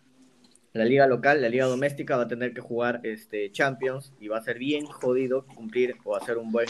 la 0.73 0.83
liga 0.83 1.07
local, 1.07 1.41
la 1.41 1.47
liga 1.47 1.65
doméstica, 1.67 2.17
va 2.17 2.23
a 2.23 2.27
tener 2.27 2.53
que 2.53 2.59
jugar 2.61 2.99
este, 3.03 3.51
Champions 3.51 4.11
y 4.19 4.27
va 4.27 4.39
a 4.39 4.41
ser 4.41 4.57
bien 4.59 4.85
jodido 4.87 5.45
cumplir 5.45 5.95
o 6.03 6.15
hacer 6.17 6.37
un 6.37 6.51
buen, 6.51 6.67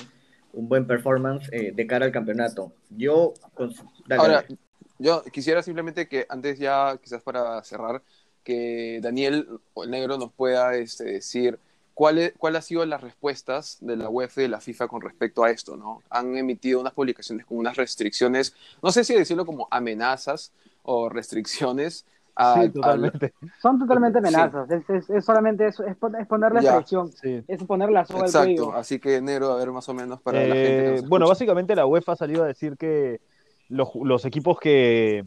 un 0.53 0.69
buen 0.69 0.85
performance 0.85 1.49
eh, 1.51 1.71
de 1.73 1.87
cara 1.87 2.05
al 2.05 2.11
campeonato. 2.11 2.73
Yo, 2.89 3.33
cons- 3.55 3.83
dale, 4.05 4.21
Ahora, 4.21 4.33
dale. 4.43 4.57
yo 4.99 5.23
quisiera 5.31 5.63
simplemente 5.63 6.07
que 6.07 6.27
antes 6.29 6.59
ya, 6.59 6.99
quizás 7.01 7.23
para 7.23 7.63
cerrar, 7.63 8.03
que 8.45 8.99
Daniel 9.01 9.49
o 9.73 9.83
el 9.83 9.91
negro 9.91 10.17
nos 10.17 10.31
pueda 10.31 10.75
este, 10.75 11.03
decir 11.03 11.59
cuáles 11.93 12.33
cuál 12.37 12.55
han 12.55 12.61
sido 12.61 12.85
las 12.85 13.01
respuestas 13.01 13.77
de 13.81 13.95
la 13.97 14.07
UEFA 14.09 14.41
y 14.41 14.43
de 14.43 14.49
la 14.49 14.61
FIFA 14.61 14.87
con 14.87 15.01
respecto 15.01 15.43
a 15.43 15.49
esto, 15.49 15.75
¿no? 15.75 16.01
Han 16.09 16.37
emitido 16.37 16.79
unas 16.79 16.93
publicaciones 16.93 17.45
con 17.45 17.57
unas 17.57 17.75
restricciones, 17.75 18.53
no 18.83 18.91
sé 18.91 19.03
si 19.03 19.13
decirlo 19.15 19.45
como 19.45 19.67
amenazas 19.71 20.51
o 20.83 21.09
restricciones 21.09 22.05
a, 22.35 22.55
Sí, 22.55 22.59
a- 22.67 22.71
totalmente. 22.73 23.33
Son 23.61 23.79
totalmente 23.79 24.19
Sí. 24.19 24.27
amenazas. 24.27 24.69
Es, 24.69 24.89
es- 24.89 25.09
es 25.09 25.23
solamente 25.25 25.67
eso, 25.67 25.85
es, 25.85 25.95
pon- 25.95 26.15
es 26.17 26.27
ponerle 26.27 26.61
Ya. 26.61 26.75
presión, 26.77 27.11
Sí. 27.13 27.41
es 27.47 27.63
poner 27.63 27.89
la 27.89 28.05
soga 28.05 28.19
al 28.23 28.25
Exacto, 28.25 28.65
cuello. 28.65 28.73
así 28.75 28.99
que 28.99 29.21
negro, 29.21 29.53
a 29.53 29.55
ver 29.55 29.71
más 29.71 29.87
o 29.87 29.93
menos 29.93 30.21
para 30.21 30.39
la 30.39 30.53
gente. 30.53 30.55
que 30.55 30.87
Eh, 30.87 30.91
nos 31.01 31.07
bueno, 31.09 31.25
escucha. 31.25 31.33
básicamente 31.33 31.75
la 31.77 31.85
UEFA 31.85 32.11
ha 32.11 32.15
salido 32.17 32.43
a 32.43 32.47
decir 32.47 32.75
que 32.77 33.21
los, 33.69 33.87
los 34.03 34.25
equipos 34.25 34.59
que, 34.59 35.23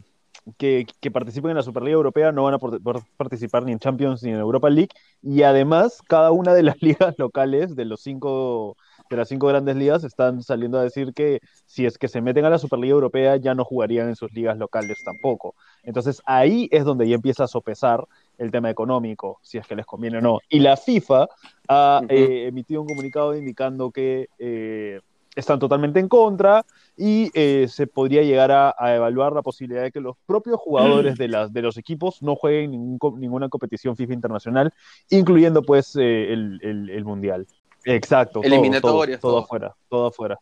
que, 0.57 0.85
que 0.99 1.11
participen 1.11 1.51
en 1.51 1.57
la 1.57 1.63
Superliga 1.63 1.95
Europea 1.95 2.31
no 2.31 2.43
van 2.43 2.55
a 2.55 2.59
poder 2.59 2.81
participar 3.17 3.63
ni 3.63 3.71
en 3.71 3.79
Champions 3.79 4.23
ni 4.23 4.31
en 4.31 4.37
Europa 4.37 4.69
League. 4.69 4.89
Y 5.21 5.43
además, 5.43 6.01
cada 6.07 6.31
una 6.31 6.53
de 6.53 6.63
las 6.63 6.75
ligas 6.81 7.15
locales 7.17 7.75
de 7.75 7.85
los 7.85 8.01
cinco 8.01 8.77
de 9.09 9.17
las 9.17 9.29
cinco 9.29 9.47
grandes 9.47 9.75
ligas 9.75 10.03
están 10.03 10.43
saliendo 10.43 10.77
a 10.77 10.83
decir 10.83 11.13
que 11.13 11.41
si 11.65 11.85
es 11.85 11.97
que 11.97 12.07
se 12.07 12.21
meten 12.21 12.45
a 12.45 12.49
la 12.49 12.59
Superliga 12.59 12.93
Europea 12.93 13.37
ya 13.37 13.55
no 13.55 13.65
jugarían 13.65 14.07
en 14.07 14.15
sus 14.15 14.31
ligas 14.33 14.57
locales 14.57 15.03
tampoco. 15.03 15.55
Entonces 15.83 16.21
ahí 16.25 16.69
es 16.71 16.85
donde 16.85 17.07
ya 17.07 17.15
empieza 17.15 17.45
a 17.45 17.47
sopesar 17.47 18.07
el 18.37 18.51
tema 18.51 18.69
económico, 18.69 19.39
si 19.41 19.57
es 19.57 19.67
que 19.67 19.75
les 19.75 19.85
conviene 19.85 20.19
o 20.19 20.21
no. 20.21 20.39
Y 20.49 20.59
la 20.59 20.77
FIFA 20.77 21.27
ha 21.67 22.01
eh, 22.07 22.45
emitido 22.47 22.81
un 22.81 22.87
comunicado 22.87 23.35
indicando 23.35 23.91
que 23.91 24.29
eh, 24.37 25.01
están 25.35 25.59
totalmente 25.59 25.99
en 25.99 26.07
contra 26.09 26.65
y 26.97 27.29
eh, 27.33 27.67
se 27.69 27.87
podría 27.87 28.23
llegar 28.23 28.51
a, 28.51 28.75
a 28.77 28.95
evaluar 28.95 29.33
la 29.33 29.41
posibilidad 29.41 29.83
de 29.83 29.91
que 29.91 30.01
los 30.01 30.17
propios 30.25 30.57
jugadores 30.59 31.17
de, 31.17 31.27
las, 31.27 31.53
de 31.53 31.61
los 31.61 31.77
equipos 31.77 32.21
no 32.21 32.35
jueguen 32.35 32.71
ningún 32.71 33.19
ninguna 33.19 33.47
competición 33.49 33.95
FIFA 33.95 34.13
internacional, 34.13 34.73
incluyendo 35.09 35.61
pues 35.63 35.95
eh, 35.95 36.33
el, 36.33 36.59
el- 36.63 36.89
el 36.89 37.05
Mundial. 37.05 37.47
Exacto. 37.85 38.41
Eliminatorias, 38.43 39.19
Todo, 39.21 39.31
todo 39.31 39.37
todo. 39.37 39.45
afuera, 39.45 39.75
todo 39.87 40.05
afuera. 40.07 40.39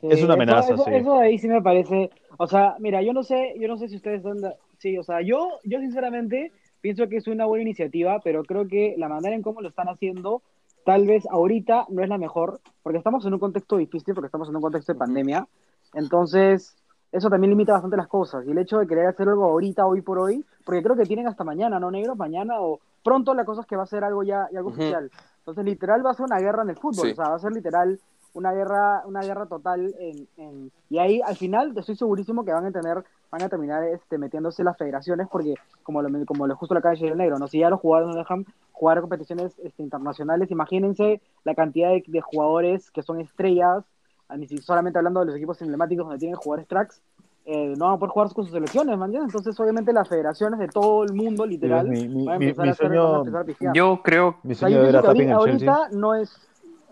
Sí, 0.00 0.06
Es 0.10 0.18
una 0.22 0.24
eso- 0.24 0.32
amenaza, 0.34 0.74
eso, 0.74 0.84
sí. 0.84 0.90
eso 0.94 1.14
de 1.18 1.26
ahí 1.26 1.38
sí 1.38 1.48
me 1.48 1.62
parece, 1.62 2.10
o 2.36 2.46
sea, 2.46 2.76
mira, 2.80 3.02
yo 3.02 3.12
no 3.12 3.22
sé, 3.22 3.54
yo 3.58 3.68
no 3.68 3.76
sé 3.78 3.88
si 3.88 3.96
ustedes 3.96 4.18
están, 4.18 4.40
de- 4.40 4.54
sí, 4.78 4.98
o 4.98 5.02
sea, 5.04 5.20
yo, 5.22 5.58
yo 5.64 5.78
sinceramente 5.80 6.52
pienso 6.80 7.08
que 7.08 7.16
es 7.18 7.28
una 7.28 7.46
buena 7.46 7.62
iniciativa, 7.62 8.20
pero 8.20 8.42
creo 8.44 8.66
que 8.66 8.94
la 8.98 9.08
manera 9.08 9.34
en 9.36 9.42
cómo 9.42 9.60
lo 9.60 9.68
están 9.68 9.88
haciendo, 9.88 10.42
tal 10.84 11.06
vez 11.06 11.24
ahorita 11.30 11.86
no 11.90 12.02
es 12.02 12.08
la 12.08 12.18
mejor, 12.18 12.60
porque 12.82 12.98
estamos 12.98 13.24
en 13.26 13.34
un 13.34 13.40
contexto 13.40 13.76
difícil, 13.76 14.14
porque 14.14 14.26
estamos 14.26 14.48
en 14.48 14.56
un 14.56 14.62
contexto 14.62 14.92
de 14.92 14.98
pandemia, 14.98 15.46
entonces 15.94 16.76
eso 17.12 17.28
también 17.28 17.50
limita 17.50 17.72
bastante 17.72 17.96
las 17.96 18.08
cosas, 18.08 18.44
y 18.46 18.50
el 18.50 18.58
hecho 18.58 18.78
de 18.78 18.86
querer 18.86 19.06
hacer 19.06 19.28
algo 19.28 19.44
ahorita, 19.44 19.86
hoy 19.86 20.00
por 20.00 20.18
hoy, 20.18 20.44
porque 20.64 20.82
creo 20.82 20.96
que 20.96 21.04
tienen 21.04 21.26
hasta 21.28 21.44
mañana, 21.44 21.78
¿no, 21.78 21.90
negro? 21.90 22.16
Mañana 22.16 22.60
o 22.60 22.80
pronto 23.04 23.34
la 23.34 23.44
cosa 23.44 23.60
es 23.62 23.66
que 23.66 23.76
va 23.76 23.82
a 23.82 23.86
ser 23.86 24.02
algo 24.04 24.22
ya, 24.22 24.48
ya 24.50 24.58
algo 24.58 24.70
Ujú. 24.70 24.80
oficial. 24.80 25.10
Entonces, 25.38 25.64
literal 25.64 26.06
va 26.06 26.10
a 26.12 26.14
ser 26.14 26.24
una 26.24 26.38
guerra 26.38 26.62
en 26.62 26.70
el 26.70 26.76
fútbol, 26.76 27.06
Sí. 27.06 27.12
o 27.12 27.14
sea, 27.16 27.28
va 27.28 27.34
a 27.34 27.38
ser 27.40 27.52
literal 27.52 28.00
una 28.34 28.52
guerra, 28.52 29.02
una 29.06 29.20
guerra 29.22 29.46
total 29.46 29.94
en, 29.98 30.26
en- 30.36 30.70
y 30.88 30.98
ahí 30.98 31.20
al 31.20 31.36
final 31.36 31.76
estoy 31.76 31.96
segurísimo 31.96 32.44
que 32.44 32.52
van 32.52 32.66
a 32.66 32.70
tener, 32.72 33.04
van 33.30 33.42
a 33.42 33.48
terminar 33.48 33.84
este, 33.84 34.18
metiéndose 34.18 34.64
las 34.64 34.76
federaciones 34.76 35.28
porque 35.30 35.54
como 35.82 36.02
lo, 36.02 36.24
como 36.26 36.46
lo 36.46 36.56
justo 36.56 36.74
lo 36.74 36.78
acaba 36.78 36.94
de 36.94 37.00
decir 37.00 37.16
negro, 37.16 37.38
no 37.38 37.48
si 37.48 37.58
ya 37.58 37.70
los 37.70 37.80
jugadores 37.80 38.12
no 38.14 38.18
dejan 38.18 38.46
jugar 38.72 39.00
competiciones 39.00 39.58
este, 39.58 39.82
internacionales, 39.82 40.50
imagínense 40.50 41.20
la 41.44 41.54
cantidad 41.54 41.90
de, 41.90 42.02
de 42.06 42.20
jugadores 42.20 42.90
que 42.90 43.02
son 43.02 43.20
estrellas, 43.20 43.84
a 44.28 44.36
ni 44.36 44.46
si- 44.46 44.58
solamente 44.58 44.98
hablando 44.98 45.20
de 45.20 45.26
los 45.26 45.36
equipos 45.36 45.60
emblemáticos 45.60 46.06
donde 46.06 46.18
tienen 46.18 46.36
jugadores 46.36 46.66
cracks, 46.68 47.02
eh, 47.44 47.74
no 47.76 47.86
van 47.86 47.94
a 47.94 47.98
poder 47.98 48.12
jugar 48.12 48.32
con 48.32 48.44
sus 48.44 48.52
selecciones, 48.54 48.96
¿me 48.96 49.04
entiendes? 49.04 49.34
Entonces 49.34 49.58
obviamente 49.60 49.92
las 49.92 50.08
federaciones 50.08 50.58
de 50.60 50.68
todo 50.68 51.02
el 51.02 51.12
mundo, 51.12 51.44
literal, 51.44 51.88
mi- 51.88 52.08
mi- 52.08 52.26
van 52.26 52.34
a 52.34 52.44
empezar 52.44 52.64
mi 52.64 52.68
a 52.68 52.72
hacer, 52.72 52.86
sueño- 52.86 53.14
a 53.14 53.18
empezar 53.18 53.68
a. 53.68 53.74
Yo 53.74 54.00
creo 54.02 54.28
O 54.28 54.54
sea, 54.54 54.68
que 54.68 54.74
ahorita, 54.76 55.34
ahorita 55.34 55.88
no 55.90 56.14
es 56.14 56.48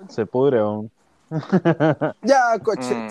se 0.08 0.26
pudre 0.26 0.58
aún. 0.58 0.90
Ya, 2.22 2.58
coche. 2.62 2.94
Mm. 2.94 3.08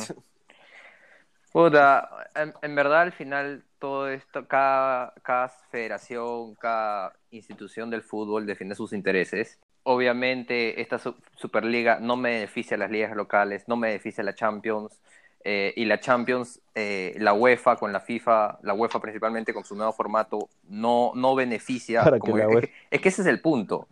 Puta, 1.52 2.10
en, 2.36 2.54
en 2.62 2.76
verdad 2.76 3.02
al 3.02 3.12
final 3.12 3.64
todo 3.80 4.08
esto, 4.10 4.48
cada, 4.48 5.14
cada 5.24 5.50
federación, 5.72 6.54
cada 6.56 7.14
institución 7.32 7.90
del 7.90 8.04
fútbol 8.04 8.46
defiende 8.46 8.76
sus 8.76 8.94
intereses. 8.94 9.60
Obviamente 9.84 10.80
esta 10.82 11.00
su- 11.00 11.16
Superliga 11.36 12.00
no 12.00 12.18
me 12.18 12.32
beneficia 12.32 12.76
a 12.76 12.78
las 12.78 12.92
ligas 12.92 13.16
locales, 13.16 13.64
no 13.68 13.78
me 13.78 13.88
beneficia 13.88 14.22
a 14.22 14.26
la 14.26 14.36
Champions. 14.36 15.02
eh, 15.46 15.74
y 15.78 15.86
la 15.86 16.02
Champions, 16.02 16.60
eh, 16.76 17.16
la 17.18 17.32
UEFA 17.34 17.78
con 17.78 17.94
la 17.94 18.02
FIFA, 18.02 18.60
la 18.62 18.74
UEFA 18.74 19.00
principalmente 19.00 19.54
con 19.54 19.64
su 19.64 19.74
nuevo 19.74 19.94
formato, 19.94 20.50
no, 20.68 21.14
no 21.16 21.34
beneficia. 21.34 22.04
Como 22.20 22.36
que- 22.36 22.42
es, 22.44 22.60
que, 22.60 22.74
es 22.92 23.02
que 23.02 23.10
ese 23.10 23.22
es 23.22 23.28
el 23.30 23.42
punto. 23.42 23.88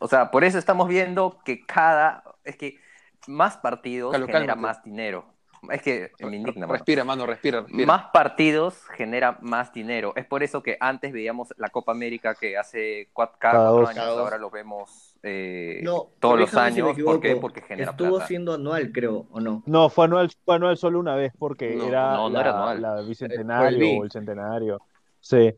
O 0.00 0.08
sea, 0.08 0.30
por 0.30 0.44
eso 0.44 0.58
estamos 0.58 0.88
viendo 0.88 1.40
que 1.44 1.64
cada... 1.66 2.24
Es 2.44 2.56
que 2.56 2.78
más 3.26 3.56
partidos 3.58 4.12
Calo, 4.12 4.26
genera 4.26 4.54
cálmate. 4.54 4.60
más 4.60 4.82
dinero. 4.84 5.24
Es 5.72 5.82
que 5.82 6.12
me 6.20 6.36
indigna, 6.36 6.68
mano. 6.68 6.74
Respira, 6.74 7.02
mano, 7.02 7.26
respira, 7.26 7.60
respira. 7.62 7.84
Más 7.84 8.04
partidos 8.12 8.84
genera 8.96 9.38
más 9.42 9.72
dinero. 9.72 10.12
Es 10.14 10.24
por 10.24 10.44
eso 10.44 10.62
que 10.62 10.76
antes 10.78 11.12
veíamos 11.12 11.52
la 11.56 11.68
Copa 11.68 11.90
América 11.90 12.36
que 12.36 12.56
hace 12.56 13.10
cua- 13.12 13.32
cada, 13.40 13.54
Cada 13.54 13.70
cuatro 13.70 13.80
dos. 13.80 13.88
años, 13.90 13.96
Cada 13.96 14.10
dos. 14.12 14.20
ahora 14.20 14.38
lo 14.38 14.50
vemos 14.50 15.18
eh, 15.24 15.80
No, 15.82 16.10
todos 16.20 16.38
los 16.38 16.50
si 16.50 16.56
años. 16.58 16.96
¿Por 17.04 17.20
qué? 17.20 17.34
Porque 17.34 17.60
genera 17.62 17.90
Estuvo 17.90 18.10
plata. 18.10 18.26
siendo 18.28 18.54
anual, 18.54 18.92
creo, 18.92 19.26
¿o 19.32 19.40
no? 19.40 19.64
No, 19.66 19.88
fue 19.88 20.04
anual, 20.04 20.30
fue 20.44 20.54
anual 20.54 20.76
solo 20.76 21.00
una 21.00 21.16
vez 21.16 21.32
porque 21.36 21.74
No, 21.74 21.88
era, 21.88 22.12
no, 22.12 22.28
no 22.30 22.34
la, 22.36 22.40
era 22.40 22.50
anual. 22.50 22.82
la 22.82 22.94
Fue 22.98 23.06
bicentenario 23.06 23.98
o 24.00 24.04
el 24.04 24.12
centenario. 24.12 24.80
Sí. 25.20 25.52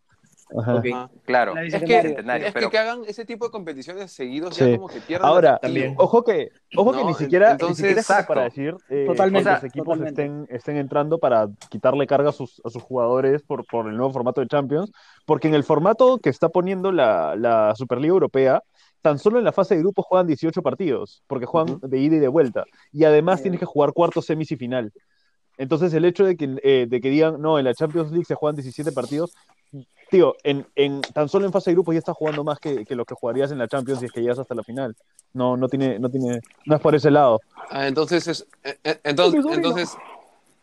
Ajá. 0.58 0.74
Ok. 0.76 0.86
Ajá. 0.92 1.10
Claro. 1.24 1.54
La 1.54 1.62
Es 1.64 1.74
que, 1.84 1.98
es 1.98 2.02
que, 2.14 2.50
pero- 2.52 2.70
que 2.70 2.78
hagan 2.78 3.02
ese 3.06 3.24
tipo 3.24 3.44
de 3.46 3.50
competiciones 3.50 4.10
seguidos 4.12 4.54
Sí. 4.56 4.64
ya 4.70 4.76
como 4.76 4.88
que 4.88 5.00
pierden 5.00 5.26
Ahora. 5.28 5.58
También. 5.58 5.94
ojo 5.98 6.24
que, 6.24 6.50
ojo 6.76 6.92
que 6.92 6.98
No, 7.02 7.08
ni 7.08 7.14
siquiera, 7.14 7.52
entonces- 7.52 7.96
ni 7.96 8.02
siquiera 8.02 8.26
para 8.26 8.42
decir 8.44 8.74
eh, 8.88 9.04
Totalmente, 9.06 9.48
que 9.48 9.54
los 9.54 9.64
equipos 9.64 9.98
totalmente. 9.98 10.22
estén, 10.22 10.46
estén 10.56 10.76
entrando 10.76 11.18
para 11.18 11.48
quitarle 11.68 12.06
carga 12.06 12.30
a 12.30 12.32
sus, 12.32 12.60
a 12.64 12.70
sus 12.70 12.82
jugadores 12.82 13.42
por, 13.42 13.64
por 13.66 13.88
el 13.88 13.96
nuevo 13.96 14.12
formato 14.12 14.40
de 14.40 14.46
Champions, 14.48 14.90
porque 15.26 15.48
en 15.48 15.54
el 15.54 15.64
formato 15.64 16.18
que 16.18 16.30
está 16.30 16.48
poniendo 16.48 16.92
la, 16.92 17.36
la 17.36 17.74
Superliga 17.76 18.12
Europea, 18.12 18.62
tan 19.02 19.18
solo 19.18 19.38
en 19.38 19.44
la 19.44 19.52
fase 19.52 19.74
de 19.76 19.80
grupos 19.80 20.04
juegan 20.06 20.26
18 20.26 20.60
partidos, 20.62 21.22
porque 21.26 21.46
juegan 21.46 21.78
de 21.82 21.98
ida 21.98 22.16
y 22.16 22.18
de 22.18 22.28
vuelta, 22.28 22.64
y 22.92 23.04
además 23.04 23.36
Bien. 23.38 23.44
tienes 23.44 23.60
que 23.60 23.66
jugar 23.66 23.92
cuartos, 23.92 24.26
semis 24.26 24.52
y 24.52 24.56
final. 24.56 24.92
Entonces 25.56 25.92
el 25.92 26.06
hecho 26.06 26.24
de 26.24 26.36
que, 26.36 26.56
eh, 26.62 26.86
de 26.88 27.00
que 27.02 27.10
digan, 27.10 27.40
no, 27.40 27.58
en 27.58 27.66
la 27.66 27.74
Champions 27.74 28.10
League 28.12 28.24
se 28.24 28.34
juegan 28.34 28.56
17 28.56 28.92
partidos, 28.92 29.34
tío, 30.10 30.34
en, 30.42 30.66
en, 30.74 31.00
tan 31.00 31.28
solo 31.28 31.46
en 31.46 31.52
fase 31.52 31.70
de 31.70 31.74
grupos 31.74 31.94
ya 31.94 31.98
estás 32.00 32.16
jugando 32.16 32.44
más 32.44 32.58
que, 32.58 32.84
que 32.84 32.94
lo 32.94 33.04
que 33.04 33.14
jugarías 33.14 33.50
en 33.52 33.58
la 33.58 33.68
Champions 33.68 34.00
si 34.00 34.06
es 34.06 34.12
que 34.12 34.20
llegas 34.20 34.38
hasta 34.38 34.54
la 34.54 34.62
final. 34.62 34.96
No, 35.32 35.56
no 35.56 35.68
tiene, 35.68 35.98
no 35.98 36.10
tiene, 36.10 36.40
no 36.66 36.76
es 36.76 36.80
por 36.82 36.94
ese 36.94 37.10
lado. 37.10 37.40
Ah, 37.70 37.86
entonces, 37.86 38.26
es, 38.26 38.46
eh, 38.64 38.76
eh, 38.84 39.00
entonces, 39.04 39.44
entonces, 39.52 39.96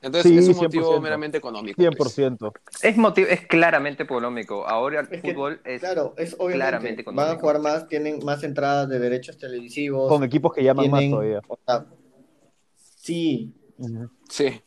entonces 0.01 0.31
Sí, 0.31 0.37
es 0.37 0.49
un 0.57 0.63
motivo 0.63 0.97
100%. 0.97 1.01
meramente 1.01 1.37
económico. 1.37 1.75
pues. 1.97 2.17
100%. 2.17 2.51
Es, 2.83 2.97
motivo, 2.97 3.27
es 3.29 3.47
claramente 3.47 4.03
económico. 4.03 4.67
Ahora 4.67 4.99
el 4.99 5.07
Es 5.11 5.21
que, 5.21 5.33
fútbol 5.33 5.61
es 5.65 5.79
Claro, 5.81 6.13
es 6.17 6.33
obviamente. 6.37 6.57
claramente 6.57 7.03
van 7.03 7.13
económico. 7.13 7.37
a 7.37 7.39
jugar 7.39 7.59
más, 7.61 7.87
tienen 7.87 8.19
más 8.23 8.43
entradas 8.43 8.89
de 8.89 8.99
derechos 8.99 9.37
televisivos. 9.37 10.09
Con 10.09 10.23
equipos 10.23 10.53
que 10.53 10.63
llaman 10.63 10.91
más 10.91 11.09
todavía. 11.09 11.41
o 11.47 11.57
sea, 11.65 11.85
sí. 12.75 13.53
Sí. 14.29 14.61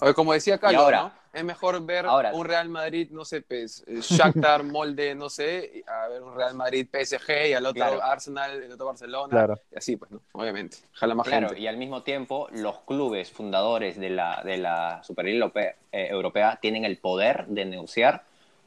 O 0.00 0.14
como 0.14 0.32
decía 0.32 0.58
Carlos, 0.58 0.80
Y 0.80 0.84
ahora- 0.84 1.02
¿no? 1.02 1.17
Es 1.38 1.44
mejor 1.44 1.80
ver 1.86 2.04
ahora- 2.06 2.32
un 2.34 2.44
Real 2.44 2.68
Madrid, 2.68 3.08
no 3.12 3.24
sé, 3.24 3.42
pues, 3.42 3.84
eh, 3.86 4.00
Shakhtar, 4.52 4.64
Molde, 4.64 5.14
no 5.14 5.30
sé, 5.30 5.84
a 5.86 6.08
ver 6.08 6.20
un 6.22 6.34
Real 6.34 6.54
Madrid 6.54 6.86
PSG 6.90 7.50
y 7.50 7.52
al 7.52 7.64
otro 7.64 7.74
Claro. 7.84 8.02
Arsenal, 8.02 8.60
el 8.62 8.72
otro 8.72 8.86
Barcelona, 8.86 9.30
Claro. 9.30 9.60
y 9.72 9.78
así, 9.78 9.96
pues, 9.96 10.10
¿no? 10.10 10.20
Obviamente. 10.32 10.78
Jala 10.94 11.14
más 11.14 11.28
Claro, 11.28 11.48
gente. 11.50 11.62
y 11.62 11.66
al 11.68 11.76
mismo 11.76 12.02
tiempo 12.02 12.48
los 12.52 12.80
clubes 12.80 13.30
fundadores 13.30 13.98
de 14.00 14.10
la, 14.10 14.42
de 14.44 14.56
la 14.58 15.00
Superliga 15.04 15.36
Europea, 15.36 15.74
eh, 15.92 16.08
Europea 16.10 16.58
tienen 16.60 16.84
el 16.84 16.96
poder 16.98 17.46
de 17.46 17.64
negociar 17.64 18.24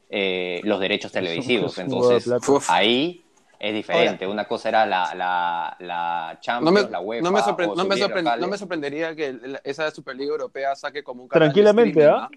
eh, 0.08 0.60
los 0.64 0.80
derechos 0.80 1.12
televisivos. 1.12 1.78
Entonces, 1.78 2.30
ahí 2.68 3.22
es 3.58 3.74
diferente. 3.74 4.26
Una 4.26 4.46
cosa 4.46 4.68
era 4.70 4.84
la, 4.86 5.14
la, 5.14 5.76
la 5.78 6.32
No 6.34 6.40
Champions, 6.40 6.84
me, 6.86 6.90
la 6.90 7.00
UEFA. 7.00 7.22
no, 7.22 7.32
me 7.32 7.40
sorpre- 7.40 7.66
no, 7.66 7.74
me 7.74 7.82
sus 7.82 7.94
ligas 7.94 7.98
sorpre- 8.10 8.22
locales. 8.22 8.40
no 8.40 8.48
me 8.48 8.58
sorprendería 8.58 9.14
que 9.14 9.26
el- 9.26 9.60
esa 9.62 9.90
Superliga 9.90 10.32
Europea 10.32 10.74
saque 10.74 11.02
como 11.04 11.22
un 11.22 11.28
canal 11.28 11.46
Tranquilamente, 11.48 12.04
¿ah? 12.06 12.28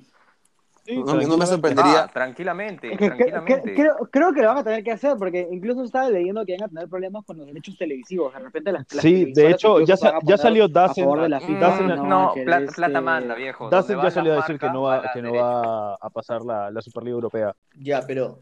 Sí, 0.85 0.95
No, 1.03 1.15
no 1.15 1.37
me 1.37 1.45
sorprendería. 1.47 2.01
Ah, 2.03 2.07
tranquilamente, 2.13 2.93
Es 2.93 2.99
que 2.99 3.05
cre- 3.05 3.15
tranquilamente. 3.15 3.71
cre- 3.71 3.75
creo, 3.75 3.95
creo 4.11 4.33
que 4.33 4.41
lo 4.43 4.49
van 4.49 4.57
a 4.59 4.63
tener 4.63 4.83
que 4.83 4.91
hacer, 4.91 5.17
porque 5.17 5.47
incluso 5.51 5.83
estaba 5.83 6.11
leyendo 6.11 6.45
que 6.45 6.53
van 6.53 6.65
a 6.65 6.67
tener 6.67 6.87
problemas 6.87 7.25
con 7.25 7.37
los 7.39 7.47
derechos 7.47 7.75
televisivos. 7.75 8.31
De 8.33 8.39
repente 8.39 8.71
las, 8.71 8.85
las 8.93 9.01
Sí, 9.01 9.33
de 9.33 9.49
hecho, 9.49 9.79
ya, 9.81 9.97
sa- 9.97 10.19
salió 10.37 10.67
Dazen. 10.67 11.05
no, 11.07 12.33
este, 12.35 12.71
plata 12.75 13.01
manda, 13.01 13.33
viejo. 13.33 13.69
Dazen 13.71 13.99
ya 13.99 14.11
salió 14.11 14.33
a 14.33 14.35
decir 14.35 14.59
que 14.59 14.69
no 14.69 14.83
va, 14.83 15.11
que 15.11 15.21
no 15.23 15.29
derecha. 15.31 15.43
va 15.43 15.95
a 15.95 16.09
pasar 16.11 16.43
la, 16.43 16.69
la 16.69 16.81
Superliga 16.83 17.15
Europea. 17.15 17.55
Ya, 17.75 18.03
pero 18.05 18.37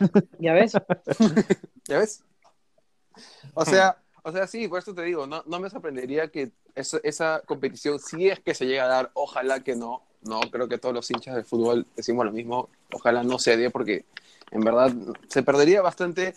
¿Ya 0.38 0.54
ves? 0.54 0.72
¿Ya 1.86 1.98
ves? 1.98 2.24
O 3.52 3.64
sea, 3.66 3.98
o 4.22 4.32
sea, 4.32 4.46
sí, 4.46 4.68
por 4.68 4.78
eso 4.78 4.94
te 4.94 5.02
digo, 5.02 5.26
no, 5.26 5.42
no 5.46 5.60
me 5.60 5.68
sorprendería 5.68 6.28
que 6.28 6.52
esa, 6.74 6.98
esa 7.04 7.42
competición, 7.44 7.98
si 7.98 8.28
es 8.30 8.40
que 8.40 8.54
se 8.54 8.64
llega 8.66 8.84
a 8.84 8.88
dar, 8.88 9.10
ojalá 9.12 9.60
que 9.60 9.76
no, 9.76 10.02
no, 10.24 10.40
creo 10.50 10.68
que 10.68 10.78
todos 10.78 10.94
los 10.94 11.10
hinchas 11.10 11.36
de 11.36 11.44
fútbol 11.44 11.86
decimos 11.96 12.24
lo 12.24 12.32
mismo, 12.32 12.68
ojalá 12.92 13.22
no 13.22 13.38
se 13.38 13.56
dé 13.56 13.70
porque 13.70 14.04
en 14.50 14.60
verdad 14.60 14.92
se 15.28 15.42
perdería 15.42 15.82
bastante, 15.82 16.34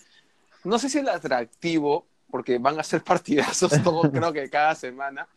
no 0.63 0.77
sé 0.79 0.89
si 0.89 0.99
el 0.99 1.09
atractivo, 1.09 2.05
porque 2.29 2.57
van 2.57 2.79
a 2.79 2.83
ser 2.83 3.03
partidazos 3.03 3.81
todos, 3.83 4.09
creo 4.13 4.33
que 4.33 4.49
cada 4.49 4.75
semana, 4.75 5.27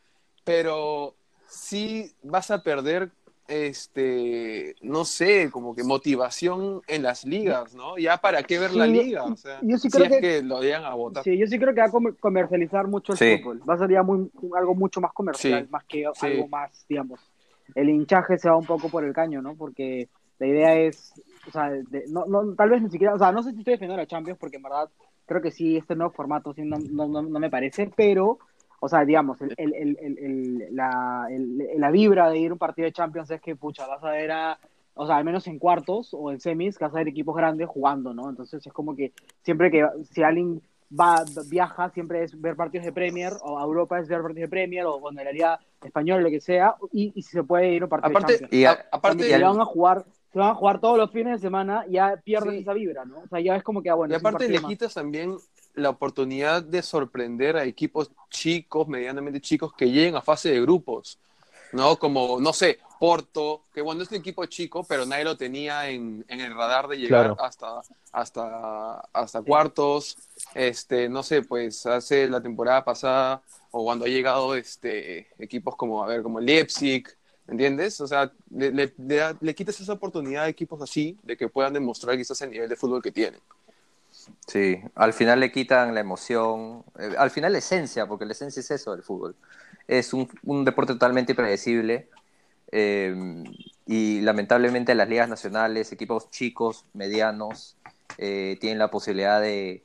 pero 0.44 1.14
sí 1.46 2.12
vas 2.22 2.50
a 2.50 2.62
perder 2.62 3.10
este, 3.48 4.76
no 4.80 5.04
sé, 5.04 5.50
como 5.50 5.74
que 5.74 5.82
motivación 5.82 6.82
en 6.86 7.02
las 7.02 7.24
ligas, 7.24 7.74
¿no? 7.74 7.98
Ya 7.98 8.16
para 8.18 8.42
qué 8.44 8.58
ver 8.60 8.72
la 8.72 8.86
Sí, 8.86 8.94
yo- 8.94 9.02
liga, 9.02 9.24
o 9.24 9.36
sea, 9.36 9.58
yo 9.62 9.76
sí 9.76 9.90
si 9.90 9.96
creo 9.96 10.06
es 10.14 10.20
que- 10.20 10.42
lo 10.42 10.60
llegan 10.62 10.84
a 10.84 10.94
votar. 10.94 11.24
Sí, 11.24 11.36
yo 11.36 11.46
sí 11.48 11.58
creo 11.58 11.74
que 11.74 11.80
va 11.80 11.86
a 11.86 11.90
comer- 11.90 12.16
comercializar 12.20 12.86
mucho 12.86 13.12
el 13.12 13.18
Sí. 13.18 13.38
fútbol. 13.38 13.62
Va 13.68 13.74
a 13.74 13.78
ser 13.78 13.90
ya 13.90 14.02
muy, 14.04 14.30
algo 14.56 14.74
mucho 14.76 15.00
más 15.00 15.12
comercial, 15.12 15.66
más 15.70 15.84
que 15.84 16.06
algo 16.06 16.48
más, 16.48 16.84
digamos. 16.88 17.20
El 17.74 17.88
hinchaje 17.88 18.38
se 18.38 18.48
va 18.48 18.56
un 18.56 18.66
poco 18.66 18.88
por 18.88 19.04
el 19.04 19.12
caño, 19.12 19.42
¿no? 19.42 19.54
Porque 19.54 20.08
la 20.38 20.46
idea 20.46 20.74
es, 20.74 21.12
o 21.46 21.50
sea, 21.50 21.70
no, 22.08 22.24
no, 22.26 22.54
tal 22.54 22.70
vez 22.70 22.82
ni 22.82 22.90
siquiera, 22.90 23.14
o 23.14 23.18
sea, 23.18 23.30
no 23.32 23.42
sé 23.42 23.52
si 23.52 23.58
estoy 23.58 23.74
defendiendo 23.74 24.02
a 24.02 24.06
Champions, 24.06 24.38
porque 24.38 24.56
en 24.56 24.62
verdad 24.62 24.88
creo 25.26 25.42
que 25.42 25.50
sí, 25.50 25.76
este 25.76 25.94
nuevo 25.94 26.12
formato 26.12 26.52
sí 26.52 26.62
no, 26.62 26.78
no, 26.78 27.06
no, 27.06 27.38
me 27.38 27.50
parece, 27.50 27.90
pero, 27.94 28.38
o 28.80 28.88
sea, 28.88 29.04
digamos, 29.04 29.40
el, 29.42 29.54
el, 29.56 29.96
el, 30.00 30.74
la, 30.74 31.28
la 31.76 31.90
vibra 31.90 32.30
de 32.30 32.38
ir 32.38 32.52
un 32.52 32.58
partido 32.58 32.86
de 32.86 32.92
Champions 32.92 33.30
es 33.30 33.40
que, 33.40 33.54
pucha, 33.54 33.86
vas 33.86 34.02
a 34.02 34.10
ver 34.10 34.32
a, 34.32 34.58
o 34.94 35.06
sea, 35.06 35.16
al 35.16 35.24
menos 35.24 35.46
en 35.46 35.58
cuartos 35.58 36.14
o 36.14 36.32
en 36.32 36.40
semis, 36.40 36.78
vas 36.78 36.92
a 36.92 36.98
ver 36.98 37.08
equipos 37.08 37.36
grandes 37.36 37.68
jugando, 37.68 38.12
¿no? 38.12 38.28
Entonces 38.28 38.66
es 38.66 38.72
como 38.72 38.96
que 38.96 39.12
siempre 39.42 39.70
que, 39.70 39.86
si 40.10 40.22
alguien 40.22 40.60
va, 40.98 41.24
viaja, 41.46 41.90
siempre 41.90 42.24
es 42.24 42.40
ver 42.40 42.56
partidos 42.56 42.84
de 42.84 42.92
Premier, 42.92 43.32
o 43.42 43.58
a 43.58 43.62
Europa 43.62 43.98
es 43.98 44.08
ver 44.08 44.22
partidos 44.22 44.42
de 44.46 44.48
Premier, 44.48 44.86
o 44.86 45.00
cuando 45.00 45.22
la 45.22 45.32
Liga 45.32 45.60
Española, 45.82 46.22
lo 46.22 46.30
que 46.30 46.40
sea, 46.40 46.74
y, 46.92 47.12
y 47.14 47.22
si 47.22 47.30
se 47.32 47.42
puede 47.44 47.72
ir 47.72 47.82
a 47.82 47.86
un 47.86 47.90
partido 47.90 48.10
Aparte, 48.10 48.32
de 48.34 48.38
Champions. 48.40 48.60
Y 48.62 48.64
a- 48.64 48.72
a- 48.72 48.86
aparte, 48.92 49.24
Si 49.24 49.42
van 49.42 49.60
a 49.60 49.64
jugar, 49.64 50.04
si 50.32 50.38
van 50.38 50.50
a 50.50 50.54
jugar 50.54 50.80
todos 50.80 50.98
los 50.98 51.10
fines 51.10 51.34
de 51.34 51.38
semana, 51.46 51.84
ya 51.88 52.16
pierdes 52.24 52.54
Sí. 52.54 52.58
esa 52.60 52.72
vibra, 52.72 53.04
¿no? 53.04 53.18
O 53.18 53.28
sea, 53.28 53.40
ya 53.40 53.56
es 53.56 53.62
como 53.62 53.82
que, 53.82 53.90
ah, 53.90 53.94
bueno, 53.94 54.14
y 54.14 54.16
aparte 54.16 54.48
le 54.48 54.60
quitas 54.62 54.94
también 54.94 55.36
la 55.74 55.90
oportunidad 55.90 56.62
de 56.62 56.82
sorprender 56.82 57.56
a 57.56 57.64
equipos 57.64 58.10
chicos, 58.28 58.88
medianamente 58.88 59.40
chicos, 59.40 59.72
que 59.72 59.86
lleguen 59.90 60.16
a 60.16 60.20
fase 60.22 60.50
de 60.50 60.60
grupos, 60.60 61.18
¿no? 61.72 61.96
Como, 61.96 62.40
no 62.40 62.52
sé, 62.52 62.78
Porto, 62.98 63.62
que 63.72 63.80
bueno, 63.80 64.02
es 64.02 64.10
un 64.10 64.18
equipo 64.18 64.44
chico, 64.46 64.84
pero 64.84 65.06
nadie 65.06 65.24
lo 65.24 65.36
tenía 65.36 65.88
en, 65.88 66.24
en 66.28 66.40
el 66.40 66.54
radar 66.54 66.86
de 66.88 66.98
llegar 66.98 67.34
Claro. 67.34 67.42
hasta, 67.42 67.80
hasta, 68.12 69.00
hasta 69.12 69.42
cuartos, 69.42 70.18
este, 70.54 71.08
no 71.08 71.22
sé, 71.22 71.42
pues 71.42 71.86
hace 71.86 72.28
la 72.28 72.42
temporada 72.42 72.84
pasada, 72.84 73.42
o 73.70 73.84
cuando 73.84 74.04
ha 74.04 74.08
llegado 74.08 74.54
este, 74.54 75.28
equipos 75.38 75.76
como, 75.76 76.02
a 76.02 76.06
ver, 76.08 76.22
como 76.22 76.40
Leipzig, 76.40 77.04
¿entiendes? 77.46 78.00
O 78.00 78.06
sea, 78.06 78.32
le, 78.50 78.70
le, 78.70 78.92
le 79.40 79.54
quitas 79.54 79.80
esa 79.80 79.92
oportunidad 79.92 80.44
a 80.44 80.48
equipos 80.48 80.80
así, 80.82 81.16
de 81.22 81.36
que 81.36 81.48
puedan 81.48 81.72
demostrar 81.72 82.16
quizás 82.16 82.40
el 82.42 82.50
nivel 82.50 82.68
de 82.68 82.76
fútbol 82.76 83.02
que 83.02 83.12
tienen. 83.12 83.40
Sí, 84.46 84.80
al 84.94 85.12
final 85.12 85.40
le 85.40 85.52
quitan 85.52 85.94
la 85.94 86.00
emoción, 86.00 86.84
eh, 86.98 87.14
al 87.16 87.30
final 87.30 87.52
la 87.52 87.58
esencia, 87.58 88.06
porque 88.06 88.24
la 88.24 88.32
esencia 88.32 88.60
es 88.60 88.70
eso 88.70 88.92
del 88.92 89.02
fútbol. 89.02 89.36
Es 89.86 90.12
un, 90.12 90.28
deporte 90.64 90.92
totalmente 90.92 91.32
impredecible 91.32 92.08
eh, 92.72 93.14
y 93.86 94.20
lamentablemente 94.20 94.94
las 94.94 95.08
ligas 95.08 95.28
nacionales, 95.28 95.92
equipos 95.92 96.30
chicos, 96.30 96.84
medianos, 96.92 97.76
eh, 98.18 98.56
tienen 98.60 98.78
la 98.78 98.90
posibilidad 98.90 99.40
de, 99.40 99.84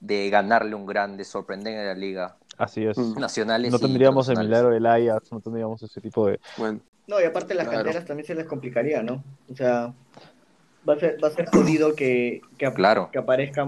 de 0.00 0.30
ganarle 0.30 0.74
un 0.74 0.86
grande, 0.86 1.24
sorprender 1.24 1.74
en 1.78 1.86
la 1.86 1.94
liga. 1.94 2.36
Así 2.56 2.84
es. 2.84 2.96
Mm. 2.98 3.18
Nacionales 3.18 3.70
No 3.70 3.78
y 3.78 3.80
tendríamos 3.80 4.28
el 4.28 4.38
milagro 4.38 4.70
del 4.70 4.86
Ajax, 4.86 5.30
no 5.32 5.40
tendríamos 5.40 5.82
ese 5.82 6.00
tipo 6.00 6.26
de... 6.26 6.40
Bueno, 6.56 6.80
No, 7.06 7.20
y 7.20 7.24
aparte 7.24 7.54
las 7.54 7.68
Claro. 7.68 7.84
canteras 7.84 8.06
también 8.06 8.26
se 8.26 8.34
les 8.34 8.46
complicaría, 8.46 9.02
¿no? 9.02 9.22
O 9.50 9.56
sea, 9.56 9.92
va 10.88 10.94
a 10.94 10.98
ser, 10.98 11.22
va 11.22 11.28
a 11.28 11.30
ser 11.32 11.46
jodido 11.50 11.94
que, 11.94 12.40
que, 12.58 12.66
ap- 12.66 12.74
Claro. 12.74 13.08
que 13.12 13.18
aparezca 13.18 13.66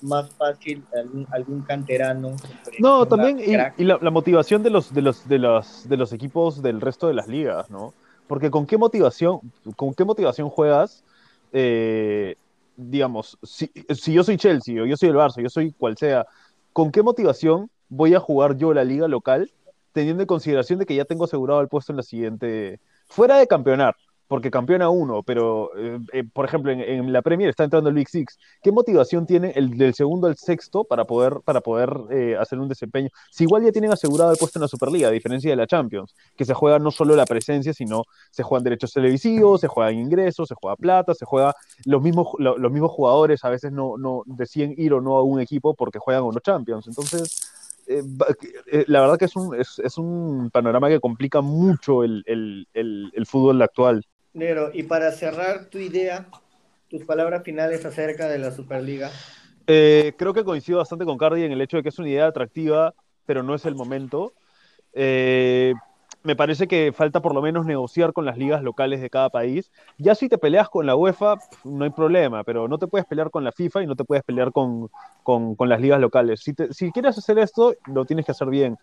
más 0.00 0.30
fácil 0.30 0.84
algún, 0.94 1.26
algún 1.30 1.62
canterano. 1.62 2.36
No, 2.78 3.06
también 3.06 3.38
y, 3.38 3.52
crack. 3.54 3.74
y 3.78 3.84
la, 3.84 3.98
la 4.00 4.10
motivación 4.10 4.62
de 4.62 4.70
los, 4.70 4.92
de, 4.92 5.00
los, 5.02 5.28
de, 5.28 5.38
los, 5.38 5.88
de 5.88 5.96
los 5.96 6.12
equipos 6.12 6.62
del 6.62 6.80
resto 6.80 7.08
de 7.08 7.14
las 7.14 7.28
ligas, 7.28 7.70
¿no? 7.70 7.94
Porque 8.26 8.50
con 8.50 8.66
qué 8.66 8.78
motivación, 8.78 9.40
con 9.76 9.94
qué 9.94 10.04
motivación 10.04 10.48
juegas, 10.48 11.04
eh, 11.52 12.36
digamos, 12.76 13.38
si, 13.42 13.70
si 13.94 14.12
yo 14.12 14.24
soy 14.24 14.36
Chelsea 14.36 14.82
o 14.82 14.86
yo 14.86 14.96
soy 14.96 15.10
el 15.10 15.16
Barça, 15.16 15.42
yo 15.42 15.48
soy 15.48 15.72
cual 15.72 15.96
sea, 15.96 16.26
¿con 16.72 16.90
qué 16.90 17.02
motivación 17.02 17.70
voy 17.88 18.14
a 18.14 18.20
jugar 18.20 18.56
yo 18.56 18.72
la 18.72 18.84
liga 18.84 19.08
local 19.08 19.50
teniendo 19.92 20.22
en 20.22 20.26
consideración 20.26 20.78
de 20.78 20.86
que 20.86 20.94
ya 20.94 21.04
tengo 21.04 21.24
asegurado 21.24 21.60
el 21.60 21.68
puesto 21.68 21.92
en 21.92 21.98
la 21.98 22.02
siguiente, 22.02 22.80
fuera 23.08 23.36
de 23.36 23.46
campeonar, 23.46 23.94
porque 24.28 24.50
campeona 24.50 24.88
uno, 24.88 25.22
pero 25.22 25.70
eh, 25.76 25.98
eh, 26.12 26.24
por 26.32 26.44
ejemplo 26.46 26.72
en, 26.72 27.12
la 27.12 27.22
Premier 27.22 27.50
está 27.50 27.64
entrando 27.64 27.88
el 27.90 27.94
Big 27.94 28.08
Six, 28.08 28.38
¿qué 28.62 28.72
motivación 28.72 29.26
tiene 29.26 29.52
el 29.56 29.76
del 29.76 29.94
segundo 29.94 30.26
al 30.26 30.36
sexto 30.36 30.84
para 30.84 31.04
poder, 31.04 31.40
para 31.44 31.60
poder 31.60 31.94
eh, 32.10 32.36
hacer 32.40 32.58
un 32.58 32.68
desempeño? 32.68 33.08
Si 33.30 33.44
igual 33.44 33.64
ya 33.64 33.72
tienen 33.72 33.92
asegurado 33.92 34.30
el 34.32 34.38
puesto 34.38 34.58
en 34.58 34.62
la 34.62 34.68
Superliga, 34.68 35.08
a 35.08 35.10
diferencia 35.10 35.50
de 35.50 35.56
la 35.56 35.66
Champions, 35.66 36.14
que 36.36 36.44
se 36.44 36.54
juega 36.54 36.78
no 36.78 36.90
solo 36.90 37.14
la 37.16 37.26
presencia, 37.26 37.74
sino 37.74 38.04
se 38.30 38.42
juegan 38.42 38.64
derechos 38.64 38.92
televisivos, 38.92 39.60
se 39.60 39.68
juegan 39.68 39.94
ingresos, 39.96 40.48
se 40.48 40.54
juega 40.54 40.76
plata, 40.76 41.14
se 41.14 41.24
juega 41.26 41.54
los 41.84 42.02
mismos, 42.02 42.28
lo- 42.38 42.56
los 42.58 42.72
mismos 42.72 42.90
jugadores 42.92 43.44
a 43.44 43.50
veces 43.50 43.72
no, 43.72 43.96
deciden 44.26 44.74
ir 44.76 44.92
o 44.94 45.00
no 45.00 45.16
a 45.16 45.22
un 45.22 45.40
equipo 45.40 45.74
porque 45.74 45.98
juegan 45.98 46.22
o 46.24 46.32
no 46.32 46.40
Champions. 46.40 46.86
Entonces, 46.88 47.40
eh, 47.86 48.02
eh, 48.70 48.84
la 48.88 49.00
verdad 49.00 49.18
que 49.18 49.24
es 49.26 49.36
un, 49.36 49.54
es, 49.58 49.78
es 49.78 49.98
un 49.98 50.50
panorama 50.52 50.88
que 50.88 51.00
complica 51.00 51.40
mucho 51.40 52.04
el, 52.04 52.22
el, 52.26 52.66
el 53.12 53.26
fútbol 53.26 53.60
actual. 53.62 54.04
Negro, 54.34 54.70
y 54.72 54.84
para 54.84 55.12
cerrar 55.12 55.66
tu 55.66 55.78
idea, 55.78 56.26
tus 56.88 57.04
palabras 57.04 57.42
finales 57.42 57.84
acerca 57.84 58.28
de 58.28 58.38
la 58.38 58.50
Superliga. 58.50 59.10
Eh, 59.66 60.14
creo 60.16 60.32
que 60.32 60.44
coincido 60.44 60.78
bastante 60.78 61.04
con 61.04 61.18
Cardi 61.18 61.44
en 61.44 61.52
el 61.52 61.60
hecho 61.60 61.76
de 61.76 61.82
que 61.82 61.90
es 61.90 61.98
una 61.98 62.08
idea 62.08 62.26
atractiva, 62.26 62.94
pero 63.26 63.42
no 63.42 63.54
es 63.54 63.64
el 63.66 63.74
momento. 63.74 64.32
Eh, 64.94 65.74
me 66.22 66.36
parece 66.36 66.68
que 66.68 66.92
falta 66.94 67.20
por 67.20 67.34
lo 67.34 67.42
menos 67.42 67.66
negociar 67.66 68.12
con 68.12 68.24
las 68.24 68.38
ligas 68.38 68.62
locales 68.62 69.00
de 69.00 69.10
cada 69.10 69.30
país. 69.30 69.70
Ya 69.98 70.14
si 70.14 70.28
te 70.28 70.38
peleas 70.38 70.68
con 70.68 70.86
la 70.86 70.94
UEFA, 70.94 71.36
no 71.64 71.84
hay 71.84 71.90
problema, 71.90 72.44
pero 72.44 72.68
no 72.68 72.78
te 72.78 72.86
puedes 72.86 73.06
pelear 73.06 73.30
con 73.30 73.44
la 73.44 73.52
FIFA 73.52 73.82
y 73.82 73.86
no 73.86 73.96
te 73.96 74.04
puedes 74.04 74.24
pelear 74.24 74.52
con, 74.52 74.88
con, 75.22 75.56
con 75.56 75.68
las 75.68 75.80
ligas 75.80 76.00
locales. 76.00 76.40
Si, 76.40 76.54
si 76.70 76.92
quieres 76.92 77.18
hacer 77.18 77.38
esto, 77.38 77.74
lo 77.86 78.04
tienes 78.04 78.24
que 78.24 78.32
hacer 78.32 78.48
bien. 78.48 78.76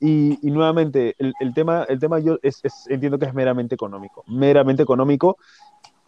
Y, 0.00 0.38
y 0.46 0.50
nuevamente, 0.50 1.14
el, 1.18 1.34
el 1.40 1.54
tema, 1.54 1.84
el 1.88 1.98
tema 1.98 2.18
yo 2.20 2.38
es, 2.42 2.60
es- 2.62 2.86
entiendo 2.88 3.18
que 3.18 3.26
es 3.26 3.34
meramente 3.34 3.74
económico, 3.74 4.22
meramente 4.26 4.82
económico. 4.82 5.36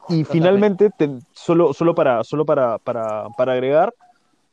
Y 0.08 0.24
finalmente, 0.24 0.90
te- 0.96 1.10
solo, 1.32 1.72
solo, 1.74 1.94
para, 1.94 2.24
solo 2.24 2.46
para, 2.46 2.78
para, 2.78 3.28
para 3.36 3.52
agregar, 3.52 3.94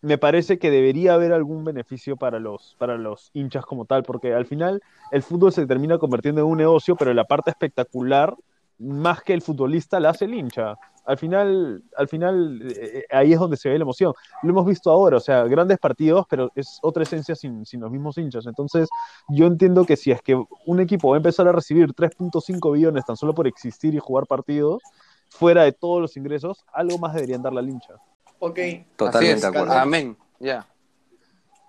me 0.01 0.17
parece 0.17 0.59
que 0.59 0.71
debería 0.71 1.15
haber 1.15 1.33
algún 1.33 1.63
beneficio 1.63 2.17
para 2.17 2.39
los, 2.39 2.75
para 2.79 2.97
los 2.97 3.31
hinchas 3.33 3.65
como 3.65 3.85
tal, 3.85 4.03
porque 4.03 4.33
al 4.33 4.45
final 4.45 4.81
el 5.11 5.23
fútbol 5.23 5.51
se 5.53 5.67
termina 5.67 5.97
convirtiendo 5.97 6.41
en 6.41 6.47
un 6.47 6.57
negocio, 6.57 6.95
pero 6.95 7.13
la 7.13 7.25
parte 7.25 7.51
espectacular, 7.51 8.35
más 8.79 9.21
que 9.21 9.33
el 9.33 9.41
futbolista, 9.41 9.99
la 9.99 10.09
hace 10.09 10.25
el 10.25 10.33
hincha. 10.33 10.75
Al 11.05 11.17
final, 11.17 11.83
al 11.95 12.07
final 12.07 12.61
eh, 12.75 13.05
ahí 13.11 13.33
es 13.33 13.39
donde 13.39 13.57
se 13.57 13.69
ve 13.69 13.77
la 13.77 13.83
emoción. 13.83 14.13
Lo 14.41 14.49
hemos 14.49 14.65
visto 14.65 14.89
ahora, 14.89 15.17
o 15.17 15.19
sea, 15.19 15.43
grandes 15.43 15.77
partidos, 15.77 16.25
pero 16.29 16.51
es 16.55 16.79
otra 16.81 17.03
esencia 17.03 17.35
sin, 17.35 17.65
sin 17.65 17.81
los 17.81 17.91
mismos 17.91 18.17
hinchas. 18.17 18.47
Entonces, 18.47 18.89
yo 19.29 19.45
entiendo 19.45 19.85
que 19.85 19.97
si 19.97 20.11
es 20.11 20.21
que 20.21 20.41
un 20.65 20.79
equipo 20.79 21.09
va 21.09 21.15
a 21.15 21.17
empezar 21.17 21.47
a 21.47 21.51
recibir 21.51 21.93
3.5 21.93 22.73
billones 22.73 23.05
tan 23.05 23.17
solo 23.17 23.33
por 23.35 23.47
existir 23.47 23.93
y 23.93 23.99
jugar 23.99 24.25
partidos, 24.25 24.81
fuera 25.29 25.63
de 25.63 25.73
todos 25.73 26.01
los 26.01 26.17
ingresos, 26.17 26.65
algo 26.73 26.97
más 26.97 27.13
deberían 27.13 27.41
darle 27.41 27.59
al 27.59 27.69
hincha. 27.69 27.93
Ok. 28.39 28.59
Totalmente 28.95 29.41
de 29.41 29.47
acuerdo. 29.47 29.73
Amén. 29.73 30.17
Ya. 30.39 30.65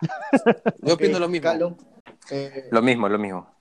Yo 0.83 0.95
ok, 0.95 1.01
opino 1.01 1.19
lo 1.19 1.29
mismo. 1.29 1.43
Calo, 1.43 1.77
eh, 2.31 2.69
Lo 2.71 2.83
mismo, 2.83 3.09
lo 3.09 3.19
mismo. 3.19 3.56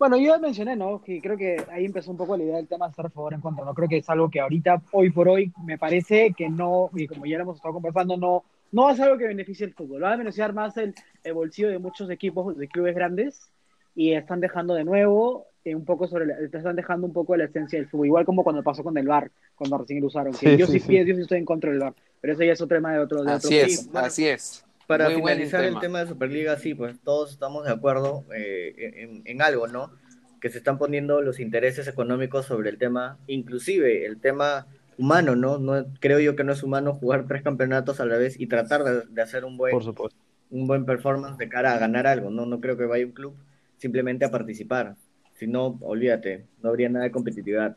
Bueno, 0.00 0.16
yo 0.16 0.28
ya 0.34 0.38
mencioné, 0.38 0.76
¿no? 0.76 1.02
Que 1.02 1.20
creo 1.20 1.36
que 1.36 1.58
ahí 1.70 1.84
empezó 1.84 2.10
un 2.10 2.16
poco 2.16 2.34
la 2.34 2.42
idea 2.42 2.56
del 2.56 2.66
tema 2.66 2.86
de 2.86 2.90
estar 2.92 3.04
a 3.04 3.10
favor 3.10 3.34
en 3.34 3.42
contra. 3.42 3.66
No 3.66 3.74
creo 3.74 3.86
que 3.86 3.98
es 3.98 4.08
algo 4.08 4.30
que 4.30 4.40
ahorita, 4.40 4.80
hoy 4.92 5.10
por 5.10 5.28
hoy, 5.28 5.52
me 5.62 5.76
parece 5.76 6.32
que 6.34 6.48
no, 6.48 6.88
y 6.94 7.06
como 7.06 7.26
ya 7.26 7.36
lo 7.36 7.42
hemos 7.42 7.56
estado 7.56 7.74
conversando, 7.74 8.16
no, 8.16 8.42
no 8.72 8.94
ser 8.96 9.04
algo 9.04 9.18
que 9.18 9.26
beneficie 9.26 9.66
el 9.66 9.74
fútbol. 9.74 10.02
Va 10.02 10.14
a 10.14 10.16
beneficiar 10.16 10.54
más 10.54 10.74
el, 10.78 10.94
el 11.22 11.34
bolsillo 11.34 11.68
de 11.68 11.78
muchos 11.78 12.08
equipos, 12.08 12.56
de 12.56 12.66
clubes 12.66 12.94
grandes, 12.94 13.50
y 13.94 14.14
están 14.14 14.40
dejando 14.40 14.72
de 14.72 14.84
nuevo 14.84 15.48
eh, 15.66 15.74
un 15.74 15.84
poco 15.84 16.08
sobre, 16.08 16.24
la- 16.24 16.38
están 16.38 16.76
dejando 16.76 17.06
un 17.06 17.12
poco 17.12 17.36
la 17.36 17.44
esencia 17.44 17.78
del 17.78 17.86
fútbol, 17.86 18.06
igual 18.06 18.24
como 18.24 18.42
cuando 18.42 18.62
pasó 18.62 18.82
con 18.82 18.96
el 18.96 19.06
VAR, 19.06 19.30
cuando 19.54 19.76
recién 19.76 20.00
lo 20.00 20.06
usaron. 20.06 20.32
que 20.32 20.38
Sí, 20.38 20.56
yo, 20.56 20.66
sí, 20.66 20.80
sí, 20.80 20.86
sí. 20.86 21.04
yo 21.06 21.14
sí 21.14 21.20
estoy 21.20 21.36
en 21.40 21.44
contra 21.44 21.68
del 21.70 21.80
VAR, 21.80 21.94
pero 22.22 22.32
eso 22.32 22.42
ya 22.42 22.52
es 22.54 22.60
otro 22.62 22.78
tema 22.78 22.94
de 22.94 23.00
otro. 23.00 23.22
De 23.22 23.32
Así 23.32 23.54
otro 23.58 23.66
es, 23.66 23.90
así 23.94 24.26
es. 24.28 24.64
Para 24.90 25.08
Muy 25.08 25.16
finalizar 25.16 25.62
el 25.62 25.68
tema. 25.70 25.80
tema 25.80 26.00
de 26.00 26.08
Superliga, 26.08 26.56
sí, 26.58 26.74
pues 26.74 26.98
todos 27.00 27.30
estamos 27.30 27.64
de 27.64 27.70
acuerdo 27.72 28.24
eh, 28.34 28.74
en, 28.96 29.22
en 29.24 29.40
algo, 29.40 29.68
¿no? 29.68 29.92
Que 30.40 30.50
se 30.50 30.58
están 30.58 30.78
poniendo 30.78 31.22
los 31.22 31.38
intereses 31.38 31.86
económicos 31.86 32.46
sobre 32.46 32.70
el 32.70 32.78
tema, 32.78 33.18
inclusive 33.28 34.04
el 34.04 34.20
tema 34.20 34.66
humano, 34.98 35.36
¿no? 35.36 35.58
no 35.58 35.86
creo 36.00 36.18
yo 36.18 36.34
que 36.36 36.44
no 36.44 36.52
es 36.52 36.62
humano 36.62 36.92
jugar 36.92 37.26
tres 37.28 37.42
campeonatos 37.42 38.00
a 38.00 38.04
la 38.04 38.16
vez 38.18 38.38
y 38.38 38.48
tratar 38.48 38.82
de, 38.84 39.02
de 39.08 39.22
hacer 39.22 39.44
un 39.44 39.56
buen, 39.56 39.70
Por 39.72 39.84
supuesto. 39.84 40.18
un 40.50 40.66
buen 40.66 40.84
performance 40.84 41.38
de 41.38 41.48
cara 41.48 41.72
a 41.74 41.78
ganar 41.78 42.06
algo, 42.08 42.30
¿no? 42.30 42.44
No 42.44 42.60
creo 42.60 42.76
que 42.76 42.84
vaya 42.84 43.06
un 43.06 43.12
club 43.12 43.34
simplemente 43.78 44.24
a 44.24 44.30
participar. 44.32 44.96
Si 45.34 45.46
no, 45.46 45.78
olvídate, 45.82 46.46
no 46.62 46.68
habría 46.70 46.88
nada 46.88 47.04
de 47.04 47.12
competitividad. 47.12 47.76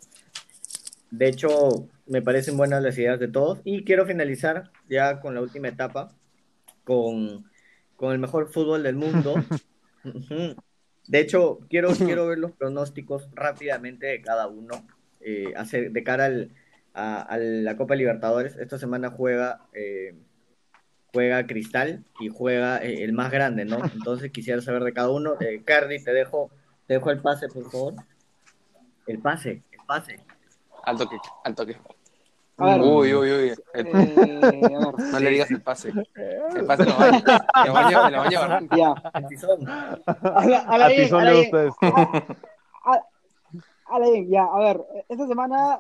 De 1.11 1.27
hecho, 1.27 1.87
me 2.07 2.21
parecen 2.23 2.57
buenas 2.57 2.81
las 2.81 2.97
ideas 2.97 3.19
de 3.19 3.27
todos 3.27 3.59
y 3.63 3.83
quiero 3.85 4.05
finalizar 4.07 4.71
ya 4.89 5.19
con 5.21 5.35
la 5.35 5.41
última 5.41 5.67
etapa, 5.67 6.09
con, 6.83 7.49
con 7.95 8.11
el 8.13 8.19
mejor 8.19 8.51
fútbol 8.51 8.83
del 8.83 8.95
mundo. 8.95 9.35
De 11.07 11.19
hecho, 11.19 11.59
quiero, 11.69 11.89
quiero 11.91 12.27
ver 12.27 12.37
los 12.39 12.51
pronósticos 12.53 13.27
rápidamente 13.33 14.05
de 14.07 14.21
cada 14.21 14.47
uno 14.47 14.87
eh, 15.19 15.53
hace- 15.57 15.89
de 15.89 16.03
cara 16.03 16.25
al- 16.25 16.51
a, 16.93 17.21
a 17.21 17.37
la 17.37 17.75
Copa 17.75 17.95
Libertadores. 17.95 18.55
Esta 18.55 18.77
semana 18.77 19.09
juega, 19.11 19.65
eh, 19.73 20.15
juega 21.11 21.45
Cristal 21.45 22.03
y 22.19 22.29
juega 22.29 22.77
eh, 22.83 23.03
el 23.03 23.11
más 23.13 23.31
grande, 23.31 23.65
¿no? 23.65 23.83
Entonces 23.93 24.31
quisiera 24.31 24.61
saber 24.61 24.83
de 24.83 24.93
cada 24.93 25.09
uno. 25.09 25.35
Eh, 25.41 25.61
Cardi, 25.65 26.01
te 26.03 26.13
dejo, 26.13 26.51
te 26.87 26.93
dejo 26.95 27.11
el 27.11 27.19
pase, 27.21 27.47
por 27.49 27.69
favor. 27.69 27.95
El 29.07 29.19
pase, 29.19 29.61
el 29.71 29.79
pase. 29.85 30.19
Al 30.83 30.97
toque, 30.97 31.17
al 31.43 31.55
toque. 31.55 31.77
A 32.57 32.65
ver, 32.65 32.81
Uy, 32.81 33.13
uy, 33.15 33.31
uy. 33.31 33.53
El- 33.73 33.87
eh, 33.87 34.39
a 34.75 34.79
ver, 34.85 34.99
no 35.11 35.19
le 35.19 35.29
digas 35.31 35.49
el 35.51 35.61
pase. 35.61 35.89
El 36.55 36.65
pase 36.65 36.85
baña, 36.85 38.09
lo 38.09 38.17
baña 38.19 38.39
Barranco. 38.39 38.75
ya. 38.75 38.93
Tizón. 39.27 39.67
A 39.67 40.45
la, 40.45 40.59
a 40.59 40.77
la 40.77 40.85
A 40.85 40.89
bien, 40.89 41.03
Tizón 41.03 41.21
a 41.21 41.23
la 41.25 41.31
bien. 41.31 41.51
A 43.85 43.99
la 43.99 44.07
ya, 44.27 44.45
a 44.45 44.59
ver, 44.59 44.81
esta 45.09 45.27
semana 45.27 45.79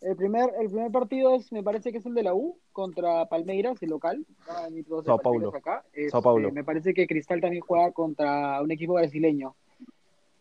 el 0.00 0.16
primer, 0.16 0.50
el 0.60 0.68
primer 0.68 0.90
partido 0.92 1.34
es, 1.34 1.50
me 1.52 1.62
parece 1.62 1.90
que 1.90 1.98
es 1.98 2.06
el 2.06 2.14
de 2.14 2.22
la 2.22 2.34
U 2.34 2.58
contra 2.72 3.26
Palmeiras, 3.26 3.82
el 3.82 3.90
local. 3.90 4.24
A 4.48 4.68
de 4.68 4.84
Sao 5.04 5.18
Paulo. 5.18 5.52
acá. 5.54 5.82
Este, 5.92 6.10
Sao 6.10 6.22
Paulo. 6.22 6.50
Me 6.52 6.64
parece 6.64 6.92
que 6.94 7.06
Cristal 7.06 7.40
también 7.40 7.62
juega 7.62 7.90
contra 7.92 8.60
un 8.62 8.70
equipo 8.70 8.94
brasileño. 8.94 9.54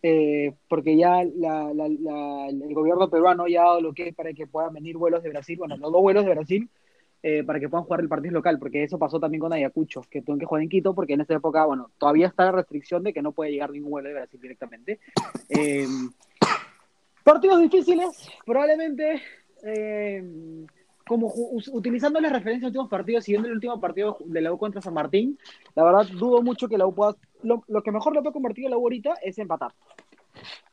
Eh, 0.05 0.53
porque 0.67 0.97
ya 0.97 1.23
la- 1.23 1.73
la- 1.73 1.87
la- 1.87 2.47
el 2.49 2.73
gobierno 2.73 3.09
peruano 3.09 3.47
ya 3.47 3.61
ha 3.61 3.67
dado 3.67 3.81
lo 3.81 3.93
que 3.93 4.09
es 4.09 4.13
para 4.15 4.33
que 4.33 4.45
puedan 4.47 4.73
venir 4.73 4.97
vuelos 4.97 5.23
de 5.23 5.29
Brasil, 5.29 5.57
bueno, 5.57 5.77
los 5.77 5.93
dos 5.93 6.01
vuelos 6.01 6.25
de 6.25 6.31
Brasil, 6.31 6.69
eh, 7.23 7.41
para 7.45 7.57
que 7.57 7.69
puedan 7.69 7.85
jugar 7.85 8.01
el 8.01 8.09
partido 8.09 8.33
local, 8.33 8.59
porque 8.59 8.83
eso 8.83 8.99
pasó 8.99 9.17
también 9.17 9.39
con 9.39 9.53
Ayacucho, 9.53 10.01
que 10.09 10.19
tuvieron 10.21 10.39
que 10.39 10.45
jugar 10.45 10.61
en 10.63 10.67
Quito, 10.67 10.93
porque 10.93 11.13
en 11.13 11.21
esa 11.21 11.35
época, 11.35 11.65
bueno, 11.65 11.89
todavía 11.97 12.27
está 12.27 12.43
la 12.43 12.51
restricción 12.51 13.01
de 13.01 13.13
que 13.13 13.21
no 13.21 13.31
puede 13.31 13.51
llegar 13.51 13.71
ningún 13.71 13.91
vuelo 13.91 14.09
de 14.09 14.15
Brasil 14.15 14.41
directamente. 14.41 14.99
Eh, 15.47 15.87
partidos 17.23 17.61
difíciles, 17.61 18.29
probablemente, 18.45 19.21
eh, 19.63 20.21
como 21.07 21.31
utilizando 21.71 22.19
las 22.19 22.31
referencias 22.31 22.63
de 22.73 22.77
últimos 22.79 22.89
partidos, 22.89 23.23
siguiendo 23.23 23.47
el 23.47 23.55
último 23.55 23.79
partido 23.79 24.17
de 24.25 24.41
la 24.41 24.51
U 24.51 24.57
contra 24.57 24.81
San 24.81 24.93
Martín, 24.93 25.37
la 25.75 25.83
verdad 25.83 26.07
dudo 26.07 26.41
mucho 26.41 26.67
que 26.67 26.77
la 26.77 26.87
U 26.87 26.93
pueda, 26.93 27.15
lo, 27.43 27.63
lo 27.67 27.81
que 27.83 27.91
mejor 27.91 28.13
le 28.15 28.21
puede 28.21 28.33
convertir 28.33 28.67
a 28.67 28.69
la 28.69 28.77
U 28.77 28.81
ahorita 28.81 29.15
es 29.21 29.37
empatar, 29.37 29.73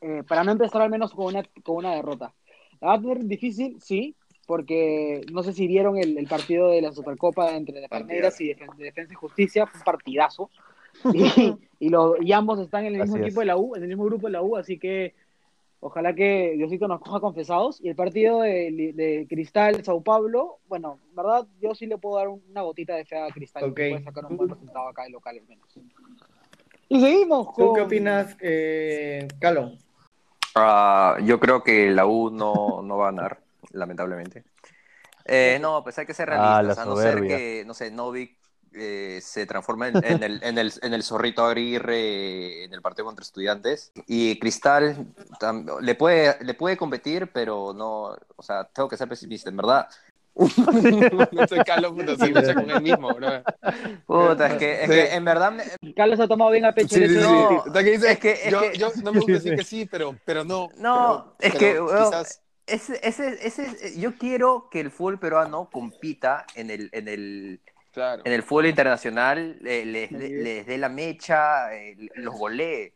Eh, 0.01 0.23
para 0.27 0.43
no 0.43 0.51
empezar 0.53 0.81
al 0.81 0.89
menos 0.89 1.13
con 1.13 1.25
una, 1.27 1.43
con 1.63 1.75
una 1.77 1.93
derrota. 1.95 2.33
La 2.79 2.87
va 2.89 2.93
a 2.95 3.01
tener 3.01 3.23
difícil, 3.25 3.79
sí, 3.79 4.15
porque 4.47 5.21
no 5.31 5.43
sé 5.43 5.53
si 5.53 5.67
vieron 5.67 5.97
el, 5.97 6.17
el 6.17 6.27
partido 6.27 6.69
de 6.69 6.81
la 6.81 6.91
Supercopa 6.91 7.55
entre 7.55 7.79
de 7.79 7.87
Palmeiras 7.87 8.41
y 8.41 8.49
Defen- 8.49 8.75
de 8.75 8.85
Defensa 8.85 9.13
y 9.13 9.15
Justicia, 9.15 9.67
fue 9.67 9.79
un 9.79 9.83
partidazo. 9.83 10.49
Y, 11.13 11.55
y, 11.79 11.89
lo- 11.89 12.21
y 12.21 12.31
ambos 12.33 12.59
están 12.59 12.85
en 12.85 12.93
el 12.95 13.01
mismo 13.01 13.15
Así 13.15 13.21
es. 13.23 13.27
equipo 13.27 13.39
de 13.39 13.45
la 13.45 13.55
U, 13.57 13.75
en 13.75 13.83
el 13.83 13.87
mismo 13.87 14.03
grupo 14.03 14.27
de 14.27 14.33
la 14.33 14.41
U, 14.41 14.57
así 14.57 14.77
que 14.77 15.15
ojalá 15.79 16.13
que 16.13 16.53
Diosito 16.57 16.87
nos 16.87 16.99
coja 16.99 17.19
confesados. 17.21 17.79
Y 17.81 17.87
el 17.89 17.95
partido 17.95 18.41
de, 18.41 18.91
de 18.93 19.25
Cristal 19.29 19.83
Sao 19.85 20.01
Paulo, 20.01 20.57
bueno, 20.67 20.99
verdad, 21.15 21.47
yo 21.61 21.73
sí 21.73 21.85
le 21.87 21.97
puedo 21.97 22.17
dar 22.17 22.27
una 22.27 22.61
gotita 22.61 22.93
de 22.95 23.05
fe 23.05 23.17
a 23.17 23.29
Cristal, 23.29 23.63
Ok. 23.63 23.75
que 23.75 23.89
puede 23.91 24.03
sacar 24.03 24.25
un 24.25 24.37
buen 24.37 24.49
resultado 24.49 24.89
acá 24.89 25.05
en 25.05 25.13
local 25.13 25.37
al 25.39 25.47
menos. 25.47 25.65
Y 26.91 26.99
seguimos 26.99 27.47
¿Tú 27.47 27.53
con... 27.55 27.73
qué 27.73 27.81
opinas, 27.81 28.35
eh, 28.41 29.27
Calo? 29.39 29.71
Ah, 30.55 31.17
yo 31.23 31.39
creo 31.39 31.63
que 31.63 31.89
la 31.91 32.05
U 32.05 32.29
no, 32.29 32.81
no 32.83 32.97
va 32.97 33.07
a 33.07 33.11
ganar, 33.11 33.41
lamentablemente. 33.71 34.43
Eh, 35.25 35.59
no, 35.61 35.83
pues 35.83 35.97
hay 35.99 36.05
que 36.05 36.13
ser 36.13 36.29
Ah, 36.29 36.61
realistas. 36.61 36.77
la 36.77 36.83
a 36.83 36.85
no 36.85 36.95
ser 36.97 37.25
que, 37.27 37.63
no 37.65 37.73
sé, 37.73 37.91
Novik 37.91 38.37
eh, 38.73 39.19
se 39.21 39.45
transforme 39.45 39.87
en, 39.89 40.05
en 40.05 40.23
el, 40.23 40.43
en, 40.43 40.57
el, 40.57 40.73
en 40.81 40.93
el 40.93 41.03
zorrito 41.03 41.45
Aguirre 41.45 42.65
en 42.65 42.73
el 42.73 42.81
partido 42.81 43.05
contra 43.05 43.23
estudiantes. 43.23 43.91
Y 44.07 44.39
Cristal 44.39 45.13
tam- 45.39 45.79
le, 45.81 45.95
puede, 45.95 46.37
le 46.43 46.53
puede 46.53 46.77
competir, 46.77 47.31
pero 47.33 47.73
no, 47.73 48.15
o 48.35 48.43
sea, 48.43 48.65
tengo 48.65 48.89
que 48.89 48.97
ser 48.97 49.07
pesimista, 49.09 49.49
en 49.49 49.57
verdad. 49.57 49.87
No 51.31 51.47
soy 51.47 51.59
Carlos, 51.65 51.91
puta, 51.93 52.25
lucha 52.25 52.53
con 52.53 52.69
él 52.69 52.81
mismo, 52.81 53.13
bro. 53.13 53.43
Puta, 54.05 54.47
es 54.47 54.53
que, 54.55 54.73
es 54.73 54.81
Sí. 54.81 54.87
que 54.91 55.13
en 55.15 55.25
verdad 55.25 55.51
me- 55.51 55.93
Carlos 55.93 56.19
ha 56.19 56.27
tomado 56.27 56.51
bien 56.51 56.65
a 56.65 56.71
pecho 56.71 56.95
Sí, 56.95 57.07
sí, 57.07 57.15
No, 57.15 57.63
Está 57.65 57.83
que 57.83 57.91
dice, 57.91 58.11
es 58.11 58.19
que- 58.19 58.31
es 58.31 58.51
yo, 58.51 58.61
que- 58.61 58.77
yo 58.77 58.91
no 59.03 59.11
me 59.13 59.19
gusta 59.19 59.33
decir 59.33 59.55
que 59.55 59.63
sí, 59.63 59.85
pero, 59.85 60.15
pero 60.25 60.43
no. 60.43 60.69
No, 60.77 61.35
pero- 61.37 61.53
es 61.53 61.59
que, 61.59 61.71
pero 61.73 61.87
quizás 61.87 62.41
ese, 62.67 62.99
ese, 63.03 63.37
ese, 63.45 63.99
yo 63.99 64.13
quiero 64.17 64.69
que 64.71 64.79
el 64.79 64.91
fútbol 64.91 65.19
peruano 65.19 65.69
compita 65.71 66.45
en 66.55 66.69
el, 66.71 66.89
en 66.93 67.07
el, 67.07 67.59
Claro. 67.91 68.21
en 68.25 68.31
el 68.31 68.43
fútbol 68.43 68.67
internacional, 68.67 69.59
eh, 69.65 69.83
les, 69.85 70.09
dé- 70.11 70.29
les 70.29 70.65
dé 70.65 70.77
la 70.77 70.87
mecha, 70.89 71.75
eh, 71.75 71.97
los 72.15 72.33
golee. 72.35 72.93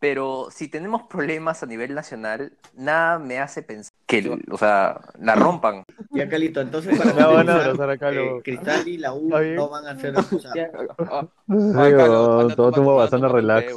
Pero 0.00 0.48
si 0.50 0.68
tenemos 0.68 1.02
problemas 1.02 1.62
a 1.62 1.66
nivel 1.66 1.94
nacional, 1.94 2.52
nada 2.74 3.18
me 3.18 3.38
hace 3.38 3.62
pensar 3.62 3.92
que, 4.06 4.40
o 4.50 4.56
sea, 4.56 4.98
la 5.20 5.34
rompan. 5.34 5.84
Ya, 6.10 6.26
Calito, 6.28 6.60
entonces 6.62 6.98
para 6.98 7.12
Me 7.12 7.22
van 7.22 7.48
a 7.50 7.56
abrazar 7.56 7.90
a 7.90 7.98
Calo. 7.98 8.38
eh, 8.38 8.42
Cristal 8.42 8.88
y 8.88 8.96
la 8.96 9.12
U 9.12 9.28
no 9.28 9.68
van 9.68 9.86
a 9.86 9.94
Ya, 9.96 10.70
Ah, 11.10 11.26
weón, 11.46 12.40
anda, 12.40 12.56
todo 12.56 12.72
tuvo 12.72 12.96
bastante 12.96 13.28
relax. 13.28 13.74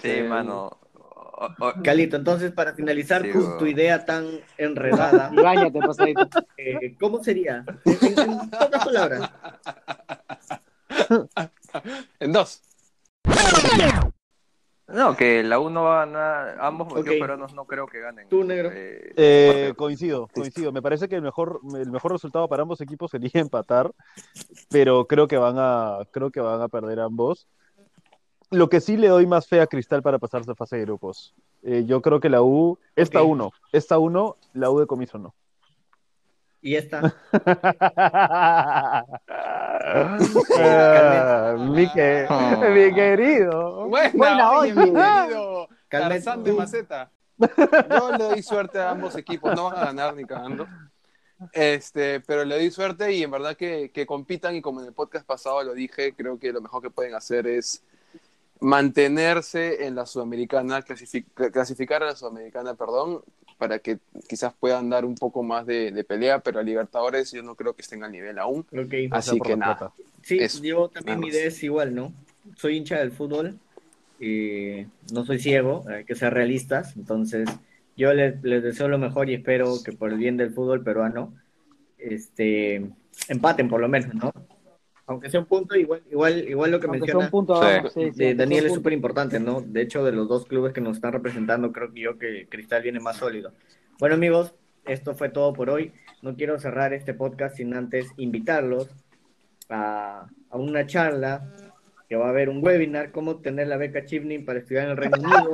Sí, 0.00 0.22
mano. 0.22 0.70
O- 1.38 1.50
o- 1.58 1.72
Calito, 1.82 2.16
entonces 2.16 2.52
para 2.52 2.72
finalizar 2.72 3.22
Sí, 3.22 3.32
tu, 3.58 3.66
idea 3.66 4.04
tan 4.06 4.24
enredada, 4.56 5.30
bañate, 5.42 5.80
pasadito. 5.80 6.28
eh, 6.56 6.96
¿cómo 6.98 7.22
sería? 7.22 7.64
En, 7.84 8.18
en- 8.18 8.18
en 8.40 8.50
pocas 8.50 8.84
palabras. 8.84 9.30
En 12.20 12.32
dos. 12.32 12.62
No, 14.88 15.16
que 15.16 15.42
la 15.42 15.58
U 15.58 15.68
no 15.68 15.84
va 15.84 16.02
a 16.02 16.06
ganar. 16.06 16.58
Ambos 16.60 16.88
Ok. 16.92 16.98
equipos 16.98 17.16
peruanos 17.18 17.54
no 17.54 17.64
creo 17.64 17.86
que 17.86 18.00
ganen. 18.00 18.28
Tú, 18.28 18.44
negro. 18.44 18.70
Eh, 18.72 19.14
Eh, 19.16 19.74
coincido, 19.76 20.28
coincido. 20.28 20.70
Me 20.72 20.82
parece 20.82 21.08
que 21.08 21.16
el 21.16 21.22
mejor, 21.22 21.60
el 21.76 21.90
mejor 21.90 22.12
resultado 22.12 22.48
para 22.48 22.62
ambos 22.62 22.80
equipos 22.80 23.10
sería 23.10 23.30
empatar, 23.34 23.90
pero 24.68 25.06
creo 25.06 25.26
que 25.26 25.36
van 25.38 25.56
a, 25.58 25.98
creo 26.12 26.30
que 26.30 26.40
van 26.40 26.60
a 26.62 26.68
perder 26.68 27.00
ambos. 27.00 27.48
Lo 28.50 28.68
que 28.68 28.80
sí 28.80 28.96
le 28.96 29.08
doy 29.08 29.26
más 29.26 29.48
fe 29.48 29.60
a 29.60 29.66
Cristal 29.66 30.02
para 30.02 30.18
pasarse 30.20 30.52
a 30.52 30.54
fase 30.54 30.76
de 30.76 30.82
grupos. 30.82 31.34
Eh, 31.64 31.84
yo 31.84 32.00
creo 32.00 32.20
que 32.20 32.28
la 32.28 32.42
U, 32.42 32.78
esta 32.94 33.22
uno, 33.24 33.50
esta 33.72 33.98
uno, 33.98 34.36
la 34.54 34.70
U 34.70 34.78
de 34.78 34.86
comiso 34.86 35.18
no. 35.18 35.34
Y 36.62 36.74
esta. 36.74 37.14
Ah, 40.58 41.56
mi, 41.58 41.90
que- 41.92 42.26
Ah. 42.28 42.56
mi 42.72 42.94
querido. 42.94 43.86
Buena, 43.88 44.10
Buena, 44.14 44.50
oye, 44.52 44.74
mi 44.74 44.84
querido 44.92 45.68
Calmet, 45.88 46.24
Tarzán 46.24 46.44
de 46.44 46.52
maceta. 46.52 47.10
Yo 47.38 48.12
le 48.12 48.24
doy 48.24 48.42
suerte 48.42 48.78
a 48.80 48.90
ambos 48.90 49.14
equipos, 49.16 49.54
no 49.54 49.64
van 49.70 49.76
a 49.78 49.84
ganar 49.86 50.14
ni 50.14 50.24
cagando. 50.24 50.66
Este, 51.52 52.20
pero 52.20 52.44
le 52.44 52.54
doy 52.56 52.70
suerte 52.70 53.12
y 53.12 53.22
en 53.22 53.30
verdad 53.30 53.56
que, 53.56 53.90
que 53.92 54.06
compitan 54.06 54.56
y 54.56 54.62
como 54.62 54.80
en 54.80 54.86
el 54.86 54.94
podcast 54.94 55.26
pasado 55.26 55.62
lo 55.62 55.74
dije, 55.74 56.14
creo 56.14 56.38
que 56.38 56.50
lo 56.52 56.62
mejor 56.62 56.80
que 56.82 56.90
pueden 56.90 57.14
hacer 57.14 57.46
es 57.46 57.84
mantenerse 58.58 59.84
en 59.86 59.94
la 59.94 60.06
Sudamericana, 60.06 60.80
clasifi- 60.82 61.26
clasificar 61.52 62.02
a 62.02 62.06
la 62.06 62.16
Sudamericana, 62.16 62.72
perdón, 62.74 63.20
para 63.58 63.78
que 63.78 63.98
quizás 64.28 64.52
puedan 64.58 64.90
dar 64.90 65.04
un 65.04 65.14
poco 65.14 65.42
más 65.42 65.66
de, 65.66 65.90
de 65.90 66.04
pelea, 66.04 66.40
pero 66.40 66.60
a 66.60 66.62
Libertadores 66.62 67.32
yo 67.32 67.42
no 67.42 67.54
creo 67.54 67.74
que 67.74 67.82
estén 67.82 68.04
al 68.04 68.12
nivel 68.12 68.38
aún. 68.38 68.66
Así 69.10 69.38
por 69.38 69.46
que 69.46 69.56
nada. 69.56 69.76
plata. 69.78 69.94
Sí, 70.22 70.38
Eso, 70.38 70.62
yo 70.62 70.88
también 70.88 71.20
mi 71.20 71.28
idea 71.28 71.46
es 71.46 71.62
igual, 71.62 71.94
¿no? 71.94 72.12
Soy 72.56 72.76
hincha 72.76 72.98
del 72.98 73.12
fútbol, 73.12 73.58
y 74.18 74.86
no 75.12 75.24
soy 75.24 75.38
ciego, 75.38 75.84
hay 75.88 76.04
que 76.04 76.14
ser 76.14 76.32
realistas, 76.32 76.96
entonces 76.96 77.48
yo 77.96 78.12
les, 78.12 78.42
les 78.42 78.62
deseo 78.62 78.88
lo 78.88 78.98
mejor 78.98 79.28
y 79.28 79.34
espero 79.34 79.82
que 79.84 79.92
por 79.92 80.10
el 80.10 80.18
bien 80.18 80.36
del 80.36 80.52
fútbol 80.52 80.82
peruano, 80.82 81.34
este, 81.98 82.86
empaten 83.28 83.68
por 83.68 83.80
lo 83.80 83.88
menos, 83.88 84.14
¿no? 84.14 84.32
Aunque 85.06 85.30
sea 85.30 85.40
un 85.40 85.46
punto, 85.46 85.76
igual, 85.76 86.02
igual, 86.10 86.48
igual 86.48 86.70
lo 86.72 86.80
que 86.80 86.86
Aunque 86.86 87.00
menciona 87.00 87.24
un 87.26 87.30
punto 87.30 87.60
Sí. 87.60 87.66
abajo, 87.66 87.88
sí, 87.90 87.94
sí, 87.94 88.00
de 88.00 88.06
aunque 88.08 88.24
sea 88.24 88.34
Daniel 88.34 88.66
es 88.66 88.74
súper 88.74 88.92
importante, 88.92 89.38
¿no? 89.40 89.60
De 89.60 89.82
hecho, 89.82 90.04
de 90.04 90.12
los 90.12 90.28
dos 90.28 90.46
clubes 90.46 90.72
que 90.72 90.80
nos 90.80 90.96
están 90.96 91.12
representando, 91.12 91.72
creo 91.72 91.92
que 91.92 92.00
yo 92.00 92.18
que 92.18 92.46
Cristal 92.48 92.82
viene 92.82 93.00
más 93.00 93.16
sólido. 93.16 93.52
Bueno, 93.98 94.16
amigos, 94.16 94.54
esto 94.84 95.14
fue 95.14 95.28
todo 95.28 95.52
por 95.52 95.70
hoy. 95.70 95.92
No 96.22 96.34
quiero 96.36 96.58
cerrar 96.58 96.92
este 96.92 97.14
podcast 97.14 97.56
sin 97.56 97.74
antes 97.74 98.08
invitarlos 98.16 98.88
a, 99.68 100.26
a 100.50 100.56
una 100.56 100.86
charla 100.86 101.48
que 102.08 102.14
va 102.16 102.26
a 102.26 102.30
haber 102.30 102.48
un 102.48 102.64
webinar, 102.64 103.10
cómo 103.10 103.32
obtener 103.32 103.66
la 103.66 103.76
beca 103.76 104.04
Chipney 104.04 104.38
para 104.38 104.60
estudiar 104.60 104.84
en 104.84 104.90
el 104.92 104.96
Reino 104.96 105.16
Unido, 105.18 105.52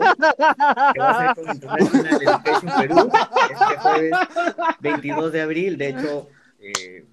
que 0.92 1.00
va 1.00 1.10
a 1.30 1.34
ser 1.34 1.44
con 1.44 1.54
International 1.54 2.22
Education 2.22 2.72
Perú, 2.78 3.10
este 3.50 3.76
jueves 3.78 4.10
22 4.80 5.32
de 5.32 5.40
abril. 5.40 5.78
De 5.78 5.88
hecho, 5.88 6.28
eh, 6.60 7.04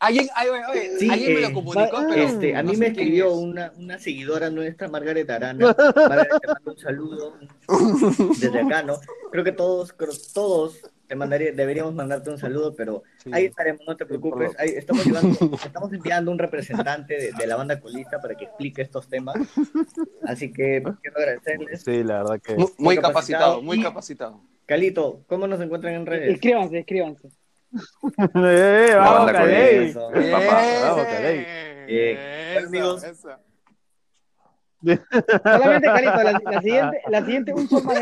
Alguien, 0.00 0.26
ay, 0.34 0.48
oye, 0.48 0.62
oye, 0.70 0.98
Sí, 0.98 1.08
alguien 1.10 1.32
me 1.34 1.38
eh, 1.40 1.42
lo 1.48 1.52
comunicó, 1.54 1.96
va- 1.96 2.06
pero 2.10 2.22
Este, 2.22 2.54
a 2.56 2.62
no 2.62 2.70
mí 2.70 2.74
sé 2.76 2.80
me 2.80 2.86
escribió 2.88 3.28
es. 3.28 3.34
una, 3.36 3.72
una 3.76 3.98
seguidora 3.98 4.50
nuestra, 4.50 4.88
Margaret 4.88 5.30
Arana. 5.30 5.74
Margaret, 5.96 6.40
te 6.40 6.46
mando 6.48 6.72
un 6.72 6.78
saludo 6.78 7.38
desde 8.40 8.60
acá, 8.60 8.82
¿no? 8.82 8.96
Creo 9.32 9.44
que 9.44 9.52
todos, 9.52 9.92
creo, 9.92 10.10
todos 10.34 10.80
te 11.06 11.14
mandaría, 11.16 11.52
deberíamos 11.52 11.94
mandarte 11.94 12.30
un 12.30 12.38
saludo, 12.38 12.74
pero 12.74 13.02
Sí. 13.18 13.30
ahí 13.32 13.44
estaremos, 13.46 13.82
no 13.86 13.96
te 13.96 14.04
preocupes. 14.06 14.52
Ahí 14.58 14.70
estamos, 14.70 15.04
llevando- 15.06 15.38
estamos 15.64 15.92
enviando 15.92 16.30
un 16.30 16.38
representante 16.38 17.14
de, 17.14 17.32
de 17.32 17.46
la 17.46 17.56
banda 17.56 17.78
colista 17.80 18.20
para 18.20 18.34
que 18.34 18.44
explique 18.44 18.82
estos 18.82 19.08
temas. 19.08 19.36
Así 20.24 20.52
que 20.52 20.82
quiero 21.02 21.16
agradecerles. 21.18 21.82
Sí, 21.82 22.02
la 22.02 22.18
verdad 22.22 22.40
que. 22.42 22.54
Muy, 22.56 22.68
muy 22.78 22.96
capacitado 22.96 23.02
capacitado, 23.02 23.62
muy 23.62 23.82
capacitado. 23.82 24.40
Calito, 24.66 25.22
¿cómo 25.28 25.46
nos 25.46 25.60
encuentran 25.60 25.94
en 25.94 26.06
redes? 26.06 26.34
Escríbanse, 26.34 26.78
escríbanse. 26.78 27.28
¡Eh, 28.34 28.94
vamos, 28.96 29.32
Caley! 29.32 29.88
Eso. 29.90 30.12
El 30.12 30.30
papá. 30.30 30.62
Vamos, 30.82 31.04
Caley. 31.06 31.44
Eh, 31.46 32.62
amigos. 32.66 33.04
esa. 33.04 33.40
Solamente, 34.84 35.86
Carito, 35.86 36.22
la, 36.22 36.40
la 36.44 36.60
siguiente, 36.62 37.00
la 37.08 37.24
siguiente 37.24 37.54
un 37.54 37.68
son 37.68 37.86
más 37.86 37.96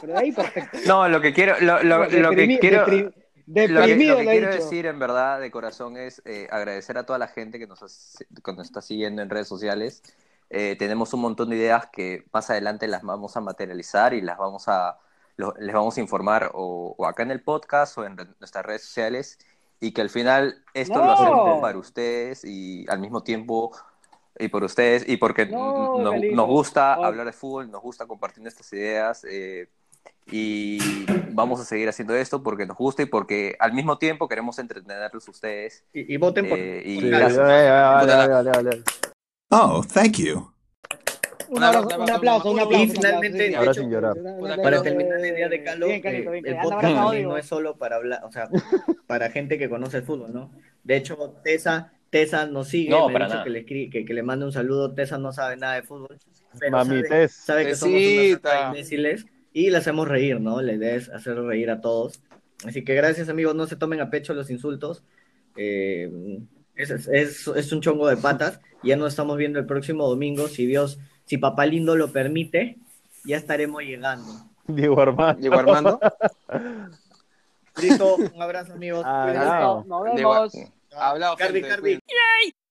pero 0.00 0.18
ahí 0.18 0.32
perfecto. 0.32 0.78
No, 0.86 1.08
lo 1.08 1.20
que 1.20 1.32
quiero, 1.32 1.54
lo, 1.60 1.82
lo- 1.84 1.98
lo 2.04 2.08
que 2.08 2.16
Deprimi- 2.46 2.58
quiero, 2.58 2.84
depri- 2.84 3.04
lo 3.04 3.10
que, 3.12 3.16
deprimido 3.46 4.14
lo 4.14 4.18
que 4.18 4.24
lo 4.24 4.30
quiero 4.32 4.50
dicho. 4.52 4.62
decir 4.64 4.86
en 4.86 4.98
verdad 4.98 5.40
de 5.40 5.50
corazón 5.52 5.96
es 5.96 6.20
eh, 6.24 6.48
agradecer 6.50 6.98
a 6.98 7.06
toda 7.06 7.20
la 7.20 7.28
gente 7.28 7.60
que 7.60 7.68
nos, 7.68 7.80
hace- 7.82 8.26
que 8.44 8.52
nos 8.52 8.66
está 8.66 8.82
siguiendo 8.82 9.22
en 9.22 9.30
redes 9.30 9.46
sociales. 9.46 10.02
Eh, 10.50 10.74
tenemos 10.78 11.12
un 11.14 11.20
montón 11.20 11.50
de 11.50 11.56
ideas 11.56 11.88
que 11.92 12.24
más 12.32 12.50
adelante 12.50 12.88
las 12.88 13.02
vamos 13.02 13.36
a 13.36 13.40
materializar 13.40 14.12
y 14.12 14.20
las 14.20 14.36
vamos 14.36 14.64
a, 14.66 14.98
lo- 15.36 15.54
les 15.58 15.74
vamos 15.74 15.96
a 15.96 16.00
informar 16.00 16.50
o, 16.54 16.94
o 16.96 17.06
acá 17.06 17.22
en 17.22 17.30
el 17.30 17.42
podcast 17.42 17.96
o 17.98 18.04
en 18.04 18.16
re- 18.16 18.26
nuestras 18.40 18.64
redes 18.64 18.82
sociales 18.84 19.38
y 19.80 19.92
que 19.92 20.00
al 20.00 20.10
final 20.10 20.62
esto 20.74 20.98
lo 20.98 21.04
¡No! 21.04 21.12
hacemos 21.12 21.60
para 21.60 21.76
ustedes 21.78 22.44
y 22.44 22.86
al 22.88 22.98
mismo 23.00 23.22
tiempo 23.22 23.72
y 24.38 24.48
por 24.48 24.64
ustedes 24.64 25.06
y 25.08 25.16
porque 25.18 25.46
No, 25.46 25.98
nos, 25.98 26.12
Galito. 26.12 26.36
nos 26.36 26.46
gusta 26.46 26.96
Oh. 26.98 27.04
hablar 27.04 27.26
de 27.26 27.32
fútbol, 27.32 27.70
nos 27.70 27.82
gusta 27.82 28.06
compartir 28.06 28.42
nuestras 28.42 28.72
ideas 28.72 29.24
eh, 29.30 29.68
y 30.30 30.78
vamos 31.32 31.60
a 31.60 31.64
seguir 31.64 31.88
haciendo 31.88 32.14
esto 32.14 32.42
porque 32.42 32.64
nos 32.66 32.76
gusta 32.76 33.02
y 33.02 33.06
porque 33.06 33.56
al 33.58 33.72
mismo 33.72 33.98
tiempo 33.98 34.28
queremos 34.28 34.58
entretenerlos 34.58 35.28
ustedes. 35.28 35.84
Y, 35.92 36.14
y 36.14 36.16
voten 36.16 36.48
por. 36.48 36.58
Eh, 36.58 36.82
y 36.84 37.00
Sí, 37.00 37.10
vale, 37.10 37.36
vale, 37.38 38.50
vale. 38.50 38.82
Oh, 39.50 39.82
thank 39.92 40.16
you. 40.16 40.50
Un 41.48 41.62
abrazo, 41.62 42.02
un 42.02 42.10
aplauso, 42.10 42.50
un 42.50 42.60
aplauso. 42.60 42.84
Y 42.84 42.88
finalmente, 42.88 43.48
hecho, 43.48 43.74
sin 43.74 43.90
llorar. 43.90 44.16
Para 44.62 44.82
terminar 44.82 45.20
la 45.20 45.28
idea 45.28 45.48
de 45.48 45.62
Carlos, 45.62 45.88
Bien, 45.88 46.00
Carlito, 46.02 46.30
eh, 46.30 46.40
bien, 46.42 46.56
el 46.56 46.62
podcast 46.62 47.14
no 47.22 47.36
es 47.36 47.46
solo 47.46 47.76
para 47.76 47.96
hablar, 47.96 48.24
o 48.24 48.32
sea, 48.32 48.48
para 49.06 49.30
gente 49.30 49.58
que 49.58 49.68
conoce 49.68 49.98
el 49.98 50.02
fútbol, 50.02 50.32
¿no? 50.32 50.50
De 50.84 50.96
hecho, 50.96 51.36
Tessa, 51.42 51.92
Tessa 52.10 52.46
nos 52.46 52.68
sigue, 52.68 52.90
No, 52.90 53.08
me 53.08 53.12
para 53.12 53.26
dicho 53.26 53.44
que 53.44 53.50
le, 53.50 53.64
que, 53.64 54.04
que 54.04 54.14
le 54.14 54.22
mande 54.22 54.44
un 54.44 54.52
saludo. 54.52 54.94
Tessa 54.94 55.18
no 55.18 55.32
sabe 55.32 55.56
nada 55.56 55.74
de 55.74 55.82
fútbol, 55.82 56.18
pero 56.58 56.72
Mami, 56.72 57.02
sabe, 57.02 57.08
Tess. 57.08 57.32
sabe 57.32 57.66
que 57.66 57.74
somos 57.74 57.94
unos 58.00 58.66
imbéciles 58.68 59.26
y 59.52 59.70
le 59.70 59.78
hacemos 59.78 60.06
reír, 60.08 60.40
¿no? 60.40 60.60
La 60.62 60.72
idea 60.72 60.94
es 60.94 61.08
hacer 61.08 61.36
reír 61.40 61.70
a 61.70 61.80
todos. 61.80 62.20
Así 62.64 62.84
que 62.84 62.94
gracias, 62.94 63.28
amigos, 63.28 63.54
no 63.54 63.66
se 63.66 63.76
tomen 63.76 64.00
a 64.00 64.10
pecho 64.10 64.34
los 64.34 64.50
insultos. 64.50 65.02
Eh, 65.56 66.38
es, 66.74 66.90
es, 66.90 67.48
es 67.48 67.72
un 67.72 67.80
chongo 67.80 68.08
de 68.08 68.16
patas. 68.16 68.60
Ya 68.82 68.96
nos 68.96 69.08
estamos 69.08 69.36
viendo 69.36 69.58
el 69.58 69.66
próximo 69.66 70.08
domingo, 70.08 70.46
si 70.48 70.66
Dios, 70.66 70.98
si 71.26 71.38
Papá 71.38 71.66
Lindo 71.66 71.94
lo 71.96 72.10
permite, 72.12 72.78
ya 73.24 73.36
estaremos 73.36 73.82
llegando. 73.82 74.32
Diego 74.66 75.00
Armando. 75.00 76.00
Listo, 77.76 78.16
un 78.16 78.42
abrazo, 78.42 78.72
amigos. 78.72 79.02
Ah, 79.04 79.60
no. 79.60 79.84
Nos 79.84 80.04
vemos. 80.14 80.52
Hablado, 80.96 81.36
Cardi, 81.36 81.62
gente. 81.62 82.00